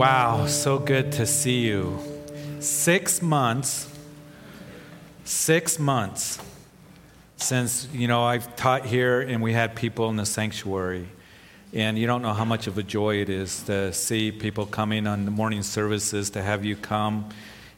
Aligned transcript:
Wow, 0.00 0.46
so 0.46 0.78
good 0.78 1.12
to 1.12 1.26
see 1.26 1.60
you. 1.66 1.98
Six 2.58 3.20
months, 3.20 3.86
six 5.24 5.78
months 5.78 6.38
since, 7.36 7.86
you 7.92 8.08
know, 8.08 8.22
I've 8.22 8.56
taught 8.56 8.86
here 8.86 9.20
and 9.20 9.42
we 9.42 9.52
had 9.52 9.76
people 9.76 10.08
in 10.08 10.16
the 10.16 10.24
sanctuary. 10.24 11.06
And 11.74 11.98
you 11.98 12.06
don't 12.06 12.22
know 12.22 12.32
how 12.32 12.46
much 12.46 12.66
of 12.66 12.78
a 12.78 12.82
joy 12.82 13.16
it 13.16 13.28
is 13.28 13.62
to 13.64 13.92
see 13.92 14.32
people 14.32 14.64
coming 14.64 15.06
on 15.06 15.26
the 15.26 15.30
morning 15.30 15.62
services, 15.62 16.30
to 16.30 16.40
have 16.40 16.64
you 16.64 16.76
come. 16.76 17.28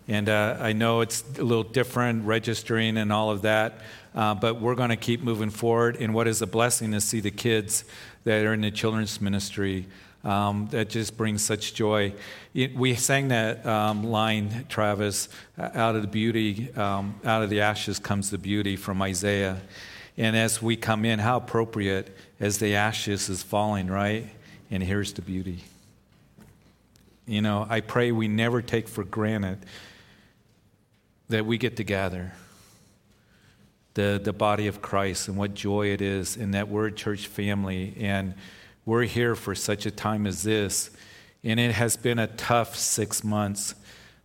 And 0.07 0.29
uh, 0.29 0.59
I 0.61 0.75
know 0.75 1.01
it's 1.01 1.25
a 1.41 1.43
little 1.43 1.65
different, 1.65 2.25
registering 2.25 2.99
and 2.99 3.13
all 3.13 3.33
of 3.33 3.43
that, 3.43 3.81
uh, 4.15 4.37
but 4.37 4.61
we're 4.61 4.77
going 4.77 4.91
to 4.91 4.97
keep 4.97 5.25
moving 5.25 5.51
forward. 5.51 5.97
And 5.97 6.15
what 6.15 6.29
is 6.29 6.41
a 6.41 6.47
blessing 6.47 6.93
to 6.93 7.01
see 7.01 7.19
the 7.19 7.33
kids 7.33 7.83
that 8.23 8.47
are 8.47 8.55
in 8.55 8.61
the 8.61 8.71
children's 8.71 9.21
ministry 9.21 9.87
um, 10.25 10.69
that 10.71 10.89
just 10.89 11.17
brings 11.17 11.43
such 11.43 11.75
joy. 11.75 12.15
It, 12.55 12.75
we 12.77 12.95
sang 12.95 13.29
that 13.29 13.65
um, 13.67 14.05
line, 14.05 14.67
Travis, 14.69 15.29
out 15.59 15.97
of 15.97 16.03
the 16.03 16.09
beauty, 16.09 16.73
um, 16.75 17.21
out 17.25 17.43
of 17.43 17.51
the 17.51 17.61
ashes 17.61 17.99
comes 17.99 18.31
the 18.31 18.39
beauty 18.39 18.77
from 18.77 19.03
Isaiah. 19.03 19.61
And 20.17 20.37
as 20.37 20.61
we 20.61 20.77
come 20.77 21.05
in, 21.05 21.19
how 21.19 21.39
appropriate 21.39 22.15
as 22.39 22.59
the 22.59 22.77
ashes 22.77 23.29
is 23.29 23.43
falling, 23.43 23.89
right? 23.89 24.29
And 24.71 24.83
here's 24.83 25.13
the 25.13 25.23
beauty. 25.23 25.65
You 27.27 27.41
know, 27.41 27.67
I 27.69 27.81
pray 27.81 28.13
we 28.13 28.29
never 28.29 28.63
take 28.63 28.89
for 28.89 29.05
granted 29.05 29.59
that 31.29 31.47
we 31.47 31.57
get 31.57 31.77
to 31.77 31.85
gather 31.85 32.33
the, 33.95 34.21
the 34.23 34.33
body 34.33 34.67
of 34.67 34.83
Christ 34.83 35.29
and 35.29 35.37
what 35.37 35.55
joy 35.55 35.89
it 35.89 36.01
is 36.01 36.37
in 36.37 36.53
that 36.53 36.69
a 36.71 36.91
church 36.91 37.27
family. 37.27 37.95
And 37.99 38.35
we're 38.85 39.05
here 39.05 39.35
for 39.35 39.55
such 39.55 39.87
a 39.87 39.91
time 39.91 40.27
as 40.27 40.43
this. 40.43 40.91
And 41.45 41.59
it 41.59 41.73
has 41.73 41.97
been 41.97 42.19
a 42.19 42.29
tough 42.29 42.77
six 42.77 43.25
months 43.25 43.75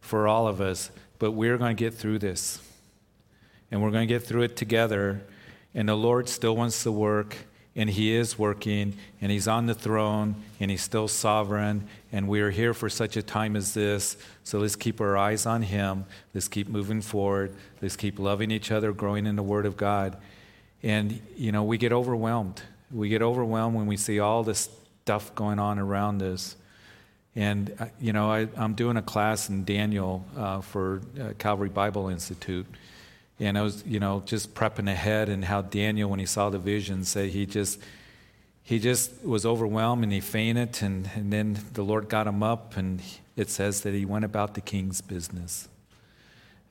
for 0.01 0.27
all 0.27 0.47
of 0.47 0.61
us, 0.61 0.91
but 1.19 1.31
we're 1.31 1.57
going 1.57 1.75
to 1.75 1.79
get 1.79 1.93
through 1.93 2.19
this. 2.19 2.61
And 3.71 3.81
we're 3.81 3.91
going 3.91 4.07
to 4.07 4.13
get 4.13 4.23
through 4.23 4.43
it 4.43 4.55
together. 4.55 5.21
And 5.73 5.89
the 5.89 5.95
Lord 5.95 6.29
still 6.29 6.55
wants 6.55 6.83
to 6.83 6.91
work, 6.91 7.35
and 7.75 7.89
He 7.89 8.13
is 8.13 8.39
working, 8.39 8.97
and 9.19 9.31
He's 9.31 9.47
on 9.47 9.65
the 9.65 9.73
throne, 9.73 10.35
and 10.59 10.71
He's 10.71 10.81
still 10.81 11.07
sovereign. 11.07 11.87
And 12.11 12.27
we 12.27 12.39
are 12.41 12.51
here 12.51 12.73
for 12.73 12.89
such 12.89 13.17
a 13.17 13.21
time 13.21 13.55
as 13.55 13.73
this. 13.73 14.15
So 14.43 14.59
let's 14.59 14.75
keep 14.75 15.01
our 15.01 15.17
eyes 15.17 15.45
on 15.45 15.63
Him. 15.63 16.05
Let's 16.33 16.47
keep 16.47 16.67
moving 16.69 17.01
forward. 17.01 17.53
Let's 17.81 17.95
keep 17.95 18.19
loving 18.19 18.51
each 18.51 18.71
other, 18.71 18.93
growing 18.93 19.25
in 19.25 19.35
the 19.35 19.43
Word 19.43 19.65
of 19.65 19.75
God. 19.75 20.17
And, 20.83 21.19
you 21.35 21.51
know, 21.51 21.63
we 21.63 21.77
get 21.77 21.91
overwhelmed. 21.91 22.61
We 22.91 23.09
get 23.09 23.21
overwhelmed 23.21 23.75
when 23.75 23.87
we 23.87 23.97
see 23.97 24.19
all 24.19 24.43
this 24.43 24.69
stuff 25.03 25.33
going 25.35 25.59
on 25.59 25.79
around 25.79 26.21
us. 26.21 26.55
And, 27.35 27.75
uh, 27.79 27.85
you 27.99 28.13
know, 28.13 28.31
I, 28.31 28.47
am 28.57 28.73
doing 28.73 28.97
a 28.97 29.01
class 29.01 29.49
in 29.49 29.63
Daniel 29.63 30.25
uh, 30.35 30.61
for 30.61 31.01
uh, 31.19 31.33
Calvary 31.37 31.69
Bible 31.69 32.09
Institute. 32.09 32.65
And 33.39 33.57
I 33.57 33.61
was, 33.61 33.83
you 33.85 33.99
know, 33.99 34.23
just 34.25 34.55
prepping 34.55 34.89
ahead 34.89 35.29
and 35.29 35.45
how 35.45 35.61
Daniel, 35.61 36.09
when 36.09 36.19
he 36.19 36.25
saw 36.25 36.49
the 36.49 36.57
vision, 36.57 37.03
said 37.03 37.29
he 37.29 37.45
just, 37.45 37.79
he 38.63 38.79
just 38.79 39.23
was 39.23 39.45
overwhelmed 39.45 40.03
and 40.03 40.11
he 40.11 40.19
fainted. 40.19 40.81
And, 40.81 41.09
and 41.15 41.31
then 41.31 41.59
the 41.73 41.83
Lord 41.83 42.09
got 42.09 42.25
him 42.25 42.41
up, 42.41 42.75
and 42.75 43.01
it 43.35 43.49
says 43.49 43.81
that 43.81 43.93
he 43.93 44.03
went 44.03 44.25
about 44.25 44.55
the 44.55 44.61
king's 44.61 45.01
business. 45.01 45.67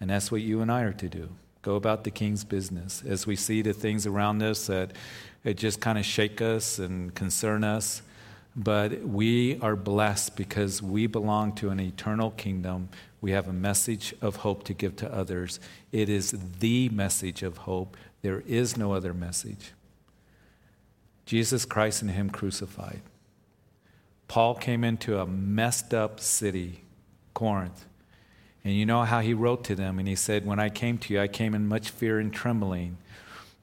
And 0.00 0.10
that's 0.10 0.32
what 0.32 0.40
you 0.40 0.60
and 0.60 0.72
I 0.72 0.82
are 0.82 0.92
to 0.94 1.08
do 1.08 1.28
go 1.66 1.74
about 1.74 2.04
the 2.04 2.12
king's 2.12 2.44
business. 2.44 3.02
As 3.04 3.26
we 3.26 3.34
see 3.34 3.60
the 3.60 3.72
things 3.72 4.06
around 4.06 4.40
us 4.40 4.68
that 4.68 4.92
it 5.42 5.54
just 5.54 5.80
kind 5.80 5.98
of 5.98 6.04
shake 6.04 6.40
us 6.40 6.78
and 6.78 7.12
concern 7.12 7.64
us. 7.64 8.02
But 8.54 9.02
we 9.02 9.58
are 9.60 9.74
blessed 9.74 10.36
because 10.36 10.80
we 10.80 11.08
belong 11.08 11.56
to 11.56 11.70
an 11.70 11.80
eternal 11.80 12.30
kingdom. 12.30 12.88
We 13.20 13.32
have 13.32 13.48
a 13.48 13.52
message 13.52 14.14
of 14.22 14.36
hope 14.36 14.62
to 14.64 14.74
give 14.74 14.94
to 14.96 15.12
others. 15.12 15.58
It 15.90 16.08
is 16.08 16.36
the 16.60 16.88
message 16.90 17.42
of 17.42 17.56
hope. 17.58 17.96
There 18.22 18.44
is 18.46 18.76
no 18.76 18.92
other 18.92 19.12
message. 19.12 19.72
Jesus 21.24 21.64
Christ 21.64 22.00
and 22.00 22.12
Him 22.12 22.30
crucified. 22.30 23.02
Paul 24.28 24.54
came 24.54 24.84
into 24.84 25.18
a 25.18 25.26
messed 25.26 25.92
up 25.92 26.20
city, 26.20 26.84
Corinth. 27.34 27.86
And 28.66 28.74
you 28.74 28.84
know 28.84 29.04
how 29.04 29.20
he 29.20 29.32
wrote 29.32 29.62
to 29.66 29.76
them, 29.76 30.00
and 30.00 30.08
he 30.08 30.16
said, 30.16 30.44
When 30.44 30.58
I 30.58 30.70
came 30.70 30.98
to 30.98 31.14
you, 31.14 31.20
I 31.20 31.28
came 31.28 31.54
in 31.54 31.68
much 31.68 31.90
fear 31.90 32.18
and 32.18 32.32
trembling. 32.32 32.98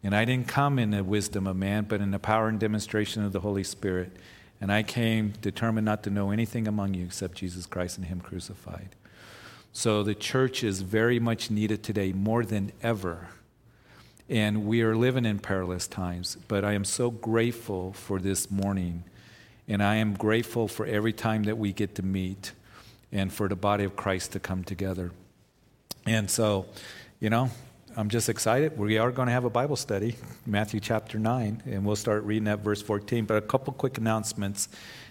And 0.02 0.16
I 0.16 0.24
didn't 0.24 0.48
come 0.48 0.80
in 0.80 0.92
the 0.92 1.04
wisdom 1.04 1.46
of 1.46 1.58
man, 1.58 1.88
but 1.90 2.00
in 2.00 2.12
the 2.12 2.20
power 2.20 2.48
and 2.48 2.58
demonstration 2.58 3.22
of 3.22 3.34
the 3.34 3.42
Holy 3.42 3.66
Spirit. 3.66 4.14
And 4.62 4.72
I 4.72 4.82
came 4.82 5.34
determined 5.42 5.84
not 5.84 6.04
to 6.04 6.10
know 6.10 6.32
anything 6.32 6.70
among 6.70 6.94
you 6.94 7.04
except 7.04 7.36
Jesus 7.36 7.66
Christ 7.66 7.98
and 7.98 8.08
Him 8.08 8.22
crucified. 8.22 8.96
So 9.74 10.04
the 10.04 10.16
church 10.16 10.64
is 10.64 10.80
very 10.80 11.20
much 11.20 11.52
needed 11.52 11.84
today, 11.84 12.14
more 12.14 12.46
than 12.46 12.72
ever. 12.82 13.28
And 14.30 14.66
we 14.66 14.84
are 14.84 14.96
living 14.96 15.26
in 15.26 15.40
perilous 15.40 15.86
times, 15.86 16.38
but 16.48 16.64
I 16.64 16.72
am 16.72 16.86
so 16.86 17.12
grateful 17.12 17.92
for 17.92 18.20
this 18.20 18.50
morning. 18.50 19.04
And 19.68 19.84
I 19.84 19.96
am 19.96 20.14
grateful 20.14 20.70
for 20.70 20.86
every 20.86 21.12
time 21.12 21.44
that 21.44 21.58
we 21.58 21.74
get 21.74 21.94
to 21.96 22.04
meet 22.04 22.54
and 23.14 23.32
for 23.32 23.48
the 23.48 23.56
body 23.56 23.86
of 23.86 23.96
Christ 23.96 24.34
to 24.34 24.40
come 24.40 24.64
together. 24.64 25.12
And 26.06 26.30
so, 26.30 26.66
you 27.22 27.30
know, 27.30 27.50
I'm 27.96 28.10
just 28.10 28.28
excited. 28.28 28.76
We 28.76 28.98
are 28.98 29.12
going 29.12 29.28
to 29.28 29.32
have 29.32 29.46
a 29.46 29.52
Bible 29.52 29.76
study, 29.76 30.16
Matthew 30.48 30.80
chapter 30.80 31.20
9, 31.20 31.62
and 31.68 31.86
we'll 31.86 31.96
start 31.96 32.24
reading 32.24 32.48
at 32.48 32.60
verse 32.60 32.82
14. 32.82 33.26
But 33.26 33.38
a 33.38 33.42
couple 33.42 33.72
quick 33.72 34.00
announcements, 34.00 34.68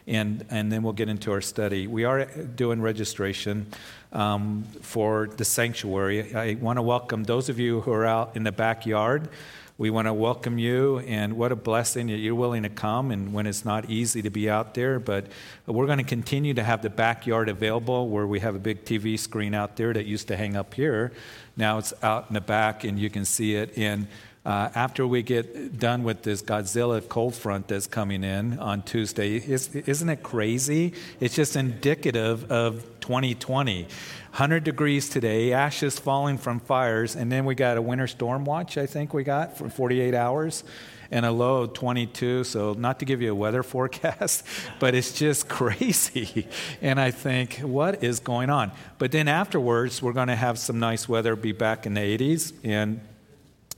and, 0.08 0.44
and 0.50 0.72
then 0.72 0.82
we'll 0.82 0.92
get 0.92 1.08
into 1.08 1.30
our 1.30 1.40
study. 1.40 1.86
We 1.86 2.02
are 2.04 2.24
doing 2.24 2.82
registration 2.82 3.68
um, 4.12 4.64
for 4.80 5.28
the 5.28 5.44
sanctuary. 5.44 6.34
I 6.34 6.54
want 6.54 6.78
to 6.78 6.82
welcome 6.82 7.22
those 7.22 7.48
of 7.48 7.60
you 7.60 7.82
who 7.82 7.92
are 7.92 8.04
out 8.04 8.34
in 8.34 8.42
the 8.42 8.52
backyard. 8.52 9.28
We 9.78 9.88
want 9.88 10.06
to 10.06 10.12
welcome 10.12 10.58
you, 10.58 10.98
and 11.00 11.36
what 11.36 11.50
a 11.50 11.56
blessing 11.56 12.08
that 12.08 12.18
you're 12.18 12.34
willing 12.34 12.62
to 12.62 12.68
come. 12.68 13.10
And 13.10 13.32
when 13.32 13.46
it's 13.46 13.64
not 13.64 13.88
easy 13.88 14.20
to 14.22 14.30
be 14.30 14.48
out 14.48 14.74
there, 14.74 15.00
but 15.00 15.26
we're 15.66 15.86
going 15.86 15.98
to 15.98 16.04
continue 16.04 16.52
to 16.54 16.62
have 16.62 16.82
the 16.82 16.90
backyard 16.90 17.48
available 17.48 18.08
where 18.08 18.26
we 18.26 18.40
have 18.40 18.54
a 18.54 18.58
big 18.58 18.84
TV 18.84 19.18
screen 19.18 19.54
out 19.54 19.76
there 19.76 19.92
that 19.92 20.04
used 20.04 20.28
to 20.28 20.36
hang 20.36 20.56
up 20.56 20.74
here. 20.74 21.12
Now 21.56 21.78
it's 21.78 21.94
out 22.02 22.26
in 22.28 22.34
the 22.34 22.40
back, 22.40 22.84
and 22.84 22.98
you 22.98 23.08
can 23.08 23.24
see 23.24 23.54
it. 23.54 23.76
And 23.76 24.08
uh, 24.44 24.70
after 24.74 25.06
we 25.06 25.22
get 25.22 25.78
done 25.78 26.02
with 26.02 26.22
this 26.22 26.42
Godzilla 26.42 27.06
cold 27.08 27.34
front 27.34 27.68
that's 27.68 27.86
coming 27.86 28.24
in 28.24 28.58
on 28.58 28.82
Tuesday, 28.82 29.36
isn't 29.36 30.08
it 30.08 30.22
crazy? 30.22 30.94
It's 31.20 31.36
just 31.36 31.54
indicative 31.54 32.50
of 32.50 32.82
2020. 33.00 33.82
100 33.82 34.64
degrees 34.64 35.08
today, 35.08 35.52
ashes 35.52 35.98
falling 35.98 36.38
from 36.38 36.58
fires, 36.58 37.14
and 37.14 37.30
then 37.30 37.44
we 37.44 37.54
got 37.54 37.76
a 37.76 37.82
winter 37.82 38.06
storm 38.06 38.44
watch, 38.44 38.78
I 38.78 38.86
think 38.86 39.12
we 39.12 39.24
got 39.24 39.58
for 39.58 39.68
48 39.68 40.14
hours, 40.14 40.64
and 41.10 41.26
a 41.26 41.30
low 41.30 41.62
of 41.62 41.74
22. 41.74 42.42
So, 42.44 42.72
not 42.72 42.98
to 43.00 43.04
give 43.04 43.20
you 43.20 43.30
a 43.30 43.34
weather 43.34 43.62
forecast, 43.62 44.44
but 44.80 44.94
it's 44.94 45.12
just 45.12 45.48
crazy. 45.48 46.48
And 46.80 46.98
I 46.98 47.12
think, 47.12 47.58
what 47.58 48.02
is 48.02 48.18
going 48.18 48.50
on? 48.50 48.72
But 48.98 49.12
then 49.12 49.28
afterwards, 49.28 50.02
we're 50.02 50.12
going 50.12 50.28
to 50.28 50.36
have 50.36 50.58
some 50.58 50.80
nice 50.80 51.08
weather, 51.08 51.36
be 51.36 51.52
back 51.52 51.86
in 51.86 51.94
the 51.94 52.00
80s, 52.00 52.52
and 52.64 53.00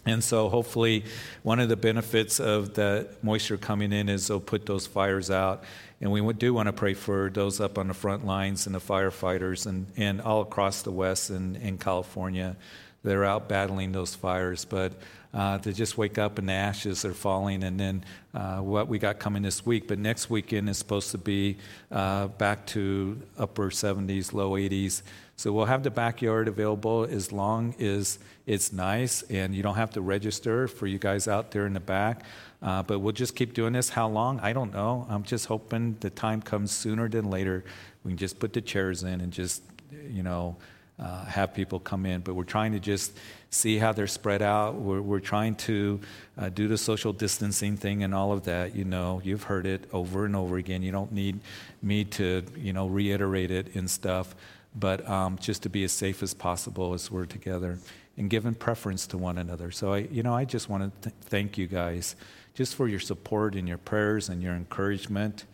and 0.07 0.23
so, 0.23 0.49
hopefully, 0.49 1.05
one 1.43 1.61
of 1.61 1.69
the 1.69 1.77
benefits 1.77 2.39
of 2.39 2.75
the 2.75 3.09
moisture 3.23 3.57
coming 3.57 3.93
in 3.93 4.09
is 4.09 4.27
they'll 4.27 4.41
put 4.41 4.67
those 4.67 4.87
fires 4.87 5.31
out. 5.31 5.65
And 6.01 6.13
we 6.13 6.33
do 6.35 6.53
want 6.53 6.67
to 6.67 6.73
pray 6.73 6.93
for 6.93 7.31
those 7.33 7.61
up 7.61 7.79
on 7.79 7.89
the 7.89 7.95
front 7.95 8.27
lines 8.27 8.67
and 8.67 8.75
the 8.75 8.81
firefighters 8.81 9.67
and, 9.67 9.87
and 9.97 10.21
all 10.21 10.43
across 10.43 10.83
the 10.83 10.91
West 10.91 11.31
and 11.31 11.57
in 11.57 11.79
California 11.79 12.57
that 13.03 13.15
are 13.15 13.25
out 13.25 13.49
battling 13.49 13.93
those 13.93 14.15
fires. 14.15 14.67
But 14.67 14.93
uh, 15.33 15.59
to 15.59 15.73
just 15.73 15.99
wake 15.99 16.17
up 16.19 16.39
and 16.39 16.49
the 16.49 16.53
ashes 16.53 17.05
are 17.05 17.13
falling, 17.13 17.65
and 17.65 17.79
then 17.79 18.05
uh, 18.35 18.59
what 18.59 18.89
we 18.89 18.99
got 18.99 19.19
coming 19.19 19.43
this 19.43 19.67
week. 19.67 19.89
But 19.89 19.99
next 19.99 20.31
weekend 20.31 20.69
is 20.69 20.79
supposed 20.79 21.11
to 21.11 21.19
be 21.19 21.57
uh, 21.91 22.29
back 22.29 22.67
to 22.67 23.21
upper 23.39 23.71
70s, 23.71 24.33
low 24.33 24.53
80s. 24.53 25.03
So 25.37 25.53
we'll 25.53 25.65
have 25.67 25.83
the 25.83 25.91
backyard 25.91 26.49
available 26.49 27.05
as 27.05 27.33
long 27.33 27.75
as 27.81 28.19
it's 28.47 28.73
nice 28.73 29.23
and 29.23 29.55
you 29.55 29.63
don't 29.63 29.75
have 29.75 29.91
to 29.93 30.01
register 30.01 30.69
for 30.69 30.87
you 30.87 30.99
guys 30.99 31.27
out 31.27 31.51
there 31.51 31.67
in 31.67 31.73
the 31.73 31.81
back. 31.81 32.23
Uh, 32.63 32.83
but 32.83 33.01
we'll 33.01 33.13
just 33.13 33.35
keep 33.35 33.53
doing 33.53 33.73
this. 33.73 33.89
How 33.91 34.09
long? 34.09 34.41
I 34.41 34.53
don't 34.53 34.73
know. 34.73 35.07
I'm 35.11 35.23
just 35.23 35.47
hoping 35.47 35.97
the 36.01 36.11
time 36.11 36.41
comes 36.41 36.71
sooner 36.71 37.09
than 37.09 37.31
later. 37.31 37.65
We 38.05 38.13
can 38.13 38.19
just 38.19 38.39
put 38.39 38.53
the 38.53 38.61
chairs 38.61 39.03
in 39.03 39.21
and 39.21 39.33
just, 39.33 39.63
you 40.09 40.23
know, 40.23 40.57
uh, 40.99 41.25
have 41.25 41.53
people 41.53 41.81
come 41.81 42.07
in. 42.07 42.21
But 42.21 42.35
we're 42.35 42.45
trying 42.45 42.73
to 42.73 42.81
just 42.81 43.19
see 43.51 43.79
how 43.79 43.93
they're 43.93 44.07
spread 44.07 44.41
out. 44.41 44.77
We're, 44.77 45.01
we're 45.01 45.21
trying 45.21 45.57
to 45.57 46.01
uh, 46.39 46.49
do 46.49 46.69
the 46.69 46.79
social 46.79 47.13
distancing 47.13 47.77
thing 47.77 48.05
and 48.05 48.15
all 48.15 48.33
of 48.33 48.45
that. 48.45 48.75
You 48.75 48.85
know, 48.85 49.21
you've 49.25 49.43
heard 49.43 49.67
it 49.67 49.89
over 49.93 50.25
and 50.25 50.37
over 50.37 50.57
again. 50.57 50.83
You 50.83 50.93
don't 50.93 51.13
need 51.13 51.41
me 51.83 52.05
to, 52.05 52.45
you 52.57 52.73
know, 52.73 52.87
reiterate 52.87 53.51
it 53.51 53.75
and 53.75 53.91
stuff 53.91 54.35
but 54.75 55.09
um, 55.09 55.39
just 55.39 55.63
to 55.63 55.69
be 55.69 55.85
as 55.85 55.93
safe 55.93 56.23
as 56.23 56.35
possible 56.35 56.95
as 56.95 57.11
we're 57.11 57.27
together 57.27 57.79
and 58.17 58.31
giving 58.31 58.55
preference 58.55 59.07
to 59.09 59.19
one 59.19 59.39
another. 59.39 59.71
So, 59.71 59.93
I, 59.93 59.99
you 59.99 60.23
know, 60.23 60.35
I 60.35 60.45
just 60.45 60.69
want 60.69 61.03
to 61.03 61.11
th- 61.11 61.17
thank 61.23 61.59
you 61.59 61.67
guys 61.67 62.17
just 62.55 62.75
for 62.75 62.87
your 62.89 63.01
support 63.01 63.55
and 63.55 63.69
your 63.69 63.79
prayers 63.79 64.29
and 64.29 64.43
your 64.43 64.55
encouragement. 64.55 65.45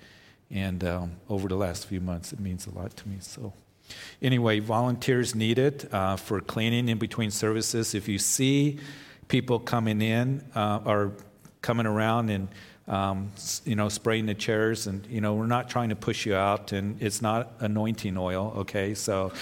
And 0.51 0.83
um, 0.85 1.13
over 1.29 1.49
the 1.49 1.57
last 1.57 1.87
few 1.87 2.01
months, 2.01 2.33
it 2.33 2.41
means 2.41 2.67
a 2.67 2.71
lot 2.71 2.97
to 2.97 3.09
me. 3.09 3.17
So, 3.21 3.53
anyway, 4.21 4.61
volunteers 4.61 5.35
needed 5.35 5.89
uh, 5.93 6.17
for 6.17 6.41
cleaning 6.41 6.89
in 6.89 6.99
between 6.99 7.31
services. 7.31 7.95
If 7.95 8.09
you 8.09 8.19
see 8.19 8.79
people 9.29 9.59
coming 9.59 10.03
in 10.03 10.45
uh, 10.55 10.81
or 10.85 11.13
coming 11.63 11.87
around 11.87 12.31
and 12.31 12.49
um, 12.89 13.31
you 13.65 13.77
know, 13.77 13.89
spraying 13.89 14.27
the 14.27 14.35
chairs, 14.35 14.87
and 14.87 15.07
you 15.07 15.21
know, 15.21 15.35
we're 15.35 15.47
not 15.47 15.71
trying 15.71 15.91
to 15.91 15.97
push 15.97 16.27
you 16.27 16.35
out, 16.35 16.73
and 16.73 17.01
it's 17.01 17.23
not 17.23 17.53
anointing 17.61 18.17
oil, 18.17 18.53
okay? 18.59 18.95
So, 18.95 19.33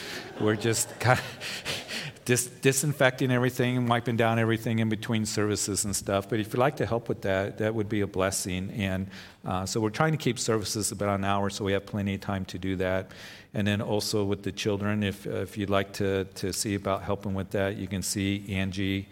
we're 0.41 0.57
just 0.57 0.99
kind 1.01 1.19
of 1.19 2.23
dis- 2.25 2.47
disinfecting 2.47 3.31
everything 3.31 3.79
and 3.79 3.89
wiping 3.89 4.17
down 4.17 4.39
everything 4.39 4.81
in 4.81 4.89
between 4.89 5.25
services 5.25 5.85
and 5.85 5.97
stuff. 5.97 6.29
But 6.29 6.41
if 6.41 6.49
you'd 6.49 6.59
like 6.59 6.77
to 6.77 6.87
help 6.87 7.09
with 7.09 7.23
that, 7.23 7.59
that 7.59 7.75
would 7.75 7.89
be 7.89 8.03
a 8.03 8.07
blessing. 8.07 8.71
And 8.73 9.09
uh, 9.47 9.65
so, 9.65 9.81
we're 9.81 9.91
trying 9.91 10.13
to 10.13 10.19
keep 10.19 10.39
services 10.39 10.93
about 10.93 11.19
an 11.19 11.25
hour, 11.25 11.49
so 11.49 11.65
we 11.65 11.73
have 11.73 11.87
plenty 11.87 12.15
of 12.17 12.21
time 12.21 12.45
to 12.47 12.59
do 12.59 12.77
that. 12.77 13.13
And 13.55 13.67
then 13.67 13.81
also 13.81 14.25
with 14.25 14.43
the 14.43 14.53
children, 14.53 15.03
if 15.03 15.27
uh, 15.27 15.37
if 15.37 15.57
you'd 15.57 15.71
like 15.71 15.93
to 15.95 16.25
to 16.25 16.53
see 16.53 16.75
about 16.75 17.03
helping 17.03 17.33
with 17.33 17.51
that, 17.53 17.77
you 17.77 17.89
can 17.89 18.03
see 18.03 18.45
Angie 18.51 19.09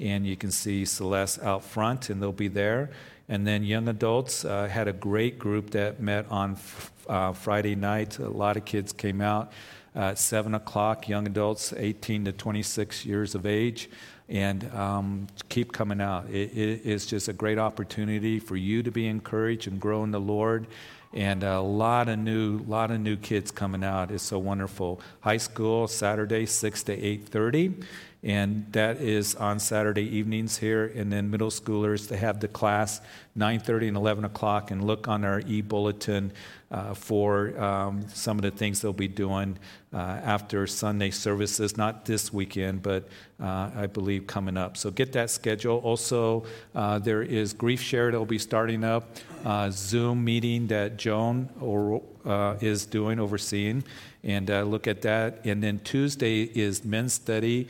and 0.00 0.26
you 0.26 0.36
can 0.36 0.50
see 0.50 0.84
Celeste 0.84 1.42
out 1.42 1.64
front, 1.64 2.10
and 2.10 2.22
they'll 2.22 2.32
be 2.32 2.48
there. 2.48 2.90
And 3.28 3.46
then 3.46 3.62
young 3.62 3.88
adults 3.88 4.44
uh, 4.44 4.68
had 4.68 4.88
a 4.88 4.92
great 4.92 5.38
group 5.38 5.70
that 5.70 6.00
met 6.00 6.26
on 6.30 6.52
f- 6.52 6.92
uh, 7.08 7.32
Friday 7.32 7.74
night. 7.74 8.18
A 8.18 8.28
lot 8.28 8.56
of 8.56 8.64
kids 8.64 8.92
came 8.92 9.20
out 9.20 9.52
at 9.94 10.18
7 10.18 10.54
o'clock, 10.54 11.08
young 11.08 11.26
adults 11.26 11.74
18 11.76 12.24
to 12.26 12.32
26 12.32 13.04
years 13.04 13.34
of 13.34 13.44
age. 13.44 13.90
And 14.30 14.70
um, 14.74 15.26
keep 15.48 15.72
coming 15.72 16.00
out. 16.00 16.28
It, 16.30 16.56
it 16.56 16.86
is 16.86 17.06
just 17.06 17.28
a 17.28 17.32
great 17.32 17.58
opportunity 17.58 18.38
for 18.38 18.56
you 18.56 18.82
to 18.82 18.90
be 18.90 19.06
encouraged 19.06 19.66
and 19.66 19.80
grow 19.80 20.04
in 20.04 20.10
the 20.10 20.20
Lord 20.20 20.66
and 21.14 21.42
a 21.42 21.60
lot 21.60 22.08
of 22.08 22.18
new 22.18 22.58
lot 22.58 22.90
of 22.90 23.00
new 23.00 23.16
kids 23.16 23.50
coming 23.50 23.82
out 23.82 24.10
it's 24.10 24.22
so 24.22 24.38
wonderful 24.38 25.00
high 25.20 25.38
school 25.38 25.88
saturday 25.88 26.44
6 26.44 26.82
to 26.82 26.96
8.30 26.96 27.82
and 28.22 28.66
that 28.72 29.00
is 29.00 29.34
on 29.36 29.58
Saturday 29.60 30.16
evenings 30.16 30.58
here. 30.58 30.86
And 30.86 31.12
then 31.12 31.30
middle 31.30 31.50
schoolers, 31.50 32.08
they 32.08 32.16
have 32.16 32.40
the 32.40 32.48
class 32.48 33.00
9:30 33.36 33.88
and 33.88 33.96
11 33.96 34.24
o'clock, 34.24 34.70
and 34.70 34.84
look 34.84 35.06
on 35.08 35.24
our 35.24 35.40
e-bulletin 35.46 36.32
uh, 36.70 36.94
for 36.94 37.58
um, 37.60 38.06
some 38.08 38.38
of 38.38 38.42
the 38.42 38.50
things 38.50 38.80
they'll 38.80 38.92
be 38.92 39.08
doing 39.08 39.58
uh, 39.92 39.96
after 39.96 40.66
Sunday 40.66 41.10
services. 41.10 41.76
Not 41.76 42.04
this 42.04 42.32
weekend, 42.32 42.82
but 42.82 43.08
uh, 43.42 43.70
I 43.74 43.86
believe 43.86 44.26
coming 44.26 44.56
up. 44.56 44.76
So 44.76 44.90
get 44.90 45.12
that 45.12 45.30
schedule. 45.30 45.78
Also, 45.78 46.44
uh, 46.74 46.98
there 46.98 47.22
is 47.22 47.52
Grief 47.52 47.80
Share 47.80 48.10
that'll 48.10 48.26
be 48.26 48.38
starting 48.38 48.84
up, 48.84 49.16
uh, 49.44 49.70
Zoom 49.70 50.24
meeting 50.24 50.66
that 50.66 50.96
Joan 50.96 51.48
or, 51.60 52.02
uh, 52.26 52.56
is 52.60 52.84
doing, 52.84 53.18
overseeing, 53.18 53.84
and 54.22 54.48
look 54.70 54.86
at 54.86 55.02
that. 55.02 55.40
And 55.44 55.62
then 55.62 55.78
Tuesday 55.78 56.42
is 56.42 56.84
men's 56.84 57.14
study 57.14 57.68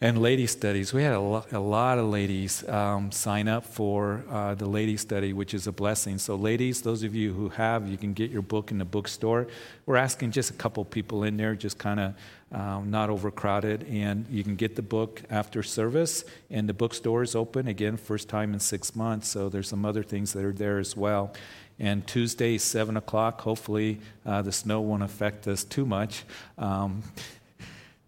and 0.00 0.20
lady 0.20 0.46
studies. 0.46 0.92
We 0.92 1.02
had 1.02 1.14
a, 1.14 1.20
lo- 1.20 1.44
a 1.52 1.58
lot 1.58 1.98
of 1.98 2.06
ladies 2.06 2.68
um, 2.68 3.10
sign 3.10 3.48
up 3.48 3.64
for 3.64 4.24
uh, 4.30 4.54
the 4.54 4.66
lady 4.66 4.98
study, 4.98 5.32
which 5.32 5.54
is 5.54 5.66
a 5.66 5.72
blessing. 5.72 6.18
So, 6.18 6.36
ladies, 6.36 6.82
those 6.82 7.02
of 7.02 7.14
you 7.14 7.32
who 7.32 7.48
have, 7.50 7.88
you 7.88 7.96
can 7.96 8.12
get 8.12 8.30
your 8.30 8.42
book 8.42 8.70
in 8.70 8.76
the 8.76 8.84
bookstore. 8.84 9.46
We're 9.86 9.96
asking 9.96 10.32
just 10.32 10.50
a 10.50 10.54
couple 10.54 10.84
people 10.84 11.22
in 11.22 11.38
there, 11.38 11.54
just 11.54 11.78
kind 11.78 12.00
of 12.00 12.14
um, 12.52 12.90
not 12.90 13.08
overcrowded, 13.08 13.86
and 13.88 14.26
you 14.28 14.44
can 14.44 14.54
get 14.54 14.76
the 14.76 14.82
book 14.82 15.22
after 15.30 15.62
service. 15.62 16.24
And 16.50 16.68
the 16.68 16.74
bookstore 16.74 17.22
is 17.22 17.34
open 17.34 17.66
again, 17.66 17.96
first 17.96 18.28
time 18.28 18.52
in 18.52 18.60
six 18.60 18.94
months. 18.94 19.28
So, 19.28 19.48
there's 19.48 19.68
some 19.68 19.86
other 19.86 20.02
things 20.02 20.34
that 20.34 20.44
are 20.44 20.52
there 20.52 20.78
as 20.78 20.94
well. 20.94 21.32
And 21.78 22.06
Tuesday, 22.06 22.56
7 22.56 22.96
o'clock, 22.96 23.42
hopefully 23.42 24.00
uh, 24.24 24.40
the 24.40 24.52
snow 24.52 24.80
won't 24.80 25.02
affect 25.02 25.46
us 25.46 25.62
too 25.62 25.84
much. 25.84 26.24
Um, 26.56 27.02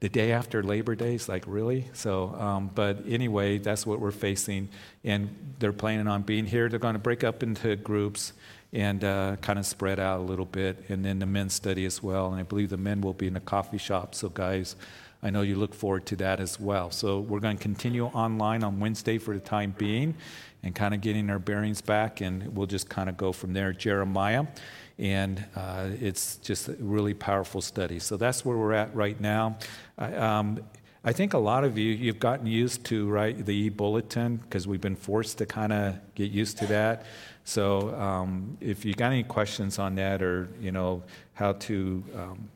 the 0.00 0.08
day 0.08 0.30
after 0.32 0.62
Labor 0.62 0.94
Day 0.94 1.14
is 1.14 1.28
like, 1.28 1.44
really? 1.46 1.86
So, 1.92 2.34
um, 2.34 2.70
but 2.74 3.02
anyway, 3.08 3.58
that's 3.58 3.84
what 3.84 4.00
we're 4.00 4.12
facing. 4.12 4.68
And 5.02 5.34
they're 5.58 5.72
planning 5.72 6.06
on 6.06 6.22
being 6.22 6.46
here. 6.46 6.68
They're 6.68 6.78
going 6.78 6.94
to 6.94 7.00
break 7.00 7.24
up 7.24 7.42
into 7.42 7.74
groups 7.74 8.32
and 8.72 9.02
uh, 9.02 9.36
kind 9.40 9.58
of 9.58 9.66
spread 9.66 9.98
out 9.98 10.20
a 10.20 10.22
little 10.22 10.44
bit. 10.44 10.84
And 10.88 11.04
then 11.04 11.18
the 11.18 11.26
men's 11.26 11.54
study 11.54 11.84
as 11.84 12.00
well. 12.00 12.30
And 12.30 12.38
I 12.38 12.44
believe 12.44 12.70
the 12.70 12.76
men 12.76 13.00
will 13.00 13.14
be 13.14 13.26
in 13.26 13.36
a 13.36 13.40
coffee 13.40 13.78
shop. 13.78 14.14
So, 14.14 14.28
guys, 14.28 14.76
I 15.20 15.30
know 15.30 15.42
you 15.42 15.56
look 15.56 15.74
forward 15.74 16.06
to 16.06 16.16
that 16.16 16.38
as 16.38 16.60
well. 16.60 16.92
So, 16.92 17.18
we're 17.18 17.40
going 17.40 17.56
to 17.56 17.62
continue 17.62 18.04
online 18.04 18.62
on 18.62 18.78
Wednesday 18.78 19.18
for 19.18 19.34
the 19.34 19.40
time 19.40 19.74
being 19.76 20.14
and 20.62 20.76
kind 20.76 20.94
of 20.94 21.00
getting 21.00 21.28
our 21.28 21.40
bearings 21.40 21.80
back. 21.80 22.20
And 22.20 22.54
we'll 22.54 22.68
just 22.68 22.88
kind 22.88 23.08
of 23.08 23.16
go 23.16 23.32
from 23.32 23.52
there. 23.52 23.72
Jeremiah 23.72 24.46
and 24.98 25.44
uh, 25.54 25.90
it's 26.00 26.36
just 26.38 26.68
a 26.68 26.72
really 26.80 27.14
powerful 27.14 27.60
study. 27.60 27.98
So 28.00 28.16
that's 28.16 28.44
where 28.44 28.56
we're 28.56 28.72
at 28.72 28.94
right 28.94 29.18
now. 29.20 29.58
I, 29.98 30.14
um, 30.14 30.60
I 31.04 31.12
think 31.12 31.34
a 31.34 31.38
lot 31.38 31.64
of 31.64 31.76
you, 31.78 31.92
you've 31.92 32.18
gotten 32.20 32.46
used 32.46 32.84
to, 32.86 33.08
right, 33.08 33.36
the 33.44 33.54
e-bulletin 33.54 34.36
because 34.36 34.66
we've 34.66 34.80
been 34.80 34.96
forced 34.96 35.38
to 35.38 35.46
kind 35.46 35.72
of 35.72 36.14
get 36.14 36.30
used 36.30 36.58
to 36.58 36.66
that. 36.66 37.06
So 37.44 37.94
um, 37.94 38.58
if 38.60 38.84
you 38.84 38.94
got 38.94 39.12
any 39.12 39.22
questions 39.22 39.78
on 39.78 39.94
that 39.96 40.22
or, 40.22 40.48
you 40.60 40.70
know, 40.70 41.02
how 41.34 41.52
to, 41.52 42.04
um, 42.14 42.48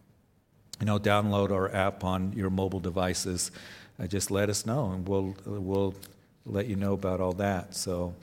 you 0.80 0.86
know, 0.86 0.98
download 0.98 1.50
our 1.50 1.72
app 1.74 2.04
on 2.04 2.32
your 2.34 2.50
mobile 2.50 2.80
devices, 2.80 3.50
uh, 3.98 4.06
just 4.06 4.30
let 4.30 4.50
us 4.50 4.66
know 4.66 4.90
and 4.90 5.08
we'll, 5.08 5.34
we'll 5.46 5.94
let 6.44 6.66
you 6.66 6.76
know 6.76 6.92
about 6.92 7.20
all 7.20 7.32
that. 7.32 7.74
So 7.74 8.14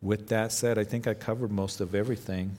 with 0.00 0.28
that 0.28 0.52
said, 0.52 0.78
I 0.78 0.84
think 0.84 1.06
I 1.06 1.14
covered 1.14 1.52
most 1.52 1.80
of 1.80 1.94
everything. 1.94 2.52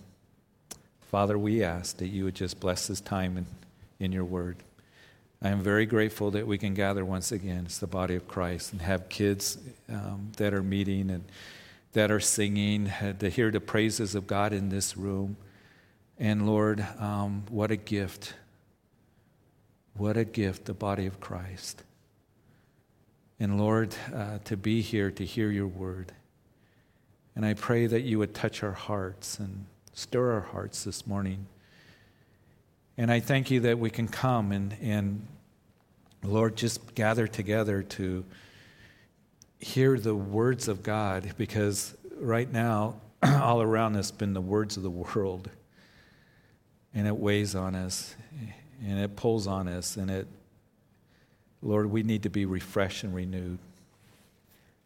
Father, 1.09 1.37
we 1.37 1.63
ask 1.63 1.97
that 1.97 2.07
you 2.07 2.25
would 2.25 2.35
just 2.35 2.59
bless 2.59 2.87
this 2.87 3.01
time 3.01 3.37
in, 3.37 3.45
in 3.99 4.11
your 4.11 4.25
word. 4.25 4.57
I 5.43 5.49
am 5.49 5.59
very 5.59 5.85
grateful 5.85 6.31
that 6.31 6.47
we 6.47 6.57
can 6.57 6.73
gather 6.73 7.03
once 7.03 7.33
again 7.33 7.65
as 7.65 7.79
the 7.79 7.87
body 7.87 8.15
of 8.15 8.27
Christ 8.29 8.71
and 8.71 8.81
have 8.81 9.09
kids 9.09 9.57
um, 9.89 10.31
that 10.37 10.53
are 10.53 10.63
meeting 10.63 11.09
and 11.09 11.25
that 11.91 12.11
are 12.11 12.21
singing, 12.21 12.87
uh, 12.87 13.13
to 13.19 13.29
hear 13.29 13.51
the 13.51 13.59
praises 13.59 14.15
of 14.15 14.25
God 14.25 14.53
in 14.53 14.69
this 14.69 14.95
room. 14.95 15.35
And 16.17 16.47
Lord, 16.47 16.85
um, 16.97 17.43
what 17.49 17.71
a 17.71 17.75
gift. 17.75 18.33
What 19.95 20.15
a 20.15 20.23
gift, 20.23 20.65
the 20.65 20.73
body 20.73 21.05
of 21.05 21.19
Christ. 21.19 21.83
And 23.37 23.59
Lord, 23.59 23.93
uh, 24.15 24.39
to 24.45 24.55
be 24.55 24.81
here 24.81 25.11
to 25.11 25.25
hear 25.25 25.51
your 25.51 25.67
word. 25.67 26.13
And 27.35 27.45
I 27.45 27.53
pray 27.53 27.85
that 27.85 28.01
you 28.01 28.17
would 28.17 28.33
touch 28.33 28.63
our 28.63 28.71
hearts 28.71 29.39
and 29.39 29.65
Stir 29.95 30.31
our 30.31 30.41
hearts 30.41 30.85
this 30.85 31.05
morning. 31.05 31.45
And 32.97 33.11
I 33.11 33.19
thank 33.19 33.49
you 33.49 33.61
that 33.61 33.79
we 33.79 33.89
can 33.89 34.07
come 34.07 34.51
and, 34.51 34.75
and 34.81 35.25
Lord, 36.23 36.55
just 36.55 36.95
gather 36.95 37.27
together 37.27 37.83
to 37.83 38.23
hear 39.59 39.99
the 39.99 40.15
words 40.15 40.67
of 40.67 40.83
God 40.83 41.33
because 41.37 41.95
right 42.17 42.51
now, 42.51 42.95
all 43.23 43.61
around 43.61 43.95
us, 43.95 44.11
been 44.11 44.33
the 44.33 44.41
words 44.41 44.77
of 44.77 44.83
the 44.83 44.89
world. 44.89 45.49
And 46.93 47.07
it 47.07 47.17
weighs 47.17 47.55
on 47.55 47.73
us 47.73 48.15
and 48.85 48.99
it 48.99 49.15
pulls 49.15 49.47
on 49.47 49.67
us. 49.67 49.97
And 49.97 50.11
it, 50.11 50.27
Lord, 51.61 51.87
we 51.87 52.03
need 52.03 52.23
to 52.23 52.29
be 52.29 52.45
refreshed 52.45 53.03
and 53.03 53.15
renewed. 53.15 53.57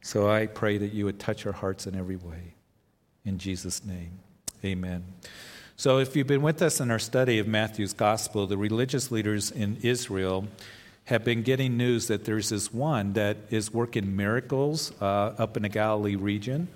So 0.02 0.30
I 0.30 0.46
pray 0.46 0.78
that 0.78 0.94
you 0.94 1.06
would 1.06 1.20
touch 1.20 1.46
our 1.46 1.52
hearts 1.52 1.88
in 1.88 1.96
every 1.96 2.16
way. 2.16 2.54
In 3.26 3.38
Jesus' 3.38 3.84
name. 3.84 4.20
Amen. 4.64 5.04
So, 5.80 6.00
if 6.00 6.16
you've 6.16 6.26
been 6.26 6.42
with 6.42 6.64
us 6.64 6.80
in 6.80 6.90
our 6.90 6.98
study 6.98 7.38
of 7.38 7.48
Matthew's 7.48 7.94
gospel, 7.94 8.48
the 8.48 8.58
religious 8.58 9.12
leaders 9.12 9.52
in 9.52 9.78
Israel 9.84 10.48
have 11.06 11.24
been 11.24 11.44
getting 11.44 11.78
news 11.78 12.08
that 12.08 12.26
there's 12.26 12.50
this 12.50 12.74
one 12.74 13.14
that 13.14 13.38
is 13.52 13.72
working 13.72 14.16
miracles 14.16 14.92
uh, 15.00 15.36
up 15.38 15.56
in 15.56 15.62
the 15.62 15.70
Galilee 15.70 16.16
region. 16.16 16.68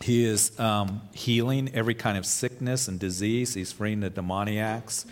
He 0.00 0.24
is 0.24 0.58
um, 0.58 1.02
healing 1.12 1.70
every 1.74 1.94
kind 1.94 2.16
of 2.16 2.24
sickness 2.24 2.88
and 2.88 2.98
disease, 2.98 3.52
he's 3.52 3.70
freeing 3.70 4.00
the 4.00 4.08
demoniacs. 4.08 5.04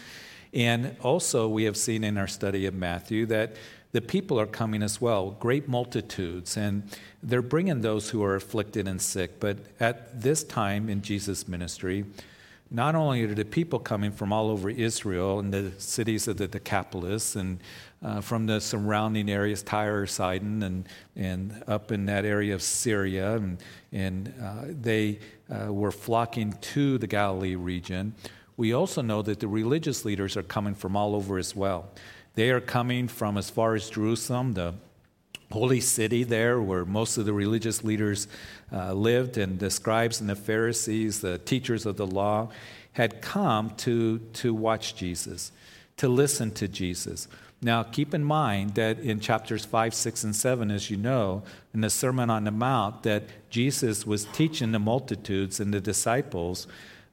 And 0.55 0.97
also, 1.03 1.47
we 1.47 1.65
have 1.65 1.77
seen 1.77 2.05
in 2.05 2.17
our 2.17 2.27
study 2.27 2.65
of 2.65 2.73
Matthew 2.73 3.27
that 3.27 3.55
the 3.93 4.01
people 4.01 4.41
are 4.41 4.47
coming 4.47 4.83
as 4.83 4.99
well, 4.99 5.33
great 5.33 5.69
multitudes, 5.69 6.57
and 6.57 6.85
they're 7.23 7.43
bringing 7.43 7.81
those 7.81 8.11
who 8.11 8.23
are 8.25 8.35
afflicted 8.35 8.89
and 8.89 9.01
sick. 9.01 9.41
But 9.41 9.59
at 9.79 10.23
this 10.23 10.43
time 10.43 10.89
in 10.89 11.03
Jesus' 11.03 11.47
ministry, 11.47 12.05
not 12.71 12.95
only 12.95 13.25
are 13.25 13.35
the 13.35 13.45
people 13.45 13.81
coming 13.81 14.13
from 14.13 14.33
all 14.33 14.49
over 14.49 14.71
Israel 14.71 15.41
and 15.41 15.53
the 15.53 15.73
cities 15.79 16.29
of 16.29 16.37
the 16.37 16.47
Decapolis 16.47 17.35
and 17.35 17.59
uh, 18.03 18.21
from 18.21 18.47
the 18.47 18.61
surrounding 18.61 19.29
areas, 19.29 19.63
Tyre, 19.63 20.07
Sidon, 20.07 20.63
and, 20.63 20.89
and 21.17 21.63
up 21.67 21.91
in 21.93 22.07
that 22.07 22.25
area 22.25 22.55
of 22.55 22.63
Syria, 22.63 23.37
and, 23.37 23.59
and 23.93 24.33
uh, 24.41 24.65
they 24.69 25.19
uh, 25.51 25.73
were 25.73 25.91
flocking 25.91 26.55
to 26.61 26.97
the 26.97 27.07
Galilee 27.07 27.57
region. 27.57 28.15
We 28.57 28.73
also 28.73 29.03
know 29.03 29.21
that 29.23 29.41
the 29.41 29.49
religious 29.49 30.05
leaders 30.05 30.37
are 30.37 30.43
coming 30.43 30.75
from 30.75 30.97
all 30.97 31.15
over 31.15 31.39
as 31.39 31.57
well. 31.57 31.91
They 32.35 32.51
are 32.51 32.61
coming 32.61 33.09
from 33.09 33.37
as 33.37 33.51
far 33.51 33.75
as 33.75 33.91
Jerusalem, 33.91 34.53
the 34.53 34.75
holy 35.51 35.81
city 35.81 36.23
there 36.25 36.61
where 36.61 36.85
most 36.85 37.19
of 37.19 37.27
the 37.27 37.33
religious 37.33 37.83
leaders 37.83 38.29
uh, 38.73 38.93
lived, 38.93 39.37
and 39.37 39.59
the 39.59 39.71
scribes 39.71 40.21
and 40.21 40.31
the 40.31 40.37
Pharisees, 40.37 41.21
the 41.21 41.39
teachers 41.39 41.87
of 41.87 41.97
the 41.97 42.07
law, 42.07 42.49
had 42.93 43.21
come 43.21 43.71
to, 43.71 44.19
to 44.19 44.55
watch 44.55 44.95
Jesus, 44.95 45.53
to 45.97 46.09
listen 46.09 46.51
to 46.53 46.69
Jesus. 46.69 47.29
Now, 47.63 47.83
keep 47.83 48.15
in 48.15 48.25
mind 48.25 48.75
that 48.77 49.01
in 49.01 49.21
chapters 49.21 49.65
5, 49.65 49.93
6, 49.93 50.25
and 50.25 50.37
7, 50.37 50.71
as 50.71 50.91
you 50.91 50.97
know, 50.97 51.43
in 51.75 51.83
the 51.83 51.91
Sermon 51.91 52.31
on 52.31 52.45
the 52.45 52.51
Mount, 52.51 53.03
that 53.03 53.25
Jesus 53.51 54.07
was 54.07 54.25
teaching 54.27 54.73
the 54.73 54.79
multitudes 54.79 55.61
and 55.61 55.75
the 55.75 55.81
disciples 55.81 56.67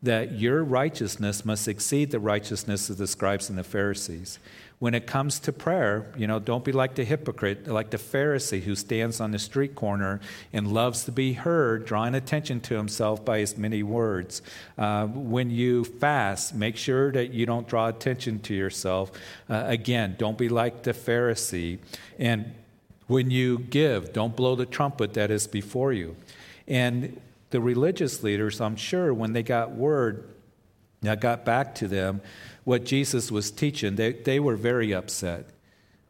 that 0.04 0.34
your 0.34 0.64
righteousness 0.64 1.44
must 1.44 1.68
exceed 1.68 2.12
the 2.12 2.20
righteousness 2.20 2.90
of 2.90 2.98
the 2.98 3.08
scribes 3.08 3.50
and 3.50 3.58
the 3.58 3.64
Pharisees 3.64 4.40
when 4.80 4.94
it 4.94 5.08
comes 5.08 5.40
to 5.40 5.52
prayer, 5.52 6.14
you 6.16 6.28
know, 6.28 6.38
don't 6.38 6.64
be 6.64 6.72
like 6.72 6.94
the 6.94 7.04
hypocrite, 7.04 7.68
like 7.68 7.90
the 7.90 7.98
Pharisee 7.98 8.62
who 8.62 8.76
stands 8.76 9.20
on 9.20 9.32
the 9.32 9.40
street 9.40 9.74
corner 9.74 10.20
and 10.54 10.72
loves 10.72 11.04
to 11.06 11.12
be 11.12 11.34
heard, 11.34 11.86
drawing 11.86 12.14
attention 12.14 12.62
to 12.62 12.76
himself 12.76 13.26
by 13.26 13.40
his 13.40 13.58
many 13.58 13.82
words. 13.82 14.44
Uh, 14.78 15.08
when 15.08 15.50
you 15.50 15.84
fast, 15.84 16.54
make 16.54 16.78
sure 16.78 17.12
that 17.12 17.34
you 17.34 17.48
don't 17.48 17.68
draw 17.68 17.88
attention 17.88 18.40
to 18.40 18.54
yourself. 18.54 19.12
Uh, 19.50 19.64
again, 19.66 20.16
don't 20.20 20.38
be 20.38 20.48
like 20.48 20.84
the 20.84 20.94
Pharisee. 20.94 21.80
And 22.20 22.54
when 23.08 23.32
you 23.32 23.58
give, 23.58 24.14
don't 24.14 24.36
blow 24.36 24.56
the 24.56 24.68
trumpet 24.68 25.16
that 25.16 25.32
is 25.32 25.48
before 25.48 25.92
you. 25.92 26.16
And 26.68 27.20
the 27.50 27.62
religious 27.62 28.22
leaders, 28.22 28.62
I'm 28.62 28.76
sure, 28.76 29.12
when 29.12 29.34
they 29.34 29.42
got 29.42 29.72
word 29.72 30.30
that 31.02 31.22
got 31.22 31.46
back 31.46 31.74
to 31.76 31.88
them, 31.88 32.22
what 32.68 32.84
Jesus 32.84 33.32
was 33.32 33.50
teaching, 33.50 33.96
they, 33.96 34.12
they 34.12 34.42
were 34.42 34.58
very 34.58 34.94
upset. 34.94 35.46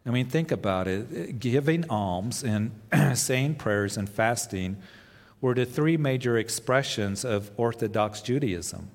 I 0.07 0.09
mean, 0.09 0.25
think 0.25 0.51
about 0.51 0.87
it. 0.87 1.37
Giving 1.37 1.87
alms 1.87 2.43
and 2.43 2.71
saying 3.13 3.55
prayers 3.55 3.95
and 3.95 4.09
fasting 4.09 4.77
were 5.39 5.53
the 5.53 5.67
three 5.67 5.97
major 5.97 6.35
expressions 6.35 7.23
of 7.23 7.51
Orthodox 7.57 8.21
Judaism. 8.21 8.89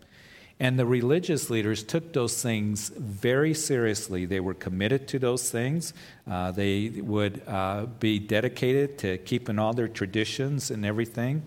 And 0.59 0.77
the 0.77 0.85
religious 0.85 1.51
leaders 1.51 1.85
took 1.85 2.13
those 2.13 2.43
things 2.43 2.89
very 2.89 3.55
seriously. 3.55 4.25
They 4.25 4.41
were 4.41 4.55
committed 4.55 5.07
to 5.09 5.21
those 5.21 5.49
things. 5.49 5.95
Uh, 6.29 6.51
they 6.51 6.89
would 6.89 7.43
uh, 7.47 7.87
be 8.01 8.19
dedicated 8.19 8.99
to 8.99 9.19
keeping 9.19 9.61
all 9.61 9.73
their 9.73 9.87
traditions 9.87 10.73
and 10.73 10.85
everything. 10.85 11.45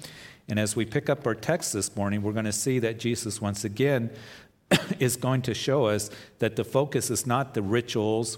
And 0.47 0.59
as 0.59 0.75
we 0.75 0.85
pick 0.85 1.09
up 1.09 1.25
our 1.25 1.35
text 1.35 1.73
this 1.73 1.93
morning, 1.95 2.21
we're 2.21 2.31
going 2.31 2.45
to 2.45 2.53
see 2.53 2.79
that 2.79 2.99
Jesus 2.99 3.41
once 3.41 3.65
again 3.65 4.11
is 4.99 5.15
going 5.15 5.41
to 5.43 5.53
show 5.53 5.85
us 5.85 6.09
that 6.39 6.55
the 6.55 6.63
focus 6.63 7.09
is 7.09 7.25
not 7.25 7.53
the 7.53 7.61
rituals 7.61 8.37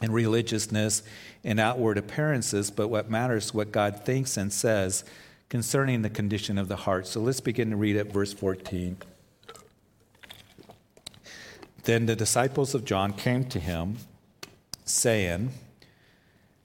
and 0.00 0.12
religiousness 0.12 1.02
and 1.44 1.58
outward 1.58 1.98
appearances, 1.98 2.70
but 2.70 2.88
what 2.88 3.10
matters, 3.10 3.54
what 3.54 3.72
God 3.72 4.04
thinks 4.04 4.36
and 4.36 4.52
says 4.52 5.04
concerning 5.48 6.02
the 6.02 6.10
condition 6.10 6.58
of 6.58 6.68
the 6.68 6.76
heart. 6.76 7.06
So 7.06 7.20
let's 7.20 7.40
begin 7.40 7.70
to 7.70 7.76
read 7.76 7.96
at 7.96 8.12
verse 8.12 8.32
14. 8.32 8.96
Then 11.84 12.06
the 12.06 12.16
disciples 12.16 12.74
of 12.74 12.84
John 12.84 13.12
came 13.12 13.44
to 13.44 13.60
him, 13.60 13.98
saying, 14.84 15.52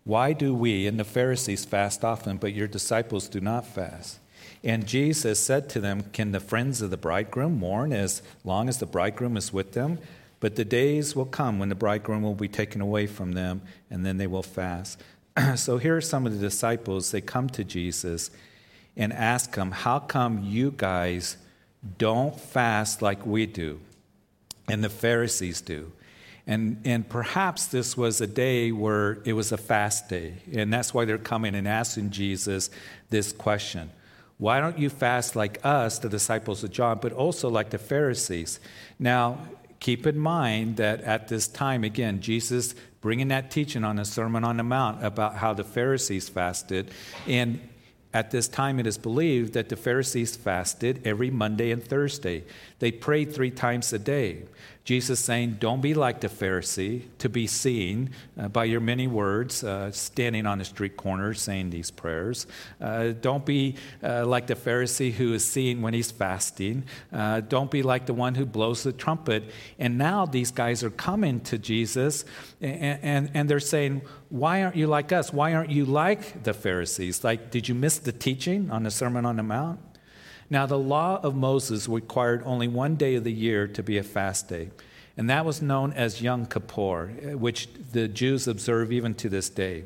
Why 0.03 0.33
do 0.33 0.55
we 0.55 0.87
and 0.87 0.99
the 0.99 1.03
Pharisees 1.03 1.63
fast 1.63 2.03
often, 2.03 2.37
but 2.37 2.53
your 2.53 2.67
disciples 2.67 3.29
do 3.29 3.39
not 3.39 3.67
fast? 3.67 4.20
And 4.63 4.87
Jesus 4.87 5.39
said 5.39 5.69
to 5.69 5.79
them, 5.79 6.03
Can 6.13 6.31
the 6.31 6.39
friends 6.39 6.81
of 6.81 6.89
the 6.89 6.97
bridegroom 6.97 7.57
mourn 7.59 7.93
as 7.93 8.21
long 8.43 8.69
as 8.69 8.77
the 8.77 8.85
bridegroom 8.85 9.37
is 9.37 9.51
with 9.51 9.73
them? 9.73 9.99
But 10.39 10.55
the 10.55 10.65
days 10.65 11.15
will 11.15 11.25
come 11.25 11.59
when 11.59 11.69
the 11.69 11.75
bridegroom 11.75 12.23
will 12.23 12.35
be 12.35 12.47
taken 12.47 12.81
away 12.81 13.07
from 13.07 13.33
them, 13.33 13.61
and 13.89 14.05
then 14.05 14.17
they 14.17 14.27
will 14.27 14.43
fast. 14.43 15.01
so 15.55 15.77
here 15.77 15.95
are 15.95 16.01
some 16.01 16.25
of 16.25 16.33
the 16.33 16.39
disciples. 16.39 17.11
They 17.11 17.21
come 17.21 17.47
to 17.49 17.63
Jesus 17.63 18.31
and 18.97 19.13
ask 19.13 19.55
him, 19.55 19.71
How 19.71 19.99
come 19.99 20.43
you 20.43 20.73
guys 20.75 21.37
don't 21.97 22.39
fast 22.39 23.01
like 23.01 23.25
we 23.25 23.45
do? 23.45 23.79
And 24.67 24.83
the 24.83 24.89
Pharisees 24.89 25.61
do. 25.61 25.91
And, 26.47 26.81
and 26.85 27.07
perhaps 27.07 27.67
this 27.67 27.95
was 27.95 28.19
a 28.19 28.27
day 28.27 28.71
where 28.71 29.21
it 29.25 29.33
was 29.33 29.51
a 29.51 29.57
fast 29.57 30.09
day. 30.09 30.33
And 30.53 30.73
that's 30.73 30.93
why 30.93 31.05
they're 31.05 31.17
coming 31.17 31.55
and 31.55 31.67
asking 31.67 32.09
Jesus 32.09 32.69
this 33.09 33.31
question. 33.31 33.91
Why 34.41 34.59
don't 34.59 34.79
you 34.79 34.89
fast 34.89 35.35
like 35.35 35.63
us, 35.63 35.99
the 35.99 36.09
disciples 36.09 36.63
of 36.63 36.71
John, 36.71 36.97
but 36.99 37.13
also 37.13 37.47
like 37.47 37.69
the 37.69 37.77
Pharisees? 37.77 38.59
Now, 38.97 39.37
keep 39.79 40.07
in 40.07 40.17
mind 40.17 40.77
that 40.77 41.01
at 41.01 41.27
this 41.27 41.47
time, 41.47 41.83
again, 41.83 42.21
Jesus 42.21 42.73
bringing 43.01 43.27
that 43.27 43.51
teaching 43.51 43.83
on 43.83 43.97
the 43.97 44.03
Sermon 44.03 44.43
on 44.43 44.57
the 44.57 44.63
Mount 44.63 45.05
about 45.05 45.35
how 45.35 45.53
the 45.53 45.63
Pharisees 45.63 46.27
fasted. 46.27 46.89
And 47.27 47.59
at 48.15 48.31
this 48.31 48.47
time, 48.47 48.79
it 48.79 48.87
is 48.87 48.97
believed 48.97 49.53
that 49.53 49.69
the 49.69 49.75
Pharisees 49.75 50.35
fasted 50.35 51.05
every 51.05 51.29
Monday 51.29 51.69
and 51.69 51.83
Thursday. 51.83 52.43
They 52.79 52.91
prayed 52.91 53.35
three 53.35 53.51
times 53.51 53.93
a 53.93 53.99
day. 53.99 54.45
Jesus 54.83 55.19
saying, 55.19 55.57
Don't 55.59 55.81
be 55.81 55.93
like 55.93 56.21
the 56.21 56.27
Pharisee, 56.27 57.03
to 57.19 57.29
be 57.29 57.45
seen 57.45 58.09
uh, 58.39 58.47
by 58.47 58.65
your 58.65 58.79
many 58.79 59.07
words, 59.07 59.63
uh, 59.63 59.91
standing 59.91 60.47
on 60.47 60.57
the 60.57 60.65
street 60.65 60.97
corner 60.97 61.33
saying 61.35 61.69
these 61.69 61.91
prayers. 61.91 62.47
Uh, 62.79 63.09
don't 63.21 63.45
be 63.45 63.75
uh, 64.03 64.25
like 64.25 64.47
the 64.47 64.55
Pharisee 64.55 65.11
who 65.11 65.33
is 65.33 65.45
seen 65.45 65.83
when 65.83 65.93
he's 65.93 66.09
fasting. 66.09 66.83
Uh, 67.13 67.41
don't 67.41 67.69
be 67.69 67.83
like 67.83 68.07
the 68.07 68.13
one 68.13 68.33
who 68.33 68.45
blows 68.45 68.81
the 68.81 68.91
trumpet. 68.91 69.43
And 69.77 69.99
now 69.99 70.25
these 70.25 70.51
guys 70.51 70.83
are 70.83 70.89
coming 70.89 71.41
to 71.41 71.59
Jesus 71.59 72.25
and, 72.59 72.99
and, 73.03 73.31
and 73.35 73.49
they're 73.49 73.59
saying, 73.59 74.01
Why 74.29 74.63
aren't 74.63 74.75
you 74.75 74.87
like 74.87 75.11
us? 75.11 75.31
Why 75.31 75.53
aren't 75.53 75.69
you 75.69 75.85
like 75.85 76.41
the 76.43 76.53
Pharisees? 76.53 77.23
Like, 77.23 77.51
did 77.51 77.69
you 77.69 77.75
miss 77.75 77.99
the 77.99 78.11
teaching 78.11 78.71
on 78.71 78.83
the 78.83 78.91
Sermon 78.91 79.27
on 79.27 79.35
the 79.35 79.43
Mount? 79.43 79.79
Now, 80.51 80.65
the 80.65 80.77
law 80.77 81.17
of 81.23 81.33
Moses 81.33 81.87
required 81.87 82.43
only 82.45 82.67
one 82.67 82.95
day 82.95 83.15
of 83.15 83.23
the 83.23 83.31
year 83.31 83.67
to 83.69 83.81
be 83.81 83.97
a 83.97 84.03
fast 84.03 84.49
day, 84.49 84.69
and 85.15 85.29
that 85.29 85.45
was 85.45 85.61
known 85.61 85.93
as 85.93 86.21
Yom 86.21 86.45
Kippur, 86.45 87.07
which 87.37 87.69
the 87.93 88.09
Jews 88.09 88.49
observe 88.49 88.91
even 88.91 89.13
to 89.15 89.29
this 89.29 89.47
day. 89.47 89.85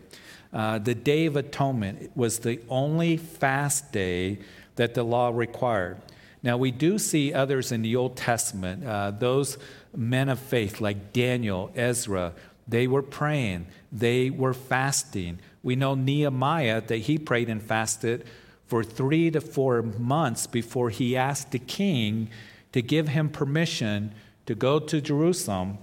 Uh, 0.51 0.79
the 0.79 0.95
Day 0.95 1.27
of 1.27 1.35
Atonement 1.35 2.17
was 2.17 2.39
the 2.39 2.59
only 2.67 3.15
fast 3.15 3.91
day 3.91 4.39
that 4.75 4.95
the 4.95 5.03
law 5.03 5.29
required. 5.29 5.97
Now, 6.41 6.57
we 6.57 6.71
do 6.71 6.97
see 6.97 7.31
others 7.31 7.71
in 7.71 7.83
the 7.83 7.95
Old 7.95 8.17
Testament, 8.17 8.87
uh, 8.87 9.11
those 9.11 9.59
men 9.95 10.29
of 10.29 10.39
faith 10.39 10.81
like 10.81 11.13
Daniel, 11.13 11.71
Ezra, 11.75 12.33
they 12.67 12.87
were 12.87 13.03
praying, 13.03 13.67
they 13.91 14.31
were 14.31 14.55
fasting. 14.55 15.37
We 15.61 15.75
know 15.75 15.93
Nehemiah 15.93 16.81
that 16.81 16.97
he 16.97 17.19
prayed 17.19 17.49
and 17.49 17.61
fasted 17.61 18.25
for 18.67 18.83
three 18.83 19.31
to 19.31 19.41
four 19.41 19.81
months 19.81 20.47
before 20.47 20.89
he 20.89 21.15
asked 21.15 21.51
the 21.51 21.59
king 21.59 22.29
to 22.71 22.81
give 22.81 23.09
him 23.09 23.29
permission 23.29 24.13
to 24.45 24.55
go 24.55 24.79
to 24.79 25.01
Jerusalem 25.01 25.77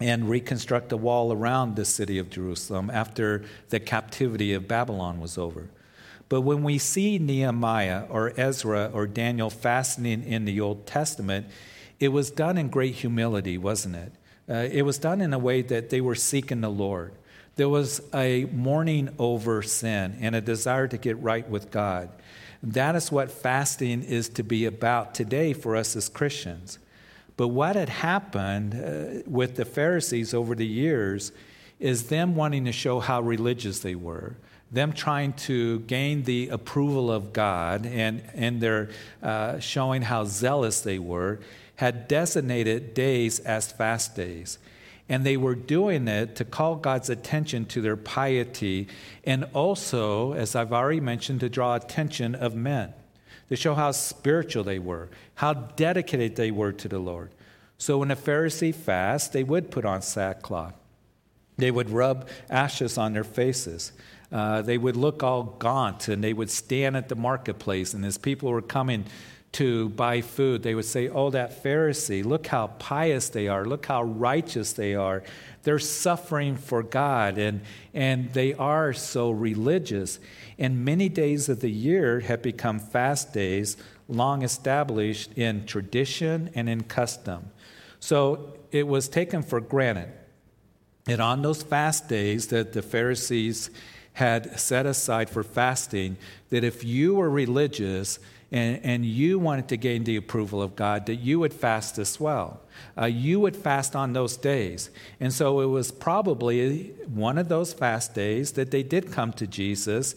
and 0.00 0.30
reconstruct 0.30 0.88
the 0.88 0.96
wall 0.96 1.32
around 1.32 1.76
the 1.76 1.84
city 1.84 2.18
of 2.18 2.30
Jerusalem 2.30 2.90
after 2.90 3.44
the 3.68 3.80
captivity 3.80 4.52
of 4.54 4.66
Babylon 4.66 5.20
was 5.20 5.36
over. 5.36 5.68
But 6.28 6.42
when 6.42 6.62
we 6.62 6.78
see 6.78 7.18
Nehemiah 7.18 8.04
or 8.08 8.32
Ezra 8.36 8.90
or 8.94 9.06
Daniel 9.06 9.50
fasting 9.50 10.22
in 10.24 10.44
the 10.44 10.60
Old 10.60 10.86
Testament, 10.86 11.46
it 11.98 12.08
was 12.08 12.30
done 12.30 12.56
in 12.56 12.68
great 12.68 12.94
humility, 12.94 13.58
wasn't 13.58 13.96
it? 13.96 14.12
Uh, 14.48 14.68
it 14.72 14.82
was 14.82 14.98
done 14.98 15.20
in 15.20 15.32
a 15.34 15.38
way 15.38 15.60
that 15.62 15.90
they 15.90 16.00
were 16.00 16.14
seeking 16.14 16.60
the 16.60 16.70
Lord. 16.70 17.12
There 17.60 17.68
was 17.68 18.00
a 18.14 18.46
mourning 18.46 19.10
over 19.18 19.60
sin 19.60 20.16
and 20.22 20.34
a 20.34 20.40
desire 20.40 20.88
to 20.88 20.96
get 20.96 21.20
right 21.20 21.46
with 21.46 21.70
God. 21.70 22.08
That 22.62 22.96
is 22.96 23.12
what 23.12 23.30
fasting 23.30 24.02
is 24.02 24.30
to 24.30 24.42
be 24.42 24.64
about 24.64 25.14
today 25.14 25.52
for 25.52 25.76
us 25.76 25.94
as 25.94 26.08
Christians. 26.08 26.78
But 27.36 27.48
what 27.48 27.76
had 27.76 27.90
happened 27.90 28.74
uh, 28.74 29.22
with 29.26 29.56
the 29.56 29.66
Pharisees 29.66 30.32
over 30.32 30.54
the 30.54 30.66
years 30.66 31.32
is 31.78 32.04
them 32.04 32.34
wanting 32.34 32.64
to 32.64 32.72
show 32.72 32.98
how 32.98 33.20
religious 33.20 33.80
they 33.80 33.94
were, 33.94 34.36
them 34.70 34.94
trying 34.94 35.34
to 35.34 35.80
gain 35.80 36.22
the 36.22 36.48
approval 36.48 37.12
of 37.12 37.34
God, 37.34 37.84
and, 37.84 38.22
and 38.32 38.62
their 38.62 38.88
uh, 39.22 39.58
showing 39.58 40.00
how 40.00 40.24
zealous 40.24 40.80
they 40.80 40.98
were, 40.98 41.40
had 41.76 42.08
designated 42.08 42.94
days 42.94 43.38
as 43.40 43.70
fast 43.70 44.16
days. 44.16 44.56
And 45.10 45.26
they 45.26 45.36
were 45.36 45.56
doing 45.56 46.08
it 46.08 46.36
to 46.36 46.44
call 46.44 46.76
God's 46.76 47.10
attention 47.10 47.66
to 47.66 47.82
their 47.82 47.96
piety 47.96 48.86
and 49.24 49.44
also, 49.52 50.32
as 50.32 50.54
I've 50.54 50.72
already 50.72 51.00
mentioned, 51.00 51.40
to 51.40 51.48
draw 51.48 51.74
attention 51.74 52.36
of 52.36 52.54
men, 52.54 52.94
to 53.48 53.56
show 53.56 53.74
how 53.74 53.90
spiritual 53.90 54.62
they 54.62 54.78
were, 54.78 55.10
how 55.34 55.52
dedicated 55.52 56.36
they 56.36 56.52
were 56.52 56.72
to 56.72 56.88
the 56.88 57.00
Lord. 57.00 57.32
So 57.76 57.98
when 57.98 58.12
a 58.12 58.16
Pharisee 58.16 58.74
fasts, 58.74 59.28
they 59.28 59.42
would 59.42 59.72
put 59.72 59.84
on 59.84 60.00
sackcloth. 60.00 60.74
They 61.56 61.72
would 61.72 61.90
rub 61.90 62.28
ashes 62.48 62.96
on 62.96 63.12
their 63.12 63.24
faces. 63.24 63.92
Uh, 64.30 64.62
they 64.62 64.78
would 64.78 64.96
look 64.96 65.24
all 65.24 65.42
gaunt 65.42 66.06
and 66.06 66.22
they 66.22 66.32
would 66.32 66.50
stand 66.50 66.96
at 66.96 67.08
the 67.08 67.16
marketplace. 67.16 67.94
And 67.94 68.04
as 68.04 68.16
people 68.16 68.50
were 68.50 68.62
coming 68.62 69.06
to 69.52 69.88
buy 69.90 70.20
food, 70.20 70.62
they 70.62 70.74
would 70.74 70.84
say, 70.84 71.08
Oh, 71.08 71.30
that 71.30 71.62
Pharisee, 71.62 72.24
look 72.24 72.46
how 72.46 72.68
pious 72.78 73.28
they 73.28 73.48
are, 73.48 73.64
look 73.64 73.86
how 73.86 74.04
righteous 74.04 74.72
they 74.72 74.94
are. 74.94 75.22
They're 75.62 75.78
suffering 75.78 76.56
for 76.56 76.82
God, 76.82 77.36
and, 77.36 77.60
and 77.92 78.32
they 78.32 78.54
are 78.54 78.92
so 78.92 79.30
religious. 79.30 80.18
And 80.58 80.84
many 80.84 81.08
days 81.08 81.48
of 81.48 81.60
the 81.60 81.70
year 81.70 82.20
have 82.20 82.42
become 82.42 82.78
fast 82.78 83.34
days, 83.34 83.76
long 84.08 84.42
established 84.42 85.36
in 85.36 85.66
tradition 85.66 86.50
and 86.54 86.68
in 86.68 86.84
custom. 86.84 87.50
So 87.98 88.54
it 88.70 88.86
was 88.86 89.08
taken 89.08 89.42
for 89.42 89.60
granted 89.60 90.10
that 91.04 91.20
on 91.20 91.42
those 91.42 91.62
fast 91.62 92.08
days 92.08 92.48
that 92.48 92.72
the 92.72 92.82
Pharisees 92.82 93.70
had 94.14 94.58
set 94.58 94.86
aside 94.86 95.28
for 95.28 95.42
fasting, 95.42 96.16
that 96.50 96.64
if 96.64 96.84
you 96.84 97.14
were 97.14 97.30
religious, 97.30 98.18
and, 98.52 98.80
and 98.82 99.04
you 99.04 99.38
wanted 99.38 99.68
to 99.68 99.76
gain 99.76 100.04
the 100.04 100.16
approval 100.16 100.60
of 100.60 100.74
God, 100.74 101.06
that 101.06 101.16
you 101.16 101.38
would 101.38 101.54
fast 101.54 101.98
as 101.98 102.18
well. 102.18 102.60
Uh, 102.98 103.04
you 103.06 103.38
would 103.40 103.56
fast 103.56 103.94
on 103.94 104.12
those 104.12 104.36
days. 104.36 104.90
And 105.20 105.32
so 105.32 105.60
it 105.60 105.66
was 105.66 105.92
probably 105.92 106.94
one 107.06 107.38
of 107.38 107.48
those 107.48 107.72
fast 107.72 108.14
days 108.14 108.52
that 108.52 108.70
they 108.70 108.82
did 108.82 109.12
come 109.12 109.32
to 109.34 109.46
Jesus 109.46 110.14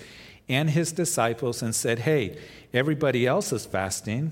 and 0.50 0.70
his 0.70 0.92
disciples 0.92 1.62
and 1.62 1.76
said, 1.76 2.00
Hey, 2.00 2.38
everybody 2.74 3.28
else 3.28 3.54
is 3.54 3.66
fasting. 3.66 4.32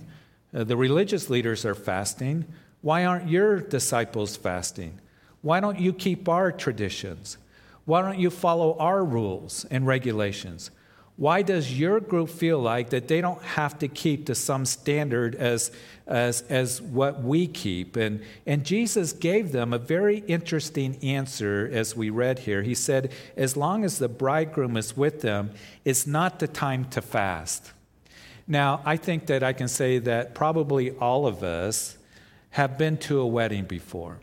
Uh, 0.54 0.64
the 0.64 0.76
religious 0.78 1.30
leaders 1.30 1.66
are 1.66 1.76
fasting. 1.76 2.46
Why 2.82 3.06
aren't 3.06 3.30
your 3.30 3.60
disciples 3.60 4.36
fasting? 4.36 5.00
Why 5.42 5.60
don't 5.60 5.80
you 5.80 5.94
keep 5.94 6.28
our 6.28 6.52
traditions? 6.52 7.38
Why 7.86 8.02
don't 8.02 8.20
you 8.20 8.30
follow 8.30 8.78
our 8.78 9.04
rules 9.04 9.66
and 9.70 9.86
regulations? 9.88 10.72
Why 11.22 11.44
does 11.44 11.78
your 11.80 12.00
group 12.00 12.30
feel 12.30 12.58
like 12.58 12.90
that 12.90 13.08
they 13.08 13.22
don't 13.22 13.44
have 13.44 13.78
to 13.78 13.88
keep 13.88 14.26
to 14.26 14.34
some 14.34 14.66
standard 14.66 15.36
as, 15.36 15.70
as, 16.08 16.42
as 16.50 16.82
what 16.82 17.22
we 17.22 17.46
keep? 17.46 17.96
And, 17.96 18.24
and 18.48 18.66
Jesus 18.66 19.14
gave 19.14 19.52
them 19.52 19.72
a 19.72 19.78
very 19.78 20.24
interesting 20.28 20.98
answer 21.04 21.70
as 21.72 21.96
we 21.96 22.10
read 22.10 22.40
here. 22.40 22.64
He 22.64 22.74
said, 22.74 23.12
As 23.38 23.56
long 23.56 23.86
as 23.86 24.00
the 24.00 24.10
bridegroom 24.10 24.76
is 24.76 24.98
with 24.98 25.22
them, 25.22 25.52
it's 25.86 26.08
not 26.08 26.40
the 26.40 26.48
time 26.48 26.86
to 26.86 27.04
fast. 27.04 27.72
Now, 28.48 28.82
I 28.84 28.98
think 28.98 29.28
that 29.28 29.44
I 29.44 29.54
can 29.54 29.68
say 29.68 30.00
that 30.00 30.34
probably 30.34 30.90
all 30.90 31.28
of 31.28 31.44
us 31.44 32.00
have 32.50 32.80
been 32.80 32.98
to 32.98 33.20
a 33.20 33.28
wedding 33.28 33.66
before. 33.66 34.22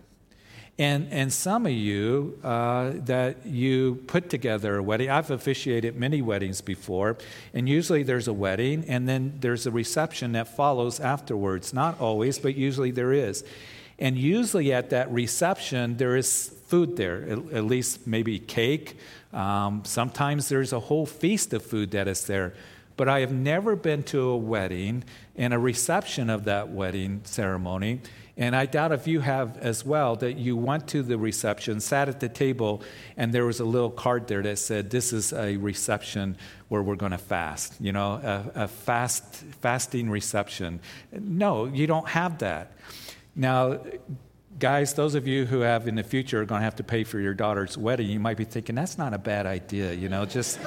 And, 0.78 1.08
and 1.11 1.32
some 1.32 1.66
of 1.66 1.73
you 1.73 2.38
uh, 2.44 2.92
that 3.06 3.44
you 3.44 3.97
put 4.06 4.30
together 4.30 4.76
a 4.76 4.82
wedding, 4.82 5.11
I've 5.11 5.32
officiated 5.32 5.97
many 5.97 6.23
weddings 6.23 6.61
before, 6.61 7.18
and 7.52 7.68
usually 7.68 8.04
there's 8.04 8.28
a 8.28 8.32
wedding 8.32 8.85
and 8.87 9.08
then 9.08 9.38
there's 9.40 9.66
a 9.66 9.73
reception 9.73 10.32
that 10.32 10.47
follows 10.47 11.00
afterwards. 11.00 11.75
Not 11.75 12.00
always, 12.00 12.38
but 12.38 12.54
usually 12.54 12.92
there 12.92 13.12
is. 13.12 13.42
And 13.99 14.16
usually 14.16 14.73
at 14.73 14.90
that 14.90 15.11
reception, 15.11 15.97
there 15.97 16.16
is 16.16 16.54
food 16.68 16.97
there, 16.97 17.23
at, 17.25 17.38
at 17.52 17.64
least 17.64 18.06
maybe 18.06 18.38
cake. 18.38 18.97
Um, 19.32 19.82
sometimes 19.85 20.49
there's 20.49 20.73
a 20.73 20.78
whole 20.78 21.06
feast 21.06 21.52
of 21.52 21.64
food 21.64 21.90
that 21.90 22.06
is 22.06 22.25
there. 22.26 22.54
But 22.97 23.08
I 23.08 23.20
have 23.20 23.32
never 23.32 23.75
been 23.75 24.04
to 24.04 24.20
a 24.28 24.37
wedding 24.37 25.02
and 25.37 25.52
a 25.52 25.58
reception 25.58 26.30
of 26.30 26.44
that 26.44 26.68
wedding 26.68 27.23
ceremony 27.25 28.00
and 28.38 28.54
I 28.54 28.66
doubt 28.66 28.92
if 28.92 29.09
you 29.09 29.18
have 29.18 29.59
as 29.59 29.85
well 29.85 30.14
that 30.16 30.35
you 30.37 30.57
went 30.57 30.87
to 30.88 31.02
the 31.02 31.18
reception, 31.18 31.80
sat 31.80 32.09
at 32.09 32.21
the 32.21 32.28
table, 32.28 32.83
and 33.16 33.35
there 33.35 33.45
was 33.45 33.59
a 33.59 33.64
little 33.64 33.90
card 33.90 34.28
there 34.28 34.42
that 34.42 34.61
said, 34.61 34.90
This 34.90 35.12
is 35.12 35.33
a 35.33 35.57
reception 35.57 36.37
where 36.68 36.80
we're 36.80 36.95
going 36.95 37.11
to 37.11 37.18
fast, 37.18 37.75
you 37.80 37.90
know, 37.90 38.12
a, 38.12 38.62
a 38.62 38.68
fast, 38.68 39.25
fasting 39.61 40.09
reception. 40.09 40.78
No, 41.12 41.64
you 41.64 41.88
don't 41.88 42.07
have 42.09 42.38
that. 42.38 42.73
Now, 43.35 43.80
guys, 44.61 44.95
those 44.95 45.16
of 45.16 45.26
you 45.26 45.45
who 45.45 45.61
have 45.61 45.88
in 45.88 45.97
the 45.97 46.04
future 46.04 46.40
are 46.40 46.45
going 46.45 46.61
to 46.61 46.64
have 46.64 46.76
to 46.76 46.85
pay 46.85 47.02
for 47.02 47.18
your 47.18 47.35
daughter's 47.35 47.76
wedding, 47.76 48.09
you 48.09 48.21
might 48.21 48.37
be 48.37 48.45
thinking, 48.45 48.76
That's 48.76 48.97
not 48.97 49.14
a 49.14 49.18
bad 49.18 49.47
idea, 49.47 49.92
you 49.92 50.09
know, 50.09 50.25
just. 50.25 50.61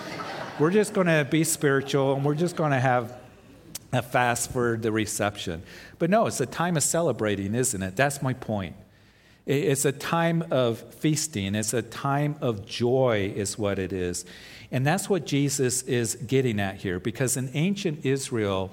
We're 0.60 0.70
just 0.70 0.94
going 0.94 1.08
to 1.08 1.26
be 1.28 1.44
spiritual 1.44 2.14
and 2.14 2.24
we're 2.24 2.36
just 2.36 2.56
going 2.56 2.72
to 2.72 2.80
have 2.80 3.21
a 3.94 4.02
fast 4.02 4.52
for 4.52 4.78
the 4.78 4.92
reception. 4.92 5.64
But 6.00 6.10
no, 6.10 6.28
it's 6.28 6.40
a 6.40 6.46
time 6.46 6.78
of 6.78 6.84
celebrating, 6.84 7.56
isn't 7.56 7.82
it? 7.82 7.96
That's 7.96 8.22
my 8.22 8.34
point. 8.34 8.76
It's 9.46 9.86
a 9.86 9.92
time 9.92 10.46
of 10.52 10.80
feasting, 10.96 11.56
it's 11.56 11.74
a 11.74 11.82
time 11.82 12.36
of 12.42 12.66
joy, 12.66 13.34
is 13.36 13.58
what 13.58 13.80
it 13.80 13.92
is. 13.92 14.24
And 14.72 14.86
that's 14.86 15.10
what 15.10 15.26
Jesus 15.26 15.82
is 15.84 16.16
getting 16.16 16.60
at 16.60 16.76
here, 16.76 17.00
because 17.00 17.38
in 17.38 17.50
ancient 17.54 18.06
Israel, 18.06 18.72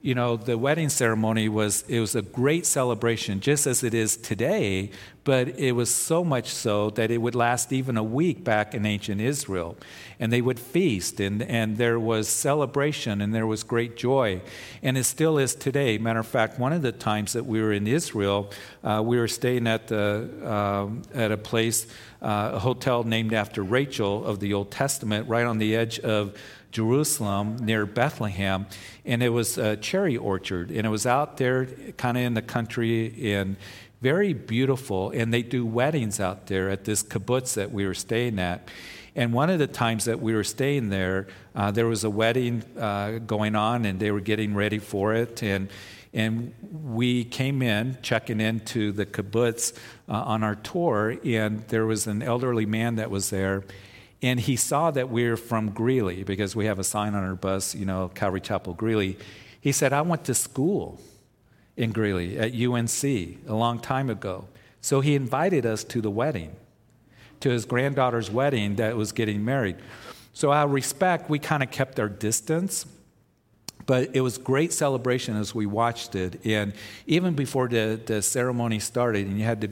you 0.00 0.14
know, 0.14 0.36
the 0.36 0.56
wedding 0.56 0.88
ceremony 0.88 1.48
was 1.48 1.82
it 1.88 1.98
was 1.98 2.14
a 2.14 2.22
great 2.22 2.64
celebration, 2.64 3.40
just 3.40 3.66
as 3.66 3.82
it 3.82 3.94
is 3.94 4.16
today, 4.16 4.92
but 5.24 5.48
it 5.58 5.72
was 5.72 5.92
so 5.92 6.22
much 6.22 6.48
so 6.50 6.90
that 6.90 7.10
it 7.10 7.18
would 7.18 7.34
last 7.34 7.72
even 7.72 7.96
a 7.96 8.02
week 8.02 8.44
back 8.44 8.74
in 8.74 8.86
ancient 8.86 9.20
Israel. 9.20 9.76
And 10.20 10.32
they 10.32 10.40
would 10.40 10.60
feast, 10.60 11.18
and, 11.18 11.42
and 11.42 11.78
there 11.78 11.98
was 11.98 12.28
celebration, 12.28 13.20
and 13.20 13.34
there 13.34 13.46
was 13.46 13.64
great 13.64 13.96
joy. 13.96 14.40
And 14.84 14.96
it 14.96 15.02
still 15.02 15.36
is 15.36 15.56
today. 15.56 15.98
Matter 15.98 16.20
of 16.20 16.28
fact, 16.28 16.60
one 16.60 16.72
of 16.72 16.82
the 16.82 16.92
times 16.92 17.32
that 17.32 17.44
we 17.44 17.60
were 17.60 17.72
in 17.72 17.88
Israel, 17.88 18.52
uh, 18.84 19.02
we 19.04 19.18
were 19.18 19.28
staying 19.28 19.66
at, 19.66 19.88
the, 19.88 20.30
uh, 20.44 20.88
at 21.12 21.32
a 21.32 21.36
place, 21.36 21.88
uh, 22.22 22.52
a 22.54 22.58
hotel 22.60 23.02
named 23.02 23.34
after 23.34 23.64
Rachel 23.64 24.24
of 24.24 24.38
the 24.38 24.54
Old 24.54 24.70
Testament, 24.70 25.28
right 25.28 25.44
on 25.44 25.58
the 25.58 25.74
edge 25.74 25.98
of 25.98 26.38
Jerusalem 26.70 27.56
near 27.56 27.86
Bethlehem, 27.86 28.66
and 29.08 29.22
it 29.22 29.30
was 29.30 29.56
a 29.56 29.76
cherry 29.76 30.18
orchard, 30.18 30.70
and 30.70 30.86
it 30.86 30.90
was 30.90 31.06
out 31.06 31.38
there 31.38 31.64
kind 31.96 32.18
of 32.18 32.22
in 32.22 32.34
the 32.34 32.42
country 32.42 33.32
and 33.32 33.56
very 34.02 34.34
beautiful. 34.34 35.10
And 35.10 35.32
they 35.32 35.42
do 35.42 35.64
weddings 35.66 36.20
out 36.20 36.46
there 36.46 36.68
at 36.68 36.84
this 36.84 37.02
kibbutz 37.02 37.54
that 37.54 37.72
we 37.72 37.86
were 37.86 37.94
staying 37.94 38.38
at. 38.38 38.68
And 39.16 39.32
one 39.32 39.50
of 39.50 39.58
the 39.58 39.66
times 39.66 40.04
that 40.04 40.20
we 40.20 40.34
were 40.34 40.44
staying 40.44 40.90
there, 40.90 41.26
uh, 41.56 41.70
there 41.70 41.86
was 41.86 42.04
a 42.04 42.10
wedding 42.10 42.62
uh, 42.78 43.18
going 43.26 43.56
on, 43.56 43.86
and 43.86 43.98
they 43.98 44.10
were 44.12 44.20
getting 44.20 44.54
ready 44.54 44.78
for 44.78 45.14
it. 45.14 45.42
And 45.42 45.68
and 46.14 46.54
we 46.94 47.24
came 47.24 47.60
in, 47.62 47.98
checking 48.02 48.40
into 48.40 48.92
the 48.92 49.06
kibbutz 49.06 49.76
uh, 50.08 50.12
on 50.12 50.42
our 50.42 50.54
tour, 50.54 51.16
and 51.24 51.66
there 51.68 51.86
was 51.86 52.06
an 52.06 52.22
elderly 52.22 52.66
man 52.66 52.96
that 52.96 53.10
was 53.10 53.30
there, 53.30 53.62
and 54.22 54.40
he 54.40 54.56
saw 54.56 54.90
that 54.90 55.10
we 55.10 55.26
are 55.26 55.36
from 55.36 55.70
Greeley 55.70 56.24
because 56.24 56.56
we 56.56 56.66
have 56.66 56.78
a 56.78 56.84
sign 56.84 57.14
on 57.14 57.22
our 57.22 57.36
bus, 57.36 57.74
you 57.74 57.86
know, 57.86 58.10
Calvary 58.14 58.40
Chapel 58.40 58.74
Greeley. 58.74 59.16
He 59.60 59.72
said, 59.72 59.92
I 59.92 60.02
went 60.02 60.24
to 60.24 60.34
school 60.34 61.00
in 61.76 61.92
Greeley 61.92 62.38
at 62.38 62.52
UNC 62.52 63.04
a 63.04 63.54
long 63.54 63.78
time 63.78 64.10
ago. 64.10 64.48
So 64.80 65.00
he 65.00 65.14
invited 65.14 65.64
us 65.64 65.84
to 65.84 66.00
the 66.00 66.10
wedding, 66.10 66.56
to 67.40 67.50
his 67.50 67.64
granddaughter's 67.64 68.30
wedding 68.30 68.76
that 68.76 68.96
was 68.96 69.12
getting 69.12 69.44
married. 69.44 69.76
So, 70.32 70.52
out 70.52 70.66
of 70.66 70.72
respect, 70.72 71.28
we 71.28 71.40
kind 71.40 71.62
of 71.62 71.70
kept 71.70 71.98
our 71.98 72.08
distance. 72.08 72.86
But 73.86 74.14
it 74.14 74.20
was 74.20 74.36
great 74.36 74.72
celebration 74.72 75.34
as 75.36 75.54
we 75.54 75.64
watched 75.64 76.14
it. 76.14 76.44
And 76.44 76.74
even 77.06 77.34
before 77.34 77.68
the, 77.68 77.98
the 78.04 78.20
ceremony 78.20 78.80
started, 78.80 79.26
and 79.26 79.38
you 79.38 79.44
had 79.44 79.62
the 79.62 79.70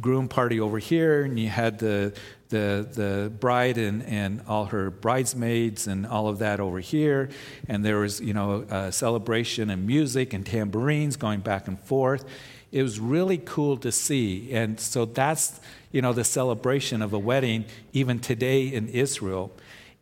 groom 0.00 0.28
party 0.28 0.60
over 0.60 0.78
here, 0.78 1.24
and 1.24 1.38
you 1.38 1.48
had 1.48 1.80
the 1.80 2.14
the, 2.48 2.88
the 2.92 3.30
bride 3.30 3.78
and, 3.78 4.02
and 4.04 4.42
all 4.46 4.66
her 4.66 4.90
bridesmaids 4.90 5.86
and 5.86 6.06
all 6.06 6.28
of 6.28 6.38
that 6.38 6.60
over 6.60 6.80
here. 6.80 7.28
And 7.68 7.84
there 7.84 7.98
was, 7.98 8.20
you 8.20 8.34
know, 8.34 8.90
celebration 8.90 9.70
and 9.70 9.86
music 9.86 10.32
and 10.32 10.44
tambourines 10.44 11.16
going 11.16 11.40
back 11.40 11.68
and 11.68 11.78
forth. 11.80 12.24
It 12.72 12.82
was 12.82 13.00
really 13.00 13.38
cool 13.38 13.76
to 13.78 13.92
see. 13.92 14.52
And 14.52 14.78
so 14.78 15.04
that's, 15.04 15.60
you 15.92 16.02
know, 16.02 16.12
the 16.12 16.24
celebration 16.24 17.02
of 17.02 17.12
a 17.12 17.18
wedding 17.18 17.64
even 17.92 18.18
today 18.18 18.66
in 18.66 18.88
Israel. 18.88 19.52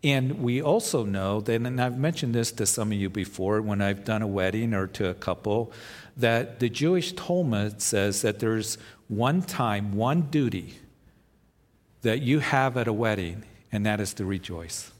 And 0.02 0.42
we 0.42 0.60
also 0.60 1.04
know 1.04 1.40
that, 1.40 1.54
and 1.54 1.80
I've 1.80 1.96
mentioned 1.96 2.34
this 2.34 2.52
to 2.52 2.66
some 2.66 2.92
of 2.92 2.98
you 2.98 3.08
before 3.08 3.62
when 3.62 3.80
I've 3.80 4.04
done 4.04 4.20
a 4.20 4.26
wedding 4.26 4.74
or 4.74 4.86
to 4.88 5.08
a 5.08 5.14
couple, 5.14 5.72
that 6.16 6.60
the 6.60 6.68
Jewish 6.68 7.12
Talmud 7.12 7.80
says 7.80 8.22
that 8.22 8.38
there's 8.38 8.76
one 9.08 9.40
time, 9.40 9.92
one 9.92 10.22
duty 10.22 10.74
that 12.04 12.22
you 12.22 12.38
have 12.38 12.76
at 12.76 12.86
a 12.86 12.92
wedding, 12.92 13.44
and 13.72 13.84
that 13.84 14.00
is 14.00 14.14
to 14.14 14.24
rejoice. 14.24 14.92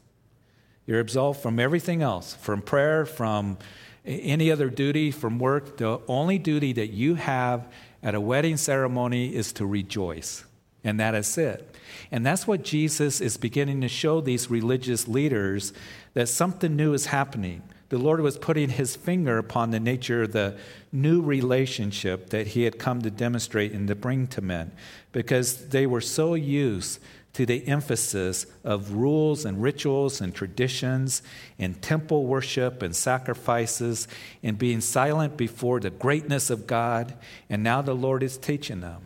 You're 0.85 0.99
absolved 0.99 1.41
from 1.41 1.59
everything 1.59 2.01
else, 2.01 2.35
from 2.35 2.61
prayer, 2.61 3.05
from 3.05 3.57
any 4.05 4.51
other 4.51 4.69
duty, 4.69 5.09
from 5.11 5.39
work. 5.39 5.77
The 5.77 5.99
only 6.07 6.37
duty 6.37 6.73
that 6.73 6.91
you 6.91 7.15
have 7.15 7.67
at 8.03 8.13
a 8.13 8.21
wedding 8.21 8.57
ceremony 8.57 9.33
is 9.33 9.53
to 9.53 9.65
rejoice. 9.65 10.43
And 10.83 10.99
that 10.99 11.15
is 11.15 11.35
it. 11.37 11.75
And 12.11 12.23
that's 12.25 12.45
what 12.45 12.63
Jesus 12.63 13.19
is 13.19 13.37
beginning 13.37 13.81
to 13.81 13.87
show 13.87 14.21
these 14.21 14.51
religious 14.51 15.07
leaders 15.07 15.73
that 16.13 16.29
something 16.29 16.75
new 16.75 16.93
is 16.93 17.07
happening. 17.07 17.63
The 17.89 17.97
Lord 17.99 18.21
was 18.21 18.37
putting 18.37 18.69
his 18.69 18.95
finger 18.95 19.37
upon 19.37 19.69
the 19.69 19.79
nature 19.79 20.23
of 20.23 20.31
the 20.31 20.57
new 20.91 21.21
relationship 21.21 22.29
that 22.31 22.47
he 22.47 22.63
had 22.63 22.79
come 22.79 23.01
to 23.03 23.11
demonstrate 23.11 23.73
and 23.73 23.87
to 23.87 23.95
bring 23.95 24.27
to 24.27 24.41
men 24.41 24.71
because 25.11 25.67
they 25.67 25.85
were 25.85 26.01
so 26.01 26.33
used 26.33 26.99
to 27.33 27.45
the 27.45 27.67
emphasis 27.67 28.47
of 28.63 28.93
rules 28.93 29.43
and 29.43 29.61
rituals 29.61 30.21
and 30.21 30.33
traditions 30.33 31.21
and 31.59 31.81
temple 31.81 32.25
worship 32.25 32.81
and 32.81 32.95
sacrifices 32.95 34.07
and 34.41 34.57
being 34.57 34.79
silent 34.79 35.35
before 35.35 35.81
the 35.81 35.89
greatness 35.89 36.49
of 36.49 36.65
God. 36.65 37.13
And 37.49 37.61
now 37.61 37.81
the 37.81 37.93
Lord 37.93 38.23
is 38.23 38.37
teaching 38.37 38.79
them 38.79 39.01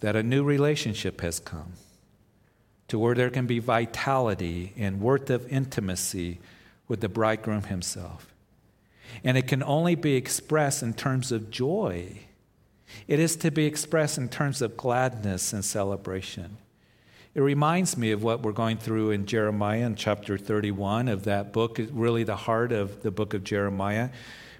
that 0.00 0.16
a 0.16 0.22
new 0.22 0.42
relationship 0.42 1.20
has 1.20 1.38
come 1.38 1.74
to 2.88 2.98
where 2.98 3.14
there 3.14 3.30
can 3.30 3.46
be 3.46 3.58
vitality 3.58 4.72
and 4.76 5.00
worth 5.00 5.28
of 5.28 5.46
intimacy 5.52 6.38
with 6.88 7.00
the 7.00 7.08
bridegroom 7.08 7.64
himself. 7.64 8.32
And 9.24 9.36
it 9.36 9.48
can 9.48 9.62
only 9.62 9.94
be 9.94 10.14
expressed 10.14 10.82
in 10.82 10.94
terms 10.94 11.32
of 11.32 11.50
joy. 11.50 12.20
It 13.08 13.18
is 13.18 13.36
to 13.36 13.50
be 13.50 13.66
expressed 13.66 14.18
in 14.18 14.28
terms 14.28 14.62
of 14.62 14.76
gladness 14.76 15.52
and 15.52 15.64
celebration. 15.64 16.58
It 17.34 17.40
reminds 17.42 17.96
me 17.96 18.12
of 18.12 18.22
what 18.22 18.42
we're 18.42 18.52
going 18.52 18.78
through 18.78 19.10
in 19.10 19.26
Jeremiah 19.26 19.84
in 19.84 19.94
chapter 19.94 20.38
31 20.38 21.08
of 21.08 21.24
that 21.24 21.52
book, 21.52 21.78
really 21.92 22.24
the 22.24 22.36
heart 22.36 22.72
of 22.72 23.02
the 23.02 23.10
book 23.10 23.34
of 23.34 23.44
Jeremiah, 23.44 24.08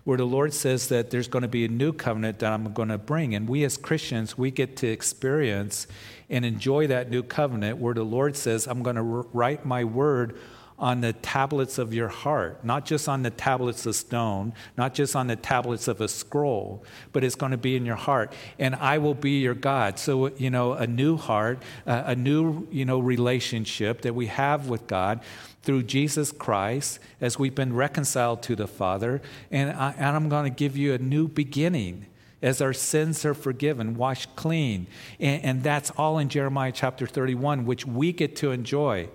where 0.05 0.19
the 0.19 0.27
Lord 0.27 0.53
says 0.53 0.89
that 0.89 1.11
there's 1.11 1.27
going 1.27 1.43
to 1.43 1.49
be 1.49 1.65
a 1.65 1.69
new 1.69 1.93
covenant 1.93 2.39
that 2.41 2.53
I'm 2.53 2.73
going 2.73 2.91
to 2.91 2.99
bring. 2.99 3.35
And 3.35 3.49
we 3.49 3.65
as 3.65 3.77
Christians, 3.77 4.37
we 4.37 4.51
get 4.51 4.77
to 4.77 4.89
experience 4.89 5.87
and 6.29 6.45
enjoy 6.45 6.87
that 6.89 7.11
new 7.11 7.23
covenant 7.23 7.79
where 7.79 7.95
the 7.95 8.05
Lord 8.05 8.37
says, 8.37 8.67
I'm 8.67 8.83
going 8.83 8.97
to 8.97 9.03
write 9.03 9.65
my 9.65 9.83
word 9.83 10.39
on 10.79 11.01
the 11.01 11.13
tablets 11.15 11.79
of 11.79 11.95
your 11.95 12.09
heart, 12.09 12.63
not 12.65 12.85
just 12.85 13.09
on 13.09 13.23
the 13.23 13.31
tablets 13.31 13.87
of 13.87 13.97
stone, 13.97 14.53
not 14.77 14.95
just 14.95 15.17
on 15.17 15.27
the 15.27 15.37
tablets 15.37 15.89
of 15.89 16.01
a 16.01 16.09
scroll, 16.09 16.85
but 17.13 17.25
it's 17.25 17.35
going 17.35 17.53
to 17.53 17.59
be 17.59 17.77
in 17.77 17.87
your 17.87 17.97
heart. 17.97 18.33
And 18.59 18.75
I 18.75 18.99
will 18.99 19.15
be 19.15 19.41
your 19.41 19.55
God. 19.55 19.99
So, 19.99 20.29
you 20.37 20.51
know, 20.51 20.75
a 20.75 20.87
new 20.87 21.17
heart, 21.17 21.63
uh, 21.87 22.05
a 22.07 22.15
new, 22.15 22.69
you 22.71 22.85
know, 22.85 22.99
relationship 22.99 24.03
that 24.03 24.15
we 24.15 24.27
have 24.27 24.69
with 24.69 24.87
God 24.87 25.21
through 25.63 25.85
Jesus 25.85 26.31
Christ 26.31 26.99
as 27.21 27.39
we've 27.39 27.55
been 27.55 27.75
reconciled 27.75 28.43
to 28.45 28.55
the 28.55 28.69
Father. 28.69 29.23
And, 29.51 29.71
I, 29.71 29.95
and 29.97 30.15
I'm 30.15 30.29
going 30.29 30.45
to 30.45 30.55
give 30.55 30.77
you 30.77 30.93
a 30.93 30.99
new 30.99 31.27
beginning 31.27 32.07
as 32.43 32.61
our 32.61 32.75
sins 32.75 33.25
are 33.25 33.35
forgiven, 33.35 33.97
washed 33.97 34.37
clean. 34.37 34.87
And, 35.19 35.43
and 35.43 35.63
that's 35.63 35.91
all 35.93 36.19
in 36.19 36.29
Jeremiah 36.29 36.71
chapter 36.71 37.07
31, 37.07 37.65
which 37.65 37.87
we 37.87 38.13
get 38.13 38.37
to 38.37 38.51
enjoy 38.51 39.09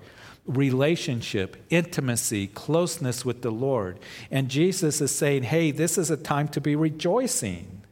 relationship, 0.45 1.58
intimacy, 1.69 2.47
closeness 2.47 3.23
with 3.23 3.41
the 3.41 3.51
Lord. 3.51 3.99
And 4.30 4.49
Jesus 4.49 5.01
is 5.01 5.13
saying, 5.13 5.43
hey, 5.43 5.71
this 5.71 5.97
is 5.97 6.10
a 6.10 6.17
time 6.17 6.47
to 6.49 6.62
be 6.62 6.75
rejoicing. 6.75 7.84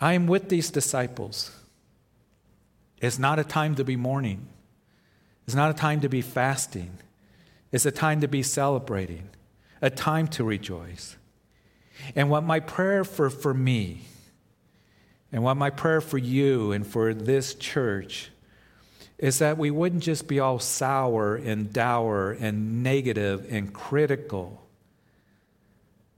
I 0.00 0.12
am 0.14 0.26
with 0.26 0.48
these 0.48 0.70
disciples. 0.70 1.50
It's 3.00 3.18
not 3.18 3.38
a 3.38 3.44
time 3.44 3.74
to 3.76 3.84
be 3.84 3.96
mourning, 3.96 4.48
it's 5.46 5.54
not 5.54 5.70
a 5.70 5.74
time 5.74 6.00
to 6.00 6.08
be 6.08 6.22
fasting, 6.22 6.98
it's 7.70 7.86
a 7.86 7.90
time 7.90 8.20
to 8.22 8.28
be 8.28 8.42
celebrating, 8.42 9.28
a 9.82 9.90
time 9.90 10.28
to 10.28 10.44
rejoice. 10.44 11.16
And 12.14 12.30
what 12.30 12.42
my 12.42 12.60
prayer 12.60 13.04
for, 13.04 13.30
for 13.30 13.54
me, 13.54 14.02
and 15.32 15.42
what 15.42 15.56
my 15.56 15.70
prayer 15.70 16.00
for 16.00 16.18
you 16.18 16.72
and 16.72 16.86
for 16.86 17.12
this 17.12 17.54
church 17.54 18.30
is 19.18 19.38
that 19.38 19.56
we 19.56 19.70
wouldn't 19.70 20.02
just 20.02 20.28
be 20.28 20.38
all 20.38 20.58
sour 20.58 21.36
and 21.36 21.72
dour 21.72 22.32
and 22.32 22.82
negative 22.82 23.46
and 23.50 23.72
critical, 23.72 24.62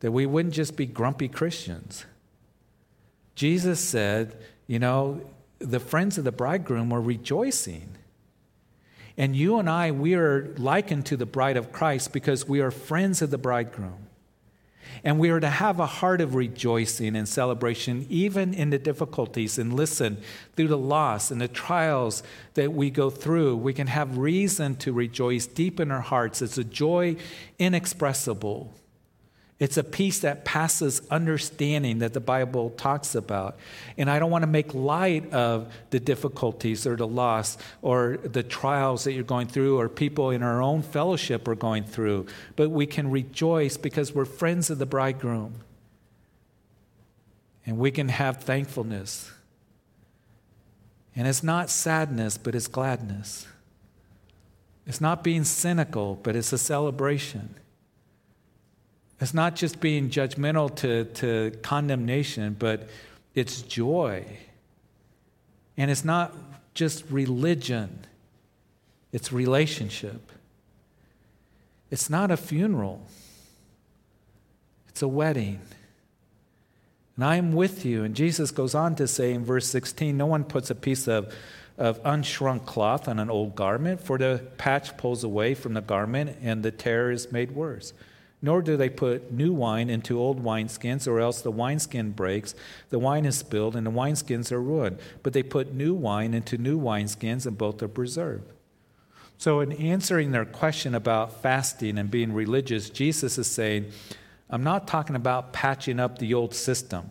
that 0.00 0.11
we 0.11 0.26
wouldn't 0.26 0.54
just 0.54 0.76
be 0.76 0.87
grumpy 0.87 1.28
Christians. 1.28 2.04
Jesus 3.37 3.78
said, 3.78 4.37
you 4.66 4.80
know, 4.80 5.20
the 5.61 5.80
friends 5.80 6.18
of 6.18 6.24
the 6.24 6.32
bridegroom 6.32 6.90
were 6.90 7.00
rejoicing. 7.00 7.90
And 9.16 9.34
you 9.34 9.58
and 9.58 9.70
I, 9.70 9.90
we 9.92 10.14
are 10.14 10.54
likened 10.58 11.06
to 11.06 11.16
the 11.16 11.26
bride 11.26 11.56
of 11.56 11.72
Christ 11.72 12.12
because 12.12 12.48
we 12.48 12.61
are 12.61 12.70
friends 12.70 13.22
of 13.22 13.30
the 13.30 13.38
bridegroom. 13.38 14.08
And 15.04 15.18
we 15.18 15.30
are 15.30 15.40
to 15.40 15.50
have 15.50 15.80
a 15.80 15.87
heart 15.87 16.20
of 16.20 16.34
rejoicing 16.34 17.16
and 17.16 17.28
celebration, 17.28 18.06
even 18.08 18.54
in 18.54 18.70
the 18.70 18.78
difficulties. 18.78 19.58
And 19.58 19.72
listen, 19.74 20.18
through 20.56 20.68
the 20.68 20.78
loss 20.78 21.30
and 21.30 21.40
the 21.40 21.48
trials 21.48 22.22
that 22.54 22.72
we 22.72 22.90
go 22.90 23.11
through, 23.11 23.56
we 23.56 23.72
can 23.72 23.87
have 23.87 24.18
reason 24.18 24.76
to 24.76 24.92
rejoice 24.92 25.46
deep 25.46 25.80
in 25.80 25.90
our 25.90 26.00
hearts. 26.00 26.42
It's 26.42 26.58
a 26.58 26.64
joy 26.64 27.16
inexpressible. 27.58 28.74
It's 29.59 29.77
a 29.77 29.83
peace 29.83 30.21
that 30.21 30.44
passes 30.44 31.03
understanding 31.11 31.99
that 31.99 32.12
the 32.12 32.21
Bible 32.21 32.71
talks 32.71 33.16
about. 33.16 33.57
And 33.97 34.09
I 34.09 34.21
don't 34.21 34.31
want 34.31 34.42
to 34.42 34.49
make 34.49 34.73
light 34.73 35.33
of 35.33 35.73
the 35.90 35.99
difficulties 35.99 36.87
or 36.87 36.94
the 36.94 37.09
loss 37.09 37.59
or 37.83 38.18
the 38.23 38.44
trials 38.44 39.03
that 39.05 39.14
you're 39.14 39.25
going 39.25 39.49
through 39.49 39.79
or 39.79 39.88
people 39.88 40.31
in 40.31 40.44
our 40.44 40.62
own 40.62 40.83
fellowship 40.83 41.49
are 41.49 41.57
going 41.57 41.83
through, 41.83 42.27
but 42.55 42.71
we 42.71 42.87
can 42.87 43.11
rejoice 43.11 43.77
because 43.77 44.14
we're 44.14 44.25
friends 44.25 44.71
of 44.71 44.79
the 44.79 44.87
bridegroom. 44.87 45.55
And 47.66 47.79
we 47.79 47.90
can 47.90 48.11
have 48.11 48.42
thankfulness. 48.42 49.33
And 51.16 51.27
it's 51.27 51.42
not 51.42 51.68
sadness, 51.68 52.38
but 52.38 52.55
it's 52.55 52.68
gladness. 52.68 53.49
It's 54.87 55.01
not 55.01 55.25
being 55.25 55.42
cynical, 55.42 56.14
but 56.14 56.37
it's 56.37 56.53
a 56.53 56.59
celebration. 56.59 57.57
It's 59.20 59.35
not 59.35 59.57
just 59.57 59.81
being 59.81 60.11
judgmental 60.11 60.74
to, 60.76 61.04
to 61.04 61.57
condemnation, 61.62 62.57
but 62.59 62.88
it's 63.35 63.62
joy. 63.62 64.24
And 65.76 65.90
it's 65.90 66.04
not 66.04 66.35
just 66.74 67.04
religion, 67.11 68.07
it's 69.12 69.33
relationship. 69.33 70.33
It's 71.90 72.11
not 72.11 72.31
a 72.31 72.37
funeral, 72.37 73.07
it's 74.88 75.02
a 75.02 75.09
wedding. 75.09 75.61
And 77.16 77.24
I 77.24 77.35
am 77.35 77.52
with 77.52 77.85
you. 77.85 78.04
And 78.04 78.14
Jesus 78.14 78.52
goes 78.52 78.76
on 78.76 78.94
to 78.96 79.09
say 79.09 79.33
in 79.33 79.44
verse 79.44 79.66
16 79.66 80.16
no 80.16 80.26
one 80.26 80.44
puts 80.44 80.70
a 80.70 80.74
piece 80.76 81.09
of, 81.09 81.35
of 81.76 82.00
unshrunk 82.04 82.64
cloth 82.64 83.09
on 83.09 83.18
an 83.18 83.28
old 83.28 83.57
garment, 83.57 84.00
for 84.00 84.18
the 84.18 84.44
patch 84.57 84.96
pulls 84.96 85.24
away 85.24 85.54
from 85.54 85.74
the 85.74 85.81
garment 85.81 86.37
and 86.42 86.62
the 86.62 86.70
tear 86.70 87.11
is 87.11 87.33
made 87.33 87.52
worse. 87.52 87.92
Nor 88.40 88.62
do 88.62 88.77
they 88.77 88.88
put 88.88 89.33
new 89.33 89.53
wine 89.53 89.90
into 89.90 90.20
old 90.20 90.44
wineskins, 90.44 91.09
or 91.09 91.18
else 91.18 91.40
the 91.40 91.51
wineskin 91.51 92.12
breaks, 92.12 92.55
the 92.90 92.98
wine 92.98 93.24
is 93.24 93.37
spilled, 93.37 93.74
and 93.74 93.87
the 93.87 93.90
wineskins 93.90 94.53
are 94.53 94.62
ruined. 94.62 94.98
But 95.22 95.33
they 95.33 95.42
put 95.42 95.74
new 95.74 95.92
wine 95.94 96.35
into 96.35 96.57
new 96.57 96.79
wineskins, 96.79 97.46
and 97.46 97.59
both 97.59 97.83
are 97.83 97.88
preserved. 97.88 98.53
So, 99.38 99.61
in 99.61 99.72
answering 99.72 100.33
their 100.33 100.44
question 100.44 100.94
about 100.94 101.42
fasting 101.42 101.98
and 101.98 102.11
being 102.11 102.33
religious, 102.33 102.90
Jesus 102.90 103.38
is 103.38 103.48
saying, 103.48 103.92
I'm 104.51 104.64
not 104.64 104.88
talking 104.88 105.14
about 105.16 105.53
patching 105.53 106.01
up 106.01 106.18
the 106.18 106.35
old 106.35 106.55
system, 106.55 107.11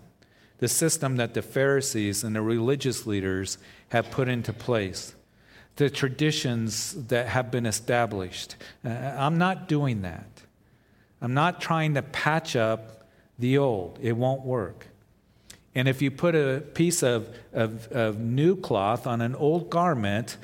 the 0.57 0.67
system 0.67 1.17
that 1.17 1.33
the 1.33 1.41
Pharisees 1.41 2.23
and 2.23 2.35
the 2.35 2.41
religious 2.41 3.05
leaders 3.05 3.57
have 3.89 4.11
put 4.11 4.27
into 4.27 4.51
place, 4.51 5.13
the 5.75 5.89
traditions 5.89 6.93
that 7.07 7.27
have 7.27 7.51
been 7.51 7.65
established. 7.65 8.55
Uh, 8.83 8.89
I'm 8.89 9.37
not 9.37 9.67
doing 9.67 10.01
that. 10.01 10.36
I'm 11.21 11.33
not 11.33 11.61
trying 11.61 11.95
to 11.95 12.01
patch 12.01 12.55
up 12.55 13.07
the 13.39 13.57
old, 13.57 13.99
it 14.01 14.13
won't 14.13 14.41
work. 14.41 14.87
And 15.75 15.87
if 15.87 16.01
you 16.01 16.09
put 16.09 16.33
a 16.33 16.63
piece 16.73 17.03
of, 17.03 17.29
of, 17.53 17.87
of, 17.91 18.19
new 18.19 18.55
cloth 18.55 19.05
on 19.05 19.21
an 19.21 19.35
old 19.35 19.69
garment, 19.69 20.37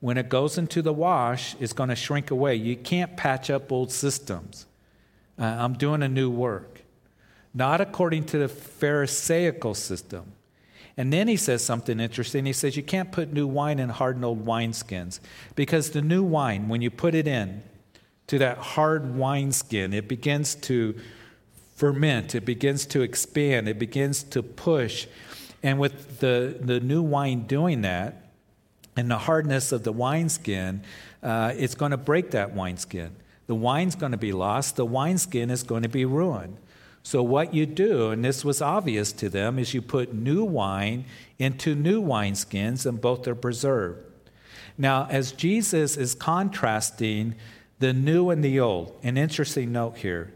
when 0.00 0.16
it 0.16 0.28
goes 0.28 0.58
into 0.58 0.82
the 0.82 0.92
wash, 0.92 1.54
it's 1.60 1.72
going 1.72 1.90
to 1.90 1.94
shrink 1.94 2.32
away. 2.32 2.56
You 2.56 2.74
can't 2.74 3.16
patch 3.16 3.50
up 3.50 3.70
old 3.70 3.92
systems. 3.92 4.66
Uh, 5.38 5.44
I'm 5.44 5.74
doing 5.74 6.02
a 6.02 6.08
new 6.08 6.28
work, 6.28 6.80
not 7.54 7.80
according 7.80 8.24
to 8.26 8.38
the 8.38 8.48
Pharisaical 8.48 9.74
system. 9.74 10.32
And 10.96 11.12
then 11.12 11.28
he 11.28 11.36
says 11.36 11.64
something 11.64 12.00
interesting. 12.00 12.44
He 12.44 12.52
says, 12.52 12.76
You 12.76 12.82
can't 12.82 13.12
put 13.12 13.32
new 13.32 13.46
wine 13.46 13.78
in 13.78 13.90
hardened 13.90 14.24
old 14.24 14.44
wineskins 14.44 15.20
because 15.54 15.92
the 15.92 16.02
new 16.02 16.22
wine, 16.22 16.68
when 16.68 16.82
you 16.82 16.90
put 16.90 17.14
it 17.14 17.28
in, 17.28 17.62
to 18.30 18.38
that 18.38 18.58
hard 18.58 19.16
wineskin. 19.16 19.92
It 19.92 20.06
begins 20.06 20.54
to 20.54 20.94
ferment, 21.74 22.36
it 22.36 22.44
begins 22.44 22.86
to 22.86 23.00
expand, 23.00 23.68
it 23.68 23.76
begins 23.76 24.22
to 24.22 24.40
push. 24.40 25.08
And 25.64 25.80
with 25.80 26.20
the, 26.20 26.56
the 26.60 26.78
new 26.78 27.02
wine 27.02 27.48
doing 27.48 27.80
that, 27.82 28.30
and 28.96 29.10
the 29.10 29.18
hardness 29.18 29.72
of 29.72 29.82
the 29.82 29.90
wineskin, 29.90 30.82
uh, 31.24 31.54
it's 31.56 31.74
going 31.74 31.90
to 31.90 31.96
break 31.96 32.30
that 32.30 32.54
wineskin. 32.54 33.16
The 33.48 33.56
wine's 33.56 33.96
going 33.96 34.12
to 34.12 34.18
be 34.18 34.32
lost, 34.32 34.76
the 34.76 34.86
wineskin 34.86 35.50
is 35.50 35.64
going 35.64 35.82
to 35.82 35.88
be 35.88 36.04
ruined. 36.04 36.56
So, 37.02 37.24
what 37.24 37.52
you 37.52 37.66
do, 37.66 38.10
and 38.10 38.24
this 38.24 38.44
was 38.44 38.62
obvious 38.62 39.10
to 39.14 39.28
them, 39.28 39.58
is 39.58 39.74
you 39.74 39.82
put 39.82 40.14
new 40.14 40.44
wine 40.44 41.04
into 41.40 41.74
new 41.74 42.00
wineskins, 42.00 42.86
and 42.86 43.00
both 43.00 43.26
are 43.26 43.34
preserved. 43.34 44.04
Now, 44.78 45.08
as 45.10 45.32
Jesus 45.32 45.96
is 45.96 46.14
contrasting 46.14 47.34
the 47.80 47.92
new 47.92 48.30
and 48.30 48.44
the 48.44 48.60
old. 48.60 48.96
An 49.02 49.16
interesting 49.16 49.72
note 49.72 49.98
here. 49.98 50.32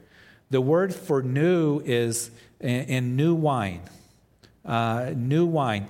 The 0.50 0.60
word 0.60 0.94
for 0.94 1.22
new 1.22 1.80
is 1.84 2.30
in, 2.60 3.16
new 3.16 3.34
wine, 3.34 3.82
uh, 4.64 5.12
new 5.14 5.46
wine, 5.46 5.86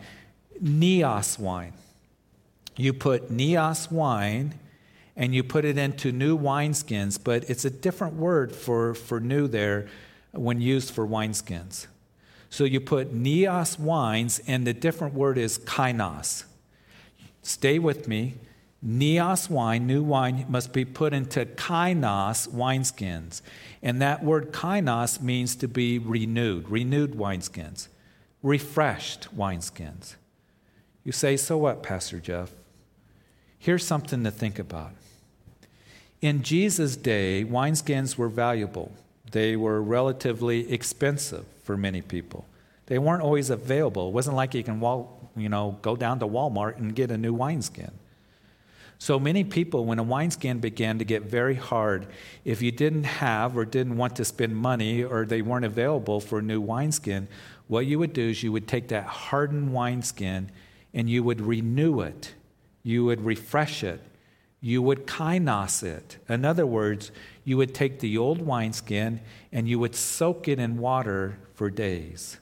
neos 0.62 1.38
wine. 1.38 1.72
you 2.76 2.92
put 2.92 3.30
neos 3.30 3.90
wine 3.90 4.54
and 5.16 5.34
you 5.34 5.44
put 5.44 5.64
it 5.64 5.78
into 5.78 6.10
new 6.10 6.36
wineskins, 6.36 7.18
but 7.22 7.48
it's 7.48 7.64
a 7.64 7.70
different 7.70 8.14
word 8.14 8.52
for, 8.52 8.94
for 8.94 9.20
new 9.20 9.46
there 9.46 9.86
when 10.32 10.60
used 10.60 10.92
for 10.92 11.06
wineskins. 11.06 11.86
So 12.50 12.64
you 12.64 12.80
put 12.80 13.14
neos 13.14 13.78
wines, 13.78 14.40
and 14.46 14.66
the 14.66 14.72
different 14.72 15.14
word 15.14 15.38
is 15.38 15.58
kainos. 15.58 16.44
Stay 17.42 17.78
with 17.78 18.08
me. 18.08 18.34
Neos 18.86 19.48
wine, 19.48 19.86
new 19.86 20.02
wine, 20.02 20.44
must 20.48 20.72
be 20.72 20.84
put 20.84 21.14
into 21.14 21.46
kainos 21.46 22.48
wineskins. 22.48 23.40
And 23.82 24.02
that 24.02 24.22
word 24.22 24.52
kainos 24.52 25.22
means 25.22 25.56
to 25.56 25.68
be 25.68 25.98
renewed, 25.98 26.68
renewed 26.68 27.12
wineskins, 27.12 27.88
refreshed 28.42 29.34
wineskins. 29.34 30.16
You 31.02 31.12
say, 31.12 31.36
so 31.36 31.56
what, 31.56 31.82
Pastor 31.82 32.18
Jeff? 32.18 32.52
Here's 33.58 33.86
something 33.86 34.22
to 34.24 34.30
think 34.30 34.58
about. 34.58 34.92
In 36.20 36.42
Jesus' 36.42 36.96
day, 36.96 37.44
wineskins 37.44 38.16
were 38.16 38.28
valuable. 38.28 38.92
They 39.30 39.56
were 39.56 39.82
relatively 39.82 40.70
expensive 40.70 41.46
for 41.62 41.76
many 41.76 42.02
people. 42.02 42.44
They 42.86 42.98
weren't 42.98 43.22
always 43.22 43.48
available. 43.48 44.08
It 44.08 44.12
wasn't 44.12 44.36
like 44.36 44.54
you 44.54 44.62
can 44.62 44.80
walk, 44.80 45.08
you 45.36 45.48
know, 45.48 45.78
go 45.80 45.96
down 45.96 46.18
to 46.20 46.26
Walmart 46.26 46.76
and 46.76 46.94
get 46.94 47.10
a 47.10 47.16
new 47.16 47.32
wineskin. 47.32 47.90
So 49.04 49.20
many 49.20 49.44
people, 49.44 49.84
when 49.84 49.98
a 49.98 50.02
wineskin 50.02 50.60
began 50.60 50.98
to 50.98 51.04
get 51.04 51.24
very 51.24 51.56
hard, 51.56 52.06
if 52.42 52.62
you 52.62 52.72
didn't 52.72 53.04
have 53.04 53.54
or 53.54 53.66
didn't 53.66 53.98
want 53.98 54.16
to 54.16 54.24
spend 54.24 54.56
money 54.56 55.04
or 55.04 55.26
they 55.26 55.42
weren't 55.42 55.66
available 55.66 56.20
for 56.20 56.38
a 56.38 56.42
new 56.42 56.58
wineskin, 56.58 57.28
what 57.68 57.84
you 57.84 57.98
would 57.98 58.14
do 58.14 58.30
is 58.30 58.42
you 58.42 58.50
would 58.50 58.66
take 58.66 58.88
that 58.88 59.04
hardened 59.04 59.74
wineskin 59.74 60.50
and 60.94 61.10
you 61.10 61.22
would 61.22 61.42
renew 61.42 62.00
it, 62.00 62.32
you 62.82 63.04
would 63.04 63.20
refresh 63.20 63.84
it, 63.84 64.00
you 64.62 64.80
would 64.80 65.06
kainos 65.06 65.82
it. 65.82 66.16
In 66.26 66.46
other 66.46 66.64
words, 66.64 67.12
you 67.44 67.58
would 67.58 67.74
take 67.74 68.00
the 68.00 68.16
old 68.16 68.40
wineskin 68.40 69.20
and 69.52 69.68
you 69.68 69.78
would 69.78 69.94
soak 69.94 70.48
it 70.48 70.58
in 70.58 70.78
water 70.78 71.38
for 71.52 71.68
days. 71.68 72.38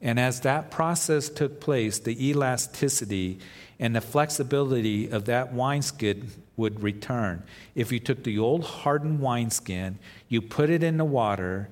And 0.00 0.18
as 0.18 0.40
that 0.40 0.70
process 0.70 1.28
took 1.28 1.60
place, 1.60 1.98
the 1.98 2.30
elasticity 2.30 3.40
and 3.78 3.94
the 3.94 4.00
flexibility 4.00 5.10
of 5.10 5.26
that 5.26 5.52
wineskin 5.52 6.30
would 6.56 6.82
return. 6.82 7.42
If 7.74 7.92
you 7.92 8.00
took 8.00 8.24
the 8.24 8.38
old 8.38 8.64
hardened 8.64 9.20
wineskin, 9.20 9.98
you 10.28 10.40
put 10.40 10.70
it 10.70 10.82
in 10.82 10.96
the 10.96 11.04
water, 11.04 11.68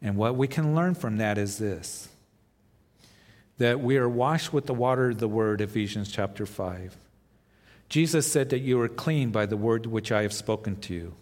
and 0.00 0.16
what 0.16 0.36
we 0.36 0.46
can 0.46 0.74
learn 0.74 0.94
from 0.94 1.16
that 1.18 1.38
is 1.38 1.58
this 1.58 2.08
that 3.56 3.78
we 3.80 3.96
are 3.96 4.08
washed 4.08 4.52
with 4.52 4.66
the 4.66 4.74
water 4.74 5.10
of 5.10 5.18
the 5.18 5.28
word, 5.28 5.60
Ephesians 5.60 6.10
chapter 6.10 6.44
5. 6.44 6.96
Jesus 7.88 8.30
said 8.30 8.50
that 8.50 8.60
you 8.60 8.80
are 8.80 8.88
clean 8.88 9.30
by 9.30 9.46
the 9.46 9.56
word 9.56 9.86
which 9.86 10.10
I 10.10 10.22
have 10.22 10.32
spoken 10.32 10.74
to 10.80 10.94
you. 10.94 11.14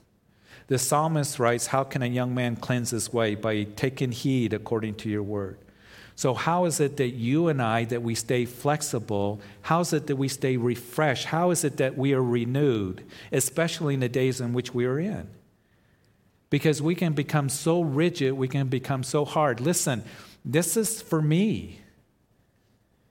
The 0.68 0.78
psalmist 0.78 1.38
writes, 1.38 1.66
How 1.66 1.84
can 1.84 2.02
a 2.02 2.06
young 2.06 2.34
man 2.34 2.56
cleanse 2.56 2.90
his 2.90 3.12
way? 3.12 3.34
By 3.34 3.64
taking 3.64 4.12
heed 4.12 4.54
according 4.54 4.94
to 4.96 5.10
your 5.10 5.22
word. 5.22 5.58
So, 6.14 6.34
how 6.34 6.66
is 6.66 6.78
it 6.80 6.98
that 6.98 7.10
you 7.10 7.48
and 7.48 7.60
I, 7.60 7.84
that 7.84 8.02
we 8.02 8.14
stay 8.14 8.44
flexible? 8.44 9.40
How 9.62 9.80
is 9.80 9.92
it 9.92 10.06
that 10.08 10.16
we 10.16 10.28
stay 10.28 10.56
refreshed? 10.56 11.26
How 11.26 11.50
is 11.50 11.64
it 11.64 11.78
that 11.78 11.96
we 11.96 12.12
are 12.12 12.22
renewed, 12.22 13.04
especially 13.32 13.94
in 13.94 14.00
the 14.00 14.08
days 14.08 14.40
in 14.40 14.52
which 14.52 14.74
we 14.74 14.84
are 14.84 14.98
in? 14.98 15.28
Because 16.50 16.82
we 16.82 16.94
can 16.94 17.14
become 17.14 17.48
so 17.48 17.80
rigid, 17.80 18.34
we 18.34 18.48
can 18.48 18.68
become 18.68 19.02
so 19.02 19.24
hard. 19.24 19.60
Listen, 19.60 20.04
this 20.44 20.76
is 20.76 21.00
for 21.00 21.22
me. 21.22 21.80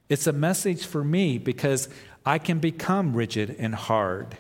It's 0.10 0.28
a 0.28 0.34
message 0.34 0.86
for 0.86 1.04
me 1.04 1.38
because 1.38 1.90
I 2.26 2.38
can 2.38 2.60
become 2.60 3.16
rigid 3.16 3.56
and 3.58 3.74
hard. 3.74 4.38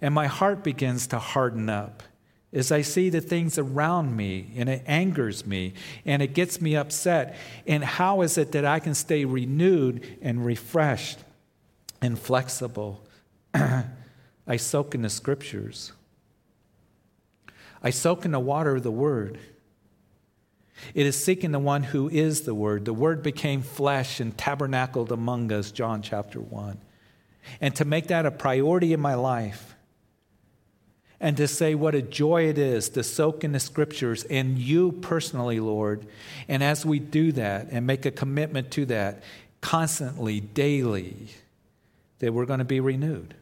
And 0.00 0.12
my 0.12 0.26
heart 0.26 0.62
begins 0.62 1.06
to 1.08 1.18
harden 1.18 1.70
up 1.70 2.02
as 2.52 2.72
I 2.72 2.82
see 2.82 3.10
the 3.10 3.20
things 3.20 3.58
around 3.58 4.16
me 4.16 4.52
and 4.56 4.68
it 4.68 4.82
angers 4.86 5.46
me 5.46 5.74
and 6.04 6.22
it 6.22 6.34
gets 6.34 6.60
me 6.60 6.76
upset. 6.76 7.36
And 7.66 7.84
how 7.84 8.22
is 8.22 8.38
it 8.38 8.52
that 8.52 8.64
I 8.64 8.78
can 8.78 8.94
stay 8.94 9.24
renewed 9.24 10.18
and 10.22 10.44
refreshed 10.44 11.18
and 12.00 12.18
flexible? 12.18 13.04
I 13.54 14.56
soak 14.56 14.94
in 14.94 15.02
the 15.02 15.10
scriptures, 15.10 15.92
I 17.82 17.90
soak 17.90 18.24
in 18.24 18.32
the 18.32 18.40
water 18.40 18.76
of 18.76 18.82
the 18.82 18.90
word. 18.90 19.38
It 20.94 21.06
is 21.06 21.22
seeking 21.22 21.52
the 21.52 21.58
one 21.58 21.84
who 21.84 22.08
is 22.10 22.42
the 22.42 22.54
Word. 22.54 22.84
The 22.84 22.92
Word 22.92 23.22
became 23.22 23.62
flesh 23.62 24.20
and 24.20 24.36
tabernacled 24.36 25.10
among 25.10 25.50
us, 25.50 25.70
John 25.70 26.02
chapter 26.02 26.38
1. 26.38 26.78
And 27.60 27.74
to 27.76 27.84
make 27.84 28.08
that 28.08 28.26
a 28.26 28.30
priority 28.30 28.92
in 28.92 29.00
my 29.00 29.14
life, 29.14 29.75
and 31.20 31.36
to 31.36 31.48
say 31.48 31.74
what 31.74 31.94
a 31.94 32.02
joy 32.02 32.48
it 32.48 32.58
is 32.58 32.90
to 32.90 33.02
soak 33.02 33.42
in 33.42 33.52
the 33.52 33.60
scriptures 33.60 34.24
and 34.24 34.58
you 34.58 34.92
personally, 34.92 35.60
Lord. 35.60 36.06
And 36.48 36.62
as 36.62 36.84
we 36.84 36.98
do 36.98 37.32
that 37.32 37.68
and 37.70 37.86
make 37.86 38.04
a 38.04 38.10
commitment 38.10 38.70
to 38.72 38.86
that 38.86 39.22
constantly, 39.60 40.40
daily, 40.40 41.28
that 42.18 42.32
we're 42.32 42.46
going 42.46 42.58
to 42.58 42.64
be 42.64 42.80
renewed, 42.80 43.34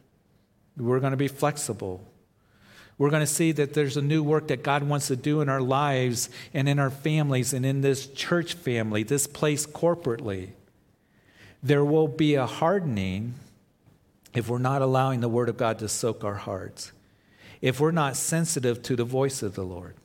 we're 0.77 0.99
going 0.99 1.11
to 1.11 1.17
be 1.17 1.27
flexible. 1.27 2.03
We're 2.97 3.09
going 3.09 3.23
to 3.23 3.27
see 3.27 3.51
that 3.51 3.73
there's 3.73 3.97
a 3.97 4.01
new 4.01 4.23
work 4.23 4.47
that 4.47 4.63
God 4.63 4.83
wants 4.83 5.07
to 5.07 5.17
do 5.17 5.41
in 5.41 5.49
our 5.49 5.59
lives 5.59 6.29
and 6.53 6.69
in 6.69 6.79
our 6.79 6.89
families 6.89 7.51
and 7.51 7.65
in 7.65 7.81
this 7.81 8.07
church 8.07 8.53
family, 8.53 9.03
this 9.03 9.27
place 9.27 9.65
corporately. 9.65 10.51
There 11.61 11.83
will 11.83 12.07
be 12.07 12.35
a 12.35 12.45
hardening 12.45 13.33
if 14.33 14.47
we're 14.47 14.59
not 14.59 14.81
allowing 14.81 15.19
the 15.19 15.27
Word 15.27 15.49
of 15.49 15.57
God 15.57 15.79
to 15.79 15.89
soak 15.89 16.23
our 16.23 16.35
hearts 16.35 16.93
if 17.65 17.79
we're 17.79 17.89
not 17.89 18.15
sensitive 18.15 18.83
to 18.83 18.95
the 18.95 19.03
voice 19.03 19.41
of 19.41 19.55
the 19.55 19.63
Lord. 19.63 19.95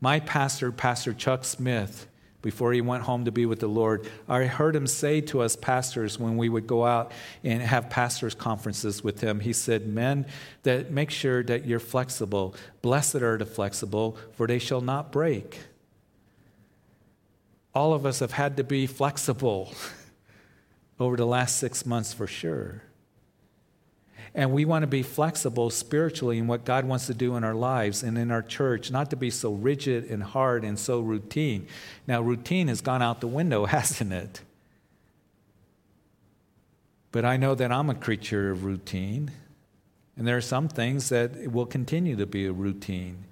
My 0.00 0.18
pastor, 0.18 0.72
Pastor 0.72 1.14
Chuck 1.14 1.44
Smith, 1.44 2.08
before 2.42 2.72
he 2.72 2.80
went 2.80 3.04
home 3.04 3.26
to 3.26 3.30
be 3.30 3.46
with 3.46 3.60
the 3.60 3.68
Lord, 3.68 4.10
I 4.28 4.46
heard 4.46 4.74
him 4.74 4.88
say 4.88 5.20
to 5.20 5.40
us 5.40 5.54
pastors 5.54 6.18
when 6.18 6.36
we 6.36 6.48
would 6.48 6.66
go 6.66 6.84
out 6.84 7.12
and 7.44 7.62
have 7.62 7.90
pastors' 7.90 8.34
conferences 8.34 9.04
with 9.04 9.20
him, 9.20 9.38
he 9.38 9.52
said, 9.52 9.86
Men, 9.86 10.26
that 10.64 10.90
make 10.90 11.12
sure 11.12 11.44
that 11.44 11.64
you're 11.64 11.78
flexible. 11.78 12.56
Blessed 12.82 13.22
are 13.22 13.38
the 13.38 13.46
flexible, 13.46 14.18
for 14.32 14.48
they 14.48 14.58
shall 14.58 14.80
not 14.80 15.12
break. 15.12 15.60
All 17.72 17.94
of 17.94 18.04
us 18.04 18.18
have 18.18 18.32
had 18.32 18.56
to 18.56 18.64
be 18.64 18.88
flexible 18.88 19.72
over 20.98 21.16
the 21.16 21.24
last 21.24 21.56
six 21.56 21.86
months 21.86 22.12
for 22.12 22.26
sure. 22.26 22.82
And 24.34 24.50
we 24.52 24.64
want 24.64 24.82
to 24.82 24.88
be 24.88 25.02
flexible 25.02 25.70
spiritually 25.70 26.38
in 26.38 26.48
what 26.48 26.64
God 26.64 26.84
wants 26.86 27.06
to 27.06 27.14
do 27.14 27.36
in 27.36 27.44
our 27.44 27.54
lives 27.54 28.02
and 28.02 28.18
in 28.18 28.32
our 28.32 28.42
church, 28.42 28.90
not 28.90 29.10
to 29.10 29.16
be 29.16 29.30
so 29.30 29.52
rigid 29.52 30.10
and 30.10 30.22
hard 30.22 30.64
and 30.64 30.76
so 30.76 30.98
routine. 31.00 31.68
Now, 32.08 32.20
routine 32.20 32.66
has 32.66 32.80
gone 32.80 33.00
out 33.00 33.20
the 33.20 33.28
window, 33.28 33.64
hasn't 33.66 34.12
it? 34.12 34.40
But 37.12 37.24
I 37.24 37.36
know 37.36 37.54
that 37.54 37.70
I'm 37.70 37.88
a 37.88 37.94
creature 37.94 38.50
of 38.50 38.64
routine. 38.64 39.30
And 40.16 40.26
there 40.26 40.36
are 40.36 40.40
some 40.40 40.68
things 40.68 41.08
that 41.10 41.52
will 41.52 41.66
continue 41.66 42.16
to 42.16 42.26
be 42.26 42.46
a 42.46 42.52
routine. 42.52 43.24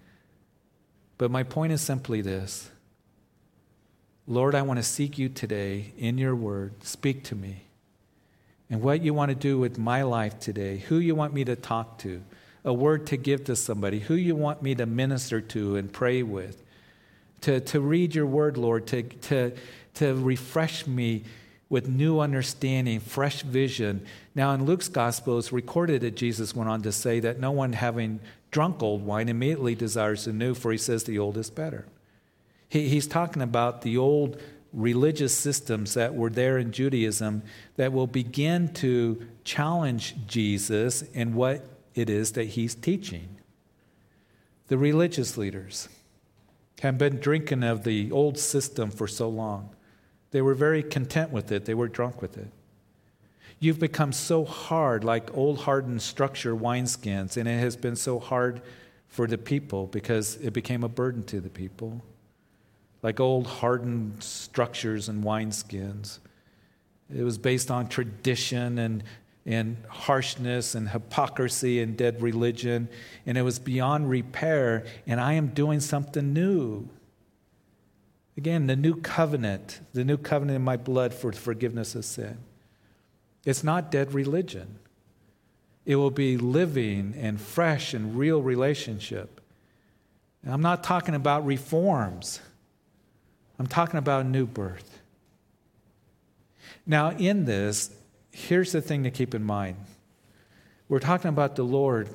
But 1.19 1.31
my 1.31 1.43
point 1.43 1.73
is 1.73 1.81
simply 1.81 2.21
this 2.21 2.71
Lord, 4.29 4.55
I 4.55 4.63
want 4.63 4.79
to 4.79 4.85
seek 4.85 5.19
you 5.19 5.29
today 5.29 5.93
in 5.99 6.17
your 6.17 6.37
word. 6.37 6.85
Speak 6.85 7.25
to 7.25 7.35
me 7.35 7.65
and 8.73 8.81
what 8.81 9.03
you 9.03 9.13
want 9.13 9.29
to 9.29 9.35
do 9.35 9.59
with 9.59 9.77
my 9.77 10.03
life 10.03 10.41
today, 10.41 10.79
who 10.79 10.97
you 10.97 11.15
want 11.15 11.35
me 11.35 11.45
to 11.45 11.55
talk 11.55 11.99
to, 11.99 12.23
a 12.65 12.73
word 12.73 13.07
to 13.09 13.19
give 13.19 13.45
to 13.45 13.55
somebody, 13.55 13.99
who 13.99 14.15
you 14.15 14.35
want 14.35 14.63
me 14.63 14.75
to 14.75 14.87
minister 14.87 15.43
to 15.43 15.77
and 15.77 15.93
pray 15.93 16.23
with, 16.23 16.63
to, 17.43 17.61
to 17.61 17.81
read 17.83 18.15
your 18.15 18.25
word, 18.25 18.57
Lord, 18.57 18.87
to, 18.87 19.03
to, 19.03 19.53
to 19.97 20.15
refresh 20.15 20.87
me 20.87 21.23
with 21.69 21.87
new 21.87 22.21
understanding, 22.21 23.01
fresh 23.01 23.43
vision. 23.43 24.07
Now, 24.35 24.55
in 24.55 24.65
Luke's 24.65 24.89
gospel, 24.89 25.39
it's 25.39 25.53
recorded 25.53 26.01
that 26.01 26.17
Jesus 26.17 26.57
went 26.57 26.71
on 26.71 26.81
to 26.81 26.93
say 26.93 27.21
that 27.21 27.39
no 27.39 27.51
one 27.51 27.75
having 27.75 28.21
drunk 28.51 28.83
old 28.83 29.05
wine 29.05 29.29
immediately 29.29 29.75
desires 29.75 30.25
the 30.25 30.33
new, 30.33 30.55
for 30.55 30.73
he 30.73 30.79
says 30.79 31.05
the 31.05 31.19
old 31.19 31.37
is 31.37 31.51
better. 31.51 31.85
He, 32.71 32.89
he's 32.89 33.07
talking 33.07 33.43
about 33.43 33.83
the 33.83 33.99
old 33.99 34.41
religious 34.73 35.37
systems 35.37 35.95
that 35.95 36.15
were 36.15 36.31
there 36.31 36.59
in 36.59 36.73
Judaism 36.73 37.43
that 37.77 37.93
will 37.93 38.07
begin 38.07 38.73
to 38.75 39.27
challenge 39.45 40.15
Jesus 40.27 41.05
and 41.15 41.35
what 41.35 41.65
it 41.95 42.09
is 42.09 42.33
that 42.33 42.45
he's 42.45 42.75
teaching. 42.75 43.37
The 44.69 44.79
religious 44.79 45.37
leaders 45.37 45.89
have 46.81 46.97
been 46.99 47.19
drinking 47.19 47.63
of 47.63 47.85
the 47.85 48.11
old 48.11 48.39
system 48.39 48.91
for 48.91 49.07
so 49.07 49.29
long. 49.29 49.71
They 50.31 50.41
were 50.41 50.55
very 50.55 50.83
content 50.83 51.31
with 51.31 51.53
it, 51.53 51.67
they 51.67 51.75
were 51.75 51.89
drunk 51.89 52.23
with 52.23 52.39
it. 52.39 52.49
You've 53.61 53.79
become 53.79 54.13
so 54.13 54.45
hard, 54.45 55.05
like 55.05 55.37
old 55.37 55.61
hardened 55.61 56.03
structure 56.03 56.57
wineskins, 56.57 57.37
and 57.37 57.47
it 57.47 57.61
has 57.61 57.77
been 57.77 57.95
so 57.95 58.19
hard 58.19 58.63
for 59.07 59.29
the 59.29 59.39
people 59.39 59.87
because 59.87 60.37
it 60.37 60.53
became 60.53 60.83
a 60.83 60.89
burden 60.89 61.23
to 61.25 61.41
the 61.41 61.51
people 61.51 62.03
like 63.03 63.21
old 63.21 63.47
hardened 63.47 64.23
structures 64.23 65.09
and 65.09 65.25
wineskins. 65.25 66.19
It 67.15 67.25
was 67.25 67.39
based 67.39 67.71
on 67.71 67.89
tradition 67.89 68.79
and 68.79 69.03
and 69.45 69.77
harshness 69.89 70.75
and 70.75 70.91
hypocrisy 70.91 71.81
and 71.81 71.97
dead 71.97 72.23
religion, 72.23 72.89
and 73.27 73.37
it 73.37 73.43
was 73.43 73.59
beyond 73.59 74.09
repair, 74.09 74.85
and 75.07 75.21
I 75.21 75.33
am 75.33 75.49
doing 75.49 75.81
something 75.81 76.33
new. 76.33 76.89
Again, 78.37 78.67
the 78.67 78.77
new 78.77 78.95
covenant, 78.95 79.81
the 79.93 80.05
new 80.05 80.17
covenant 80.17 80.57
in 80.57 80.63
my 80.63 80.77
blood 80.77 81.13
for 81.13 81.33
forgiveness 81.33 81.95
of 81.95 82.05
sin. 82.05 82.39
It's 83.45 83.65
not 83.65 83.91
dead 83.91 84.15
religion. 84.15 84.79
It 85.85 85.97
will 85.97 86.13
be 86.13 86.37
living 86.37 87.15
and 87.19 87.41
fresh 87.41 87.93
and 87.93 88.17
real 88.17 88.41
relationship. 88.41 89.41
And 90.45 90.53
I'm 90.53 90.63
not 90.63 90.85
talking 90.85 91.15
about 91.15 91.45
reforms. 91.45 92.41
I'm 93.63 93.69
talking 93.69 93.99
about 93.99 94.27
new 94.27 94.45
birth. 94.45 94.99
Now, 96.85 97.11
in 97.11 97.45
this, 97.45 97.95
here's 98.33 98.73
the 98.73 98.83
thing 98.83 99.05
to 99.05 99.11
keep 99.13 99.37
in 99.37 99.45
mind 99.45 99.77
we're 100.89 100.99
talking 100.99 101.29
about 101.29 101.55
the 101.55 101.63
Lord 101.63 102.09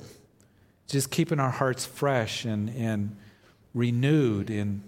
just 0.88 1.10
keeping 1.10 1.40
our 1.40 1.50
hearts 1.50 1.86
fresh 1.86 2.44
and, 2.44 2.68
and 2.68 3.16
renewed 3.72 4.50
and 4.50 4.82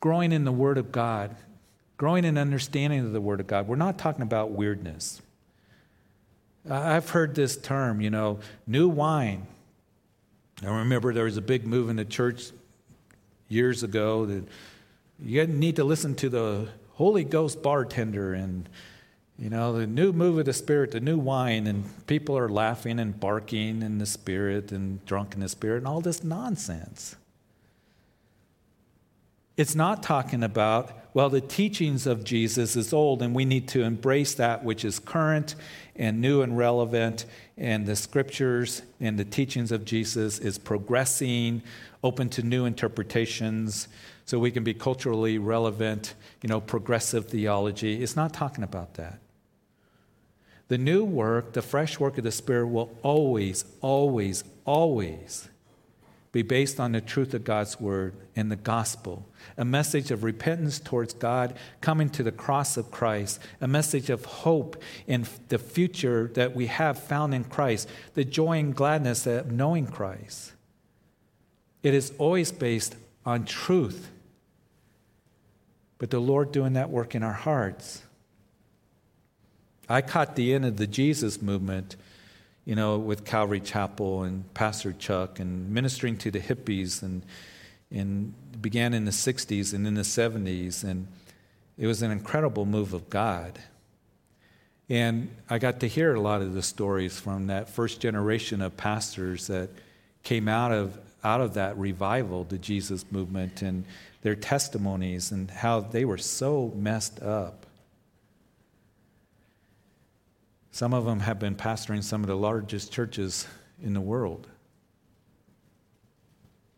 growing 0.00 0.30
in 0.30 0.44
the 0.44 0.52
Word 0.52 0.76
of 0.76 0.92
God, 0.92 1.34
growing 1.96 2.26
in 2.26 2.36
understanding 2.36 3.00
of 3.00 3.12
the 3.12 3.20
Word 3.22 3.40
of 3.40 3.46
God. 3.46 3.66
We're 3.66 3.76
not 3.76 3.96
talking 3.96 4.20
about 4.20 4.50
weirdness. 4.50 5.22
I've 6.68 7.08
heard 7.08 7.34
this 7.34 7.56
term, 7.56 8.02
you 8.02 8.10
know, 8.10 8.40
new 8.66 8.90
wine. 8.90 9.46
I 10.62 10.66
remember 10.66 11.14
there 11.14 11.24
was 11.24 11.38
a 11.38 11.42
big 11.42 11.66
move 11.66 11.88
in 11.88 11.96
the 11.96 12.04
church 12.04 12.50
years 13.48 13.82
ago 13.82 14.26
that 14.26 14.44
you 15.22 15.46
need 15.46 15.76
to 15.76 15.84
listen 15.84 16.14
to 16.16 16.28
the 16.28 16.68
Holy 16.92 17.24
Ghost 17.24 17.62
bartender 17.62 18.34
and 18.34 18.68
you 19.36 19.50
know, 19.50 19.72
the 19.72 19.86
new 19.86 20.12
move 20.12 20.38
of 20.38 20.44
the 20.44 20.52
Spirit, 20.52 20.92
the 20.92 21.00
new 21.00 21.18
wine, 21.18 21.66
and 21.66 21.84
people 22.06 22.38
are 22.38 22.48
laughing 22.48 23.00
and 23.00 23.18
barking 23.18 23.82
in 23.82 23.98
the 23.98 24.06
Spirit 24.06 24.70
and 24.70 25.04
drunk 25.06 25.34
in 25.34 25.40
the 25.40 25.48
Spirit 25.48 25.78
and 25.78 25.88
all 25.88 26.00
this 26.00 26.22
nonsense. 26.22 27.16
It's 29.56 29.74
not 29.74 30.02
talking 30.02 30.42
about, 30.42 30.92
well, 31.14 31.30
the 31.30 31.40
teachings 31.40 32.06
of 32.06 32.24
Jesus 32.24 32.76
is 32.76 32.92
old 32.92 33.22
and 33.22 33.34
we 33.34 33.44
need 33.44 33.68
to 33.68 33.82
embrace 33.82 34.34
that 34.34 34.64
which 34.64 34.84
is 34.84 34.98
current 34.98 35.56
and 35.96 36.20
new 36.20 36.42
and 36.42 36.58
relevant, 36.58 37.24
and 37.56 37.86
the 37.86 37.94
scriptures 37.94 38.82
and 39.00 39.16
the 39.16 39.24
teachings 39.24 39.70
of 39.70 39.84
Jesus 39.84 40.40
is 40.40 40.58
progressing, 40.58 41.62
open 42.02 42.28
to 42.30 42.42
new 42.42 42.64
interpretations, 42.64 43.86
so 44.24 44.38
we 44.38 44.50
can 44.50 44.64
be 44.64 44.74
culturally 44.74 45.38
relevant, 45.38 46.14
you 46.42 46.48
know, 46.48 46.60
progressive 46.60 47.26
theology. 47.28 48.02
It's 48.02 48.16
not 48.16 48.32
talking 48.32 48.64
about 48.64 48.94
that. 48.94 49.18
The 50.68 50.78
new 50.78 51.04
work, 51.04 51.52
the 51.52 51.62
fresh 51.62 52.00
work 52.00 52.16
of 52.16 52.24
the 52.24 52.32
Spirit, 52.32 52.68
will 52.68 52.96
always, 53.02 53.64
always, 53.80 54.44
always 54.64 55.48
be 56.32 56.42
based 56.42 56.80
on 56.80 56.92
the 56.92 57.00
truth 57.00 57.32
of 57.32 57.44
God's 57.44 57.78
Word 57.78 58.14
and 58.34 58.50
the 58.50 58.56
gospel. 58.56 59.24
A 59.56 59.64
message 59.64 60.10
of 60.10 60.24
repentance 60.24 60.80
towards 60.80 61.14
God, 61.14 61.54
coming 61.80 62.08
to 62.10 62.24
the 62.24 62.32
cross 62.32 62.76
of 62.76 62.90
Christ, 62.90 63.40
a 63.60 63.68
message 63.68 64.10
of 64.10 64.24
hope 64.24 64.82
in 65.06 65.26
the 65.48 65.58
future 65.58 66.30
that 66.34 66.56
we 66.56 66.66
have 66.66 66.98
found 66.98 67.34
in 67.34 67.44
Christ, 67.44 67.88
the 68.14 68.24
joy 68.24 68.58
and 68.58 68.74
gladness 68.74 69.26
of 69.26 69.52
knowing 69.52 69.86
Christ. 69.86 70.54
It 71.84 71.94
is 71.94 72.12
always 72.18 72.50
based 72.50 72.96
on 73.24 73.44
truth, 73.44 74.10
but 75.98 76.10
the 76.10 76.20
Lord 76.20 76.52
doing 76.52 76.74
that 76.74 76.90
work 76.90 77.14
in 77.14 77.22
our 77.22 77.32
hearts. 77.32 78.02
I 79.88 80.00
caught 80.00 80.36
the 80.36 80.54
end 80.54 80.64
of 80.64 80.76
the 80.76 80.86
Jesus 80.86 81.42
movement, 81.42 81.96
you 82.64 82.74
know, 82.74 82.98
with 82.98 83.24
Calvary 83.24 83.60
Chapel 83.60 84.22
and 84.22 84.52
Pastor 84.54 84.92
Chuck 84.92 85.38
and 85.38 85.70
ministering 85.70 86.16
to 86.18 86.30
the 86.30 86.40
hippies 86.40 87.02
and, 87.02 87.22
and 87.90 88.34
began 88.60 88.94
in 88.94 89.04
the 89.04 89.10
60s 89.10 89.74
and 89.74 89.86
in 89.86 89.94
the 89.94 90.02
70s. 90.02 90.84
And 90.84 91.06
it 91.76 91.86
was 91.86 92.02
an 92.02 92.10
incredible 92.10 92.64
move 92.64 92.94
of 92.94 93.10
God. 93.10 93.58
And 94.88 95.34
I 95.48 95.58
got 95.58 95.80
to 95.80 95.88
hear 95.88 96.14
a 96.14 96.20
lot 96.20 96.42
of 96.42 96.54
the 96.54 96.62
stories 96.62 97.18
from 97.18 97.46
that 97.46 97.68
first 97.68 98.00
generation 98.00 98.60
of 98.60 98.76
pastors 98.76 99.46
that 99.46 99.70
came 100.22 100.48
out 100.48 100.72
of, 100.72 100.98
out 101.24 101.40
of 101.40 101.54
that 101.54 101.76
revival, 101.78 102.44
the 102.44 102.58
Jesus 102.58 103.04
movement, 103.10 103.62
and 103.62 103.84
their 104.22 104.36
testimonies 104.36 105.32
and 105.32 105.50
how 105.50 105.80
they 105.80 106.04
were 106.04 106.18
so 106.18 106.72
messed 106.76 107.22
up 107.22 107.64
some 110.74 110.92
of 110.92 111.04
them 111.04 111.20
have 111.20 111.38
been 111.38 111.54
pastoring 111.54 112.02
some 112.02 112.22
of 112.22 112.26
the 112.26 112.34
largest 112.34 112.90
churches 112.90 113.46
in 113.80 113.94
the 113.94 114.00
world. 114.00 114.48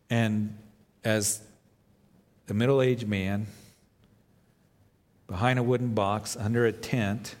And 0.07 0.55
as 1.03 1.41
a 2.47 2.53
middle 2.53 2.79
aged 2.79 3.07
man, 3.07 3.47
behind 5.25 5.57
a 5.57 5.63
wooden 5.63 5.95
box, 5.95 6.37
under 6.37 6.67
a 6.67 6.71
tent, 6.71 7.35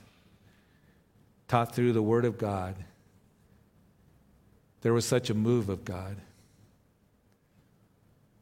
taught 1.47 1.75
through 1.75 1.93
the 1.93 2.01
Word 2.01 2.25
of 2.25 2.39
God, 2.39 2.73
there 4.81 4.93
was 4.93 5.05
such 5.05 5.29
a 5.29 5.35
move 5.35 5.69
of 5.69 5.85
God. 5.85 6.15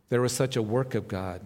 There 0.09 0.21
was 0.21 0.31
such 0.31 0.55
a 0.55 0.61
work 0.61 0.95
of 0.95 1.07
God. 1.07 1.41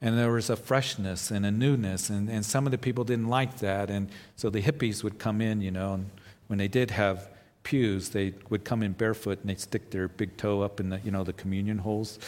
And 0.00 0.18
there 0.18 0.32
was 0.32 0.50
a 0.50 0.56
freshness 0.56 1.30
and 1.30 1.46
a 1.46 1.50
newness, 1.52 2.10
and, 2.10 2.28
and 2.28 2.44
some 2.44 2.66
of 2.66 2.72
the 2.72 2.78
people 2.78 3.04
didn't 3.04 3.28
like 3.28 3.58
that. 3.58 3.88
And 3.88 4.08
so 4.34 4.50
the 4.50 4.60
hippies 4.60 5.04
would 5.04 5.18
come 5.18 5.40
in, 5.40 5.60
you 5.60 5.70
know, 5.70 5.94
and 5.94 6.10
when 6.48 6.58
they 6.58 6.66
did 6.66 6.90
have 6.90 7.28
pews, 7.62 8.08
they 8.08 8.34
would 8.50 8.64
come 8.64 8.82
in 8.82 8.92
barefoot 8.92 9.38
and 9.40 9.48
they'd 9.48 9.60
stick 9.60 9.90
their 9.90 10.08
big 10.08 10.36
toe 10.36 10.62
up 10.62 10.80
in 10.80 10.88
the, 10.88 11.00
you 11.04 11.12
know, 11.12 11.22
the 11.22 11.32
communion 11.32 11.78
holes. 11.78 12.18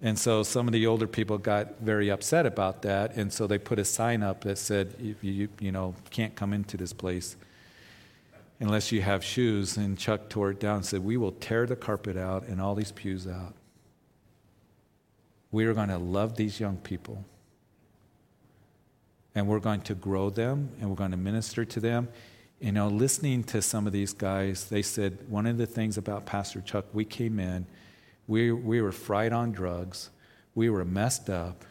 And 0.00 0.18
so 0.18 0.42
some 0.42 0.66
of 0.66 0.72
the 0.72 0.86
older 0.86 1.06
people 1.06 1.36
got 1.36 1.80
very 1.80 2.10
upset 2.10 2.46
about 2.46 2.82
that, 2.82 3.16
and 3.16 3.32
so 3.32 3.46
they 3.46 3.58
put 3.58 3.78
a 3.78 3.84
sign 3.84 4.22
up 4.22 4.42
that 4.44 4.56
said, 4.56 4.94
you, 4.98 5.16
you, 5.20 5.48
you 5.60 5.72
know, 5.72 5.94
can't 6.10 6.34
come 6.34 6.52
into 6.52 6.76
this 6.76 6.92
place 6.92 7.36
unless 8.60 8.92
you 8.92 9.02
have 9.02 9.24
shoes. 9.24 9.76
And 9.76 9.98
Chuck 9.98 10.28
tore 10.28 10.50
it 10.50 10.60
down 10.60 10.76
and 10.76 10.86
said, 10.86 11.04
We 11.04 11.16
will 11.16 11.32
tear 11.32 11.66
the 11.66 11.76
carpet 11.76 12.16
out 12.16 12.46
and 12.46 12.60
all 12.60 12.74
these 12.74 12.92
pews 12.92 13.26
out. 13.26 13.54
We 15.50 15.64
are 15.64 15.74
going 15.74 15.88
to 15.88 15.98
love 15.98 16.36
these 16.36 16.60
young 16.60 16.76
people. 16.76 17.24
And 19.34 19.46
we're 19.46 19.60
going 19.60 19.80
to 19.82 19.94
grow 19.94 20.30
them 20.30 20.70
and 20.80 20.90
we're 20.90 20.96
going 20.96 21.12
to 21.12 21.16
minister 21.16 21.64
to 21.64 21.80
them. 21.80 22.08
You 22.60 22.72
know, 22.72 22.88
listening 22.88 23.44
to 23.44 23.62
some 23.62 23.86
of 23.86 23.92
these 23.92 24.12
guys, 24.12 24.66
they 24.66 24.82
said 24.82 25.18
one 25.28 25.46
of 25.46 25.58
the 25.58 25.66
things 25.66 25.98
about 25.98 26.26
Pastor 26.26 26.60
Chuck, 26.60 26.84
we 26.92 27.04
came 27.04 27.38
in, 27.38 27.66
we, 28.26 28.52
we 28.52 28.82
were 28.82 28.92
fried 28.92 29.32
on 29.32 29.52
drugs, 29.52 30.10
we 30.54 30.70
were 30.70 30.84
messed 30.84 31.30
up, 31.30 31.64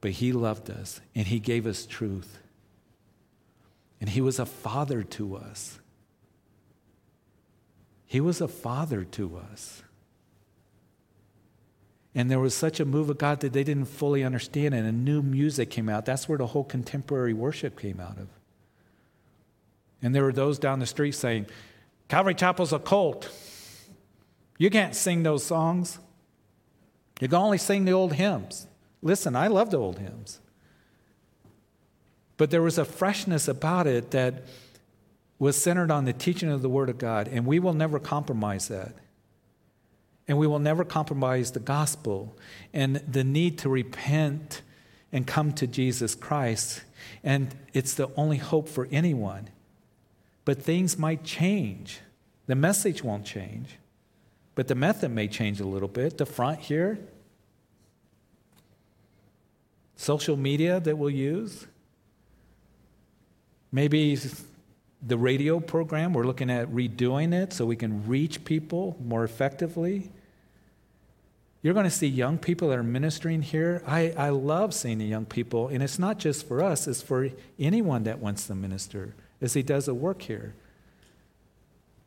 but 0.00 0.12
he 0.12 0.32
loved 0.32 0.70
us 0.70 1.00
and 1.14 1.26
he 1.26 1.40
gave 1.40 1.66
us 1.66 1.86
truth. 1.86 2.38
And 4.00 4.08
he 4.08 4.20
was 4.20 4.38
a 4.38 4.46
father 4.46 5.02
to 5.02 5.36
us. 5.36 5.79
He 8.10 8.20
was 8.20 8.40
a 8.40 8.48
father 8.48 9.04
to 9.04 9.36
us. 9.52 9.84
And 12.12 12.28
there 12.28 12.40
was 12.40 12.56
such 12.56 12.80
a 12.80 12.84
move 12.84 13.08
of 13.08 13.18
God 13.18 13.38
that 13.38 13.52
they 13.52 13.62
didn't 13.62 13.84
fully 13.84 14.24
understand 14.24 14.74
it. 14.74 14.78
And 14.78 15.04
new 15.04 15.22
music 15.22 15.70
came 15.70 15.88
out. 15.88 16.06
That's 16.06 16.28
where 16.28 16.36
the 16.36 16.48
whole 16.48 16.64
contemporary 16.64 17.34
worship 17.34 17.78
came 17.78 18.00
out 18.00 18.18
of. 18.18 18.26
And 20.02 20.12
there 20.12 20.24
were 20.24 20.32
those 20.32 20.58
down 20.58 20.80
the 20.80 20.86
street 20.86 21.12
saying, 21.12 21.46
Calvary 22.08 22.34
Chapel's 22.34 22.72
a 22.72 22.80
cult. 22.80 23.30
You 24.58 24.70
can't 24.70 24.96
sing 24.96 25.22
those 25.22 25.44
songs. 25.44 26.00
You 27.20 27.28
can 27.28 27.38
only 27.38 27.58
sing 27.58 27.84
the 27.84 27.92
old 27.92 28.14
hymns. 28.14 28.66
Listen, 29.02 29.36
I 29.36 29.46
love 29.46 29.70
the 29.70 29.78
old 29.78 30.00
hymns. 30.00 30.40
But 32.36 32.50
there 32.50 32.60
was 32.60 32.76
a 32.76 32.84
freshness 32.84 33.46
about 33.46 33.86
it 33.86 34.10
that 34.10 34.42
was 35.40 35.60
centered 35.60 35.90
on 35.90 36.04
the 36.04 36.12
teaching 36.12 36.50
of 36.50 36.62
the 36.62 36.68
Word 36.68 36.90
of 36.90 36.98
God, 36.98 37.26
and 37.26 37.46
we 37.46 37.58
will 37.58 37.72
never 37.72 37.98
compromise 37.98 38.68
that. 38.68 38.94
And 40.28 40.38
we 40.38 40.46
will 40.46 40.60
never 40.60 40.84
compromise 40.84 41.50
the 41.50 41.60
gospel 41.60 42.36
and 42.72 42.96
the 42.96 43.24
need 43.24 43.58
to 43.60 43.68
repent 43.68 44.62
and 45.10 45.26
come 45.26 45.52
to 45.54 45.66
Jesus 45.66 46.14
Christ. 46.14 46.82
And 47.24 47.52
it's 47.72 47.94
the 47.94 48.10
only 48.16 48.36
hope 48.36 48.68
for 48.68 48.86
anyone. 48.92 49.48
But 50.44 50.62
things 50.62 50.98
might 50.98 51.24
change. 51.24 52.00
The 52.46 52.54
message 52.54 53.02
won't 53.02 53.24
change, 53.24 53.76
but 54.54 54.68
the 54.68 54.74
method 54.74 55.10
may 55.10 55.26
change 55.26 55.58
a 55.58 55.66
little 55.66 55.88
bit. 55.88 56.18
The 56.18 56.26
front 56.26 56.60
here, 56.60 56.98
social 59.96 60.36
media 60.36 60.80
that 60.80 60.98
we'll 60.98 61.10
use, 61.10 61.66
maybe 63.72 64.18
the 65.02 65.16
radio 65.16 65.60
program, 65.60 66.12
we're 66.12 66.26
looking 66.26 66.50
at 66.50 66.68
redoing 66.68 67.32
it 67.32 67.52
so 67.52 67.64
we 67.64 67.76
can 67.76 68.06
reach 68.06 68.44
people 68.44 68.96
more 69.02 69.24
effectively. 69.24 70.10
You're 71.62 71.74
going 71.74 71.84
to 71.84 71.90
see 71.90 72.06
young 72.06 72.38
people 72.38 72.68
that 72.68 72.78
are 72.78 72.82
ministering 72.82 73.42
here. 73.42 73.82
I, 73.86 74.12
I 74.16 74.30
love 74.30 74.72
seeing 74.74 74.98
the 74.98 75.06
young 75.06 75.26
people, 75.26 75.68
and 75.68 75.82
it's 75.82 75.98
not 75.98 76.18
just 76.18 76.46
for 76.46 76.62
us, 76.62 76.86
it's 76.86 77.02
for 77.02 77.28
anyone 77.58 78.04
that 78.04 78.18
wants 78.18 78.46
to 78.46 78.54
minister 78.54 79.14
as 79.40 79.54
he 79.54 79.62
does 79.62 79.88
a 79.88 79.94
work 79.94 80.22
here. 80.22 80.54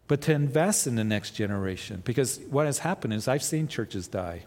But 0.07 0.21
to 0.21 0.33
invest 0.33 0.85
in 0.85 0.95
the 0.95 1.03
next 1.03 1.31
generation, 1.31 2.01
because 2.03 2.39
what 2.49 2.65
has 2.65 2.79
happened 2.79 3.13
is 3.13 3.27
I've 3.27 3.43
seen 3.43 3.67
churches 3.67 4.07
die. 4.07 4.43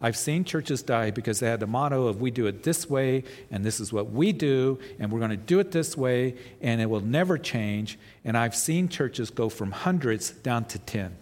I've 0.00 0.16
seen 0.16 0.44
churches 0.44 0.82
die 0.82 1.10
because 1.10 1.40
they 1.40 1.48
had 1.48 1.58
the 1.58 1.66
motto 1.66 2.06
of 2.06 2.20
we 2.20 2.30
do 2.30 2.46
it 2.46 2.62
this 2.62 2.88
way, 2.88 3.24
and 3.50 3.64
this 3.64 3.80
is 3.80 3.92
what 3.92 4.12
we 4.12 4.30
do, 4.32 4.78
and 4.98 5.10
we're 5.10 5.18
going 5.18 5.32
to 5.32 5.36
do 5.36 5.58
it 5.58 5.72
this 5.72 5.96
way, 5.96 6.36
and 6.60 6.80
it 6.80 6.86
will 6.86 7.00
never 7.00 7.36
change. 7.36 7.98
And 8.24 8.36
I've 8.36 8.54
seen 8.54 8.88
churches 8.88 9.30
go 9.30 9.48
from 9.48 9.72
hundreds 9.72 10.30
down 10.30 10.66
to 10.66 10.78
10 10.78 11.16